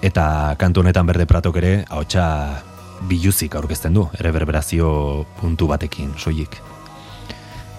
eta 0.03 0.55
kantu 0.59 0.85
honetan 0.85 1.07
berde 1.09 1.27
pratok 1.27 1.57
ere 1.63 1.73
ahotsa 1.89 2.27
biluzik 3.09 3.55
aurkezten 3.55 3.95
du, 3.95 4.07
reverberazio 4.25 4.89
puntu 5.41 5.69
batekin, 5.69 6.15
soilik. 6.19 6.61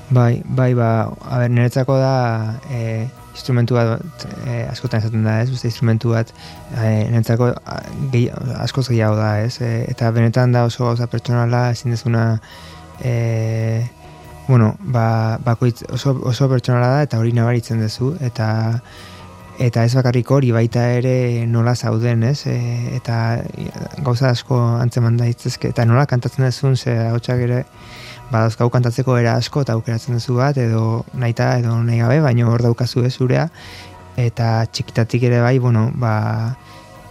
Bai, 0.09 0.41
bai, 0.45 0.73
ba, 0.77 0.89
a 1.27 1.39
ber, 1.41 1.51
niretzako 1.51 1.97
da 1.99 2.13
e, 2.71 3.07
instrumentu 3.35 3.75
bat 3.75 4.23
e, 4.45 4.61
askotan 4.69 5.01
esaten 5.03 5.25
da, 5.27 5.41
ez, 5.43 5.49
beste 5.51 5.67
instrumentu 5.67 6.13
bat 6.13 6.31
e, 6.77 7.09
niretzako 7.11 7.51
gehi, 8.13 8.29
askoz 8.63 8.87
gehiago 8.87 9.17
da, 9.19 9.33
ez, 9.43 9.57
e, 9.59 9.83
eta 9.91 10.13
benetan 10.15 10.55
da 10.55 10.63
oso 10.69 10.85
gauza 10.85 11.09
pertsonala 11.11 11.67
ezin 11.75 11.91
dezuna 11.91 12.23
e, 13.03 13.83
bueno, 14.47 14.75
ba, 14.79 15.37
bakoitz 15.43 15.83
oso, 15.91 16.15
oso 16.23 16.47
pertsonala 16.49 16.87
da 16.95 17.03
eta 17.03 17.19
hori 17.19 17.33
nabaritzen 17.35 17.83
duzu 17.83 18.13
eta 18.23 18.47
eta 19.59 19.83
ez 19.83 19.93
bakarrik 19.97 20.29
hori 20.31 20.51
baita 20.53 20.83
ere 20.93 21.45
nola 21.49 21.73
zauden, 21.75 22.23
ez? 22.23 22.45
E, 22.45 22.57
eta 22.97 23.41
gauza 24.05 24.29
asko 24.29 24.57
antzeman 24.77 25.17
daitzezke 25.17 25.71
eta 25.73 25.85
nola 25.85 26.05
kantatzen 26.05 26.45
duzun 26.45 26.77
ze 26.77 26.93
hotxak 27.11 27.41
ere 27.47 27.63
badauzkau 28.31 28.69
kantatzeko 28.69 29.17
era 29.17 29.35
asko 29.39 29.63
eta 29.63 29.73
aukeratzen 29.77 30.17
duzu 30.17 30.37
bat 30.37 30.57
edo 30.61 31.05
naita 31.13 31.55
edo 31.61 31.77
nahi 31.83 32.01
gabe, 32.03 32.19
baina 32.21 32.47
hor 32.51 32.61
daukazu 32.61 33.05
ez 33.07 33.13
zurea 33.15 33.47
eta 34.17 34.65
txikitatik 34.71 35.23
ere 35.29 35.41
bai, 35.41 35.57
bueno, 35.59 35.91
ba 35.95 36.55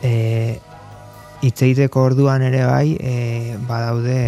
e, 0.03 0.59
itzeiteko 1.47 2.03
orduan 2.11 2.43
ere 2.43 2.65
bai 2.67 2.97
e, 3.01 3.57
badaude 3.69 4.21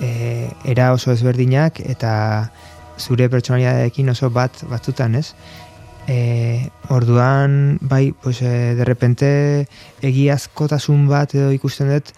e, 0.00 0.50
era 0.64 0.92
oso 0.92 1.12
ezberdinak 1.12 1.80
eta 1.84 2.12
zure 3.00 3.28
pertsonalidadeekin 3.32 4.12
oso 4.12 4.30
bat 4.30 4.64
batzutan, 4.68 5.14
ez? 5.16 5.32
E, 6.08 6.70
orduan, 6.88 7.78
bai, 7.80 8.12
pues, 8.12 8.42
e, 8.42 8.74
de 8.74 8.84
repente 8.84 9.68
egiazkotasun 10.02 11.08
bat 11.08 11.34
edo 11.34 11.50
ikusten 11.54 11.90
dut, 11.92 12.12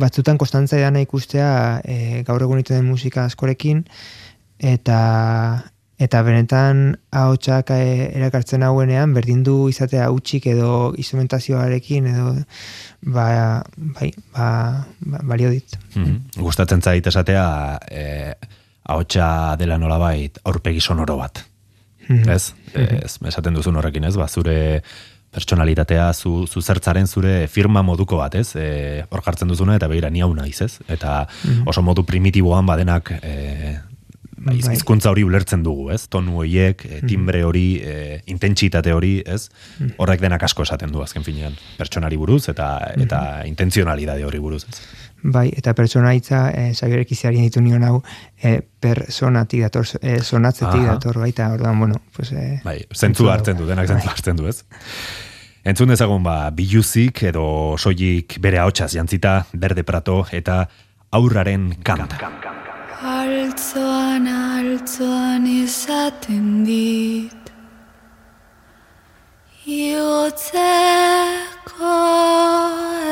batzutan 0.00 0.38
konstantza 0.38 0.78
edana 0.78 1.02
ikustea 1.04 1.80
e, 1.84 2.22
gaur 2.26 2.42
egun 2.42 2.60
egiten 2.60 2.80
den 2.80 2.90
musika 2.90 3.24
askorekin, 3.26 3.84
eta 4.58 5.00
eta 5.96 6.20
benetan 6.20 6.98
ahotsak 7.16 7.72
e, 7.72 8.10
erakartzen 8.18 8.64
hauenean 8.66 9.14
berdin 9.16 9.40
du 9.46 9.70
izatea 9.72 10.10
utxik 10.12 10.50
edo 10.52 10.92
instrumentazioarekin 11.00 12.10
edo 12.12 12.34
ba, 13.00 13.64
bai, 13.96 14.10
ba, 14.36 14.48
ba, 15.00 15.22
balio 15.24 15.50
dit. 15.54 15.78
Mm 15.96 16.42
Gustatzen 16.44 16.82
zait 16.84 17.06
esatea 17.06 17.46
eh, 17.90 18.34
ahotsa 18.84 19.56
dela 19.56 19.78
nolabait 19.80 20.38
aurpegi 20.44 20.80
sonoro 20.80 21.16
bat. 21.16 21.40
Mhm. 22.08 22.28
Ez? 22.30 22.54
ez? 22.74 23.18
Esaten 23.26 23.54
duzun 23.54 23.76
horrekin, 23.76 24.04
ez? 24.04 24.16
Ba, 24.16 24.28
zure 24.28 24.82
pertsonalitatea, 25.36 26.12
zu, 26.14 26.46
zu 26.46 26.62
zertzaren 26.62 27.06
zure 27.06 27.46
firma 27.48 27.82
moduko 27.82 28.16
bat, 28.16 28.34
ez? 28.38 28.54
E, 28.56 29.04
hor 29.10 29.22
jartzen 29.26 29.48
duzuna 29.50 29.74
eta 29.76 29.88
behira 29.90 30.08
ni 30.10 30.22
hau 30.24 30.32
naiz, 30.34 30.60
ez? 30.62 30.78
Eta 30.88 31.26
Mhm. 31.44 31.66
oso 31.68 31.82
modu 31.82 32.04
primitiboan 32.06 32.64
badenak 32.66 33.10
e, 33.22 33.78
Bai. 34.46 34.56
hizkuntza 34.72 35.10
hori 35.10 35.24
ulertzen 35.24 35.62
dugu, 35.64 35.90
ez? 35.90 36.06
Tonu 36.08 36.38
horiek, 36.38 36.84
e, 36.86 37.00
timbre 37.06 37.42
hori, 37.44 37.80
e, 37.82 38.22
intentsitate 38.26 38.92
hori, 38.92 39.22
ez? 39.26 39.48
Mhm. 39.80 39.94
Horrek 39.98 40.20
denak 40.20 40.42
asko 40.42 40.62
esaten 40.62 40.92
du 40.92 41.02
azken 41.02 41.24
finean, 41.24 41.54
pertsonari 41.76 42.16
buruz 42.16 42.48
eta 42.48 42.92
eta 42.96 43.42
intentzionalidade 43.46 44.24
hori 44.24 44.38
buruz, 44.38 44.64
ez? 44.70 44.80
Bai, 45.22 45.48
eta 45.56 45.72
pertsonaitza, 45.74 46.50
e, 46.54 46.72
Xabierek 46.76 47.12
iziari 47.16 47.40
ditu 47.40 47.60
nion 47.64 47.82
hau, 47.86 48.02
e, 48.36 48.60
personatik 48.60 49.64
dator, 49.64 49.86
e, 50.00 50.18
sonatzetik 50.22 50.82
Aha. 50.82 50.92
dator, 50.92 51.18
baita, 51.18 51.48
orduan, 51.56 51.78
bueno, 51.78 52.02
pues... 52.14 52.32
E, 52.32 52.60
Bai, 52.64 52.78
zentzu 52.94 53.30
hartzen 53.32 53.56
du, 53.58 53.66
denak 53.66 53.88
zentzu 53.88 54.12
hartzen 54.12 54.36
du, 54.36 54.46
ez? 54.46 54.62
Entzun 55.66 55.90
dezagun 55.90 56.22
ba, 56.22 56.50
biluzik 56.54 57.24
edo 57.26 57.74
soilik 57.74 58.36
bere 58.38 58.60
ahotsaz 58.62 58.92
jantzita, 58.94 59.46
berde 59.52 59.82
prato 59.82 60.20
eta 60.30 60.60
aurraren 61.18 61.72
kanta. 61.82 62.30
Altzoan, 63.02 64.28
altzoan 64.30 65.46
izaten 65.50 66.62
dit 66.68 67.50
Iotzeko 69.66 71.16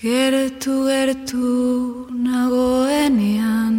Gertu, 0.00 0.76
gertu 0.86 1.48
nagoenean 2.26 3.74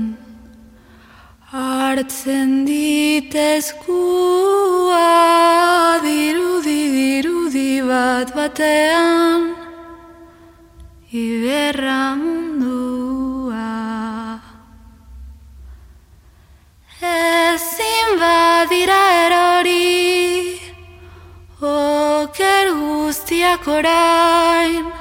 Hartzen 1.51 2.51
dit 2.65 3.33
eskua 3.33 5.07
dirudi 6.03 6.81
dirudi 6.97 7.71
bat 7.87 8.35
batean 8.35 9.41
Iberra 11.09 12.03
mundua 12.19 12.88
Ezin 17.01 18.19
badira 18.19 18.99
erori 19.25 20.59
Oker 21.61 22.67
guztiak 22.75 23.67
orain. 23.67 24.91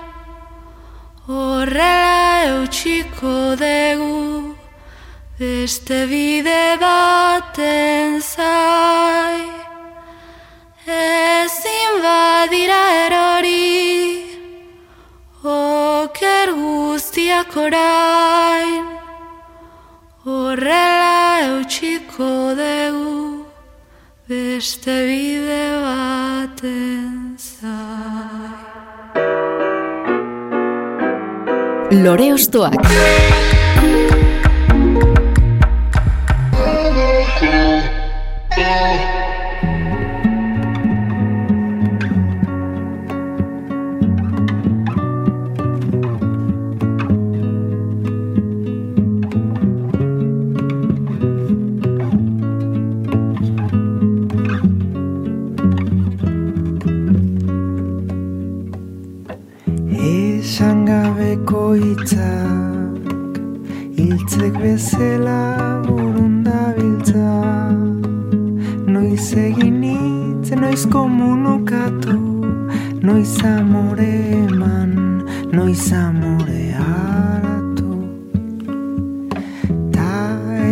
Horrela 1.27 2.45
eutxiko 2.47 3.59
dugu 3.59 4.55
Beste 5.41 6.07
bide 6.07 6.79
baten 6.79 8.21
zai 8.23 9.43
Ezin 10.87 11.93
badira 12.07 12.83
erori 13.07 14.23
Oker 15.43 16.49
guztiak 16.63 17.57
orain. 17.57 18.87
Horrela 20.25 21.08
eutxiko 22.19 22.55
dugu 22.59 23.47
Beste 24.29 25.07
bide 25.07 25.65
baten 25.83 27.37
zai 27.39 28.59
Lore 31.91 32.33
Ostoak. 32.35 32.85
Hitzak 61.75 63.39
Hiltzek 63.97 64.55
bezala 64.63 65.83
burunda 65.87 66.75
biltza 66.77 67.33
Noiz 68.87 69.33
egin 69.37 69.83
hitz, 69.83 70.53
noiz 70.61 70.87
komunukatu 70.91 72.19
Noiz 73.03 73.45
amore 73.45 74.11
eman, 74.35 74.93
noiz 75.53 75.93
amore 75.93 76.75
haratu. 76.79 77.93
Ta 79.95 80.13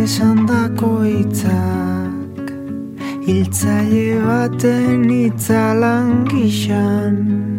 esan 0.03 0.45
dako 0.47 0.91
hitzak 1.07 2.51
Hiltzaile 3.27 4.19
baten 4.27 5.07
hitzalan 5.09 6.25
gixan 6.31 7.56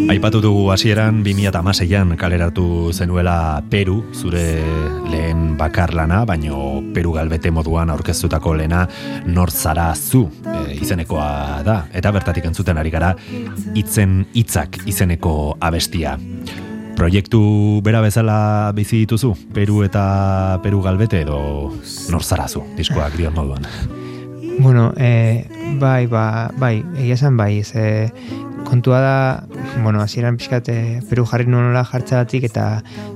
Aipatu 0.09 0.41
dugu 0.41 0.73
hasieran 0.73 1.21
2016an 1.21 2.17
kaleratu 2.17 2.97
zenuela 2.97 3.61
Peru, 3.69 4.01
zure 4.17 4.65
lehen 5.13 5.61
bakarlana, 5.61 6.25
baino 6.25 6.81
Peru 6.97 7.13
galbete 7.13 7.53
moduan 7.53 7.93
aurkeztutako 7.93 8.57
lehena 8.57 8.89
nor 9.29 9.53
zara 9.53 9.93
zu 9.93 10.33
e, 10.49 10.81
izenekoa 10.81 11.61
da, 11.69 11.93
eta 11.93 12.09
bertatik 12.09 12.49
entzuten 12.49 12.81
ari 12.81 12.97
gara 12.97 13.13
hitzen 13.77 14.25
hitzak 14.33 14.81
izeneko 14.89 15.61
abestia. 15.61 16.17
Proiektu 17.03 17.83
bera 17.83 17.99
bezala 17.99 18.71
bizi 18.77 19.01
dituzu, 19.03 19.33
Peru 19.51 19.81
eta 19.83 20.61
Peru 20.63 20.79
galbete 20.85 21.25
edo 21.25 21.39
nor 22.15 22.23
zara 22.23 22.45
zu, 22.47 22.61
diskoak 22.79 23.17
dion 23.19 23.35
moduan. 23.35 23.67
Bueno, 24.63 24.93
e, 24.95 25.43
bai, 25.81 26.07
ba, 26.07 26.53
bai, 26.63 26.77
egia 26.95 27.17
esan 27.19 27.35
bai, 27.35 27.65
ze 27.65 28.13
kontua 28.69 29.01
da, 29.03 29.17
bueno, 29.83 29.99
hasieran 29.99 30.39
pixkat 30.39 30.71
e, 30.71 30.77
Peru 31.11 31.25
jarri 31.27 31.51
nuela 31.51 31.83
jartzeagatik 31.83 32.47
eta 32.53 32.67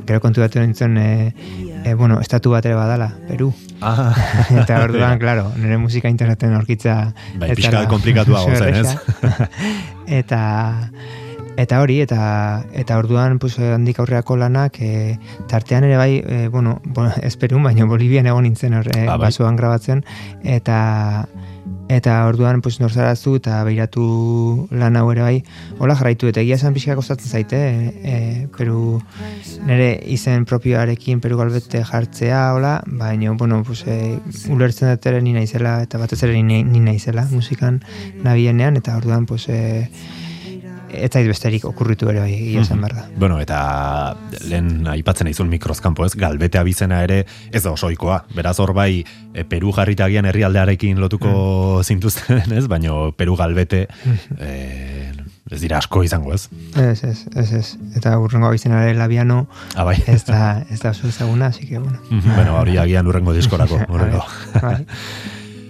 gero 0.09 0.19
kontu 0.25 0.43
batu 0.43 0.59
nintzen, 0.59 0.99
e, 0.99 1.31
e, 1.85 1.95
bueno, 1.95 2.19
estatu 2.19 2.57
bat 2.57 2.67
ere 2.67 2.75
badala, 2.75 3.13
Peru. 3.29 3.53
Ah, 3.79 4.11
eta 4.65 4.81
orduan, 4.83 5.21
claro, 5.23 5.53
nire 5.63 5.79
musika 5.79 6.11
interneten 6.11 6.59
aurkitza 6.59 7.13
Bai, 7.37 7.53
ez 7.53 7.61
pixka 7.63 7.77
zara 7.77 7.87
konplikatuago 7.95 8.51
oso 8.57 8.67
zen, 8.67 8.83
ez? 8.83 9.47
eta 10.19 10.43
eta 11.57 11.81
hori 11.81 12.01
eta 12.05 12.65
eta 12.77 12.99
orduan 13.01 13.39
pues 13.39 13.59
handik 13.59 13.99
aurreako 14.03 14.37
lanak 14.37 14.77
e, 14.81 15.19
tartean 15.49 15.85
ere 15.85 15.97
bai 15.97 16.23
e, 16.27 16.49
bueno, 16.49 16.81
bueno 16.85 17.13
ez 17.23 17.37
Perun 17.37 17.63
baina 17.65 17.87
Bolivian 17.89 18.27
egon 18.27 18.45
nintzen 18.45 18.75
hor 18.75 18.89
e, 18.95 19.07
Ah, 19.07 19.17
bai. 19.17 19.27
basoan 19.29 19.57
grabatzen. 19.57 20.05
Eta 20.43 21.29
eta 21.89 22.27
orduan 22.27 22.61
pues 22.63 22.81
norzarazu 22.81 23.37
eta 23.39 23.61
beiratu 23.65 24.69
lan 24.71 24.97
hau 24.99 25.07
ere 25.13 25.23
bai. 25.23 25.37
Hola 25.79 25.95
jarraitu 25.95 26.27
eta 26.29 26.43
egia 26.43 26.57
esan 26.59 26.75
pixka 26.75 26.97
kostatzen 26.99 27.31
zaite 27.31 27.57
e, 27.57 27.93
e, 28.03 28.49
Peru 28.57 29.01
nire 29.67 29.93
izen 30.13 30.45
propioarekin 30.45 31.21
Peru 31.23 31.39
galbete 31.39 31.85
jartzea 31.85 32.53
hola 32.55 32.83
baina 32.87 33.33
bueno 33.33 33.63
pues 33.65 33.85
e, 33.87 34.19
ulertzen 34.51 34.91
dut 34.93 35.07
ere 35.07 35.23
ni 35.23 35.33
naizela 35.33 35.81
eta 35.83 35.99
batez 35.99 36.23
ere 36.27 36.43
ni, 36.43 36.63
ni 36.65 36.81
naizela 36.81 37.27
musikan 37.31 37.83
nabienean. 38.23 38.77
Eta 38.77 38.97
orduan 38.97 39.27
pues 39.27 39.49
e, 39.49 39.89
ez 40.91 41.11
zait 41.13 41.27
besterik 41.27 41.65
okurritu 41.65 42.09
ere 42.11 42.21
bai 42.21 42.33
egia 42.35 42.61
esan 42.63 42.81
behar 42.81 42.95
da. 42.95 43.05
Bueno, 43.19 43.39
eta 43.41 44.17
lehen 44.49 44.87
aipatzen 44.89 45.27
aizun 45.31 45.49
mikrozkampo 45.53 46.07
ez, 46.07 46.15
galbete 46.15 46.59
abizena 46.59 47.03
ere 47.05 47.25
ez 47.53 47.63
da 47.65 47.71
osoikoa. 47.73 48.25
Beraz 48.35 48.59
hor 48.61 48.73
bai, 48.77 49.05
e, 49.35 49.45
Peru 49.45 49.73
jarritagian 49.73 50.25
herrialdearekin 50.27 51.01
lotuko 51.01 51.27
Mm. 51.81 51.85
zintuzten 51.85 52.53
ez, 52.57 52.67
baino 52.69 53.13
Peru 53.13 53.37
galbete 53.37 53.87
e, 54.41 55.13
ez 55.51 55.61
dira 55.61 55.79
asko 55.79 56.03
izango 56.03 56.33
ez. 56.35 56.49
Ez, 56.77 57.03
ez, 57.05 57.27
ez, 57.37 57.53
ez. 57.53 57.77
Eta 57.97 58.17
urrengo 58.19 58.49
abizena 58.49 58.83
ere 58.85 58.95
labiano 58.99 59.47
Ah, 59.77 59.85
bai. 59.85 59.97
ez 60.07 60.25
da, 60.25 60.65
ez 60.71 60.81
da 60.81 60.91
oso 60.91 61.07
ezaguna, 61.09 61.47
así 61.47 61.67
que 61.67 61.79
bueno. 61.79 61.99
bueno, 62.11 62.57
hori 62.59 62.77
agian 62.79 63.07
urrengo 63.07 63.33
diskorako. 63.33 63.79
Urrengo. 63.89 64.25
Bai. 64.63 64.85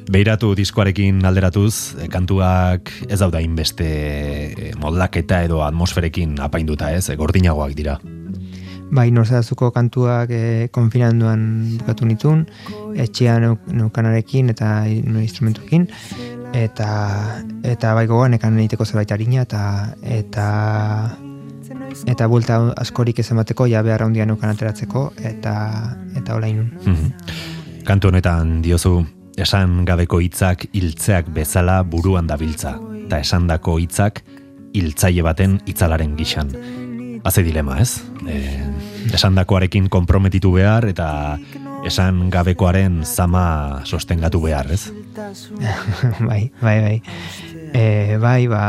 Beiratu 0.07 0.53
diskoarekin 0.55 1.25
alderatuz, 1.27 1.97
e, 1.99 2.07
kantuak 2.09 2.93
ez 3.09 3.19
dauda 3.19 3.41
inbeste 3.43 3.87
e, 3.87 4.71
moldaketa 4.79 5.43
edo 5.43 5.65
atmosferekin 5.67 6.37
apainduta 6.41 6.93
ez, 6.95 7.09
e, 7.11 7.17
gordinagoak 7.19 7.75
dira. 7.75 7.99
Bai, 8.95 9.11
norzadazuko 9.11 9.73
kantuak 9.75 10.31
e, 10.31 10.69
konfinanduan 10.71 11.43
bukatu 11.81 12.07
nitun, 12.07 12.45
etxean 12.95 13.43
neuk- 13.43 13.67
neukanarekin 13.75 14.55
eta 14.55 14.87
instrumentuekin, 14.87 15.89
eta 16.55 16.91
eta 17.67 17.95
bai 17.99 18.07
gogoan 18.07 18.39
ekan 18.39 18.61
egiteko 18.63 18.87
zerbait 18.87 19.11
harina, 19.11 19.43
eta 19.43 19.65
eta 20.03 20.47
eta 22.07 22.31
buelta 22.31 22.61
askorik 22.79 23.19
ez 23.19 23.27
emateko, 23.35 23.67
ja 23.67 23.83
behar 23.83 24.07
handia 24.07 24.27
neukan 24.27 24.55
ateratzeko, 24.55 25.09
eta 25.19 25.57
eta 26.15 26.39
hola 26.39 26.47
inun. 26.47 26.71
Mhm. 26.87 27.83
Kantu 27.87 28.09
honetan 28.15 28.61
diozu, 28.63 29.01
esan 29.37 29.85
gabeko 29.85 30.21
hitzak 30.25 30.67
hiltzeak 30.73 31.29
bezala 31.35 31.83
buruan 31.85 32.27
dabiltza, 32.27 32.77
eta 33.05 33.21
esandako 33.21 33.77
hitzak 33.83 34.23
hiltzaile 34.77 35.25
baten 35.27 35.59
itzalaren 35.69 36.17
gixan. 36.19 36.53
Haze 37.27 37.43
dilema, 37.43 37.81
ez? 37.83 38.01
E, 38.29 38.39
esandakoarekin 39.17 39.89
konprometitu 39.93 40.53
behar 40.55 40.87
eta 40.89 41.09
esan 41.87 42.27
gabekoaren 42.31 43.03
zama 43.05 43.83
sostengatu 43.85 44.41
behar, 44.43 44.71
ez? 44.73 44.89
bai, 46.29 46.51
bai, 46.63 46.79
bai. 46.83 46.97
E, 47.75 48.17
bai, 48.23 48.47
ba, 48.51 48.65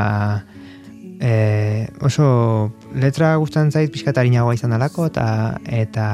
e, 1.20 1.88
oso 2.02 2.74
letra 2.96 3.36
gustan 3.38 3.72
zait 3.72 3.92
pixkatarinagoa 3.94 4.58
izan 4.58 4.74
dalako, 4.76 5.08
eta, 5.12 5.28
eta 5.66 6.08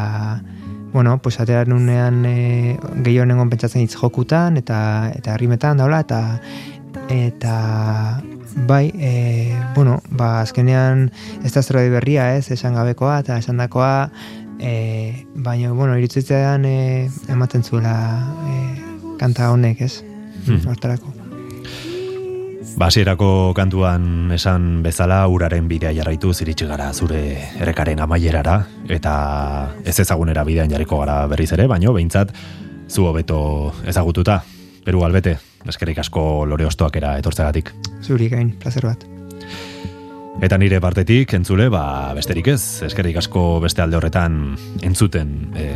bueno, 0.93 1.17
pues 1.21 1.39
atera 1.39 1.65
nunean 1.65 2.25
e, 2.25 2.77
gehiago 3.03 3.49
pentsatzen 3.49 3.81
hitz 3.81 3.95
jokutan, 3.95 4.57
eta, 4.57 5.11
eta 5.15 5.37
rimetan 5.37 5.77
daula, 5.77 5.99
eta 6.05 6.39
eta 7.09 8.21
bai, 8.67 8.93
e, 8.95 9.57
bueno, 9.75 10.01
ba, 10.09 10.41
azkenean 10.41 11.09
ez 11.43 11.53
da 11.53 11.63
zerbait 11.63 11.91
berria, 11.91 12.35
ez, 12.37 12.51
esan 12.51 12.77
gabekoa, 12.77 13.19
eta 13.25 13.37
esan 13.41 13.57
dakoa, 13.57 14.09
e, 14.59 15.25
baina, 15.35 15.73
bueno, 15.73 15.97
iritzitzean 15.97 16.65
e, 16.65 17.09
ematen 17.27 17.63
zuela 17.63 17.97
e, 18.47 18.57
kanta 19.17 19.51
honek, 19.51 19.81
ez, 19.81 20.03
Hmm. 20.45 20.67
hortarako. 20.67 21.22
Basierako 22.73 23.53
kantuan 23.53 24.31
esan 24.33 24.81
bezala 24.81 25.19
uraren 25.29 25.67
bidea 25.69 25.91
jarraitu 25.93 26.33
ziritsi 26.33 26.65
gara 26.65 26.89
zure 26.93 27.19
erekaren 27.61 28.01
amaierara 28.01 28.63
eta 28.89 29.13
ez 29.85 29.99
ezagunera 30.01 30.43
bidean 30.43 30.73
jarriko 30.73 30.97
gara 31.03 31.21
berriz 31.29 31.51
ere, 31.53 31.67
baino 31.69 31.93
behintzat 31.93 32.33
zu 32.89 33.05
hobeto 33.05 33.73
ezagututa. 33.85 34.41
Peru 34.83 35.05
albete, 35.05 35.37
eskerrik 35.69 36.01
asko 36.03 36.45
lore 36.49 36.65
ostoakera 36.65 37.17
etortzegatik. 37.21 37.71
Zuri 38.01 38.29
gain, 38.33 38.55
placer 38.59 38.89
bat. 38.89 39.05
Eta 40.41 40.57
nire 40.57 40.79
partetik 40.81 41.33
entzule, 41.37 41.67
ba, 41.69 42.13
besterik 42.17 42.49
ez, 42.55 42.81
eskerrik 42.87 43.19
asko 43.21 43.59
beste 43.63 43.83
alde 43.83 43.99
horretan 43.99 44.39
entzuten 44.83 45.53
e, 45.55 45.67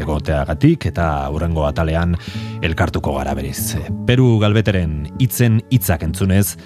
egoteagatik 0.00 0.88
eta 0.88 1.28
urrengo 1.34 1.66
atalean 1.68 2.16
elkartuko 2.64 3.14
gara 3.18 3.36
beriz. 3.36 3.76
Peru 4.08 4.38
galbeteren 4.42 5.02
hitzen 5.20 5.60
hitzak 5.70 6.06
entzunez, 6.08 6.56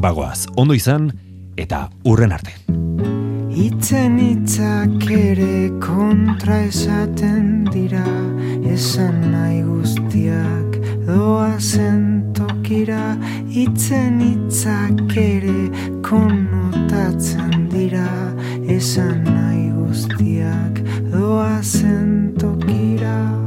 bagoaz, 0.00 0.46
ondo 0.56 0.74
izan 0.74 1.12
eta 1.60 1.88
urren 2.08 2.32
arte. 2.34 2.56
Itzen 3.54 4.16
hitzak 4.18 5.04
ere 5.14 5.68
kontra 5.78 6.64
esaten 6.66 7.68
dira 7.70 8.02
Esan 8.66 9.20
nahi 9.30 9.60
guztiak 9.62 10.80
doazen 11.06 12.33
dira 12.68 13.16
itzen 13.50 14.20
itzak 14.20 15.16
ere 15.16 15.68
konotatzen 16.02 17.68
dira. 17.70 18.08
Esan 18.76 19.24
nahi 19.24 19.70
guztiak 19.76 20.80
doazen 21.12 22.34
tokira. 22.40 23.43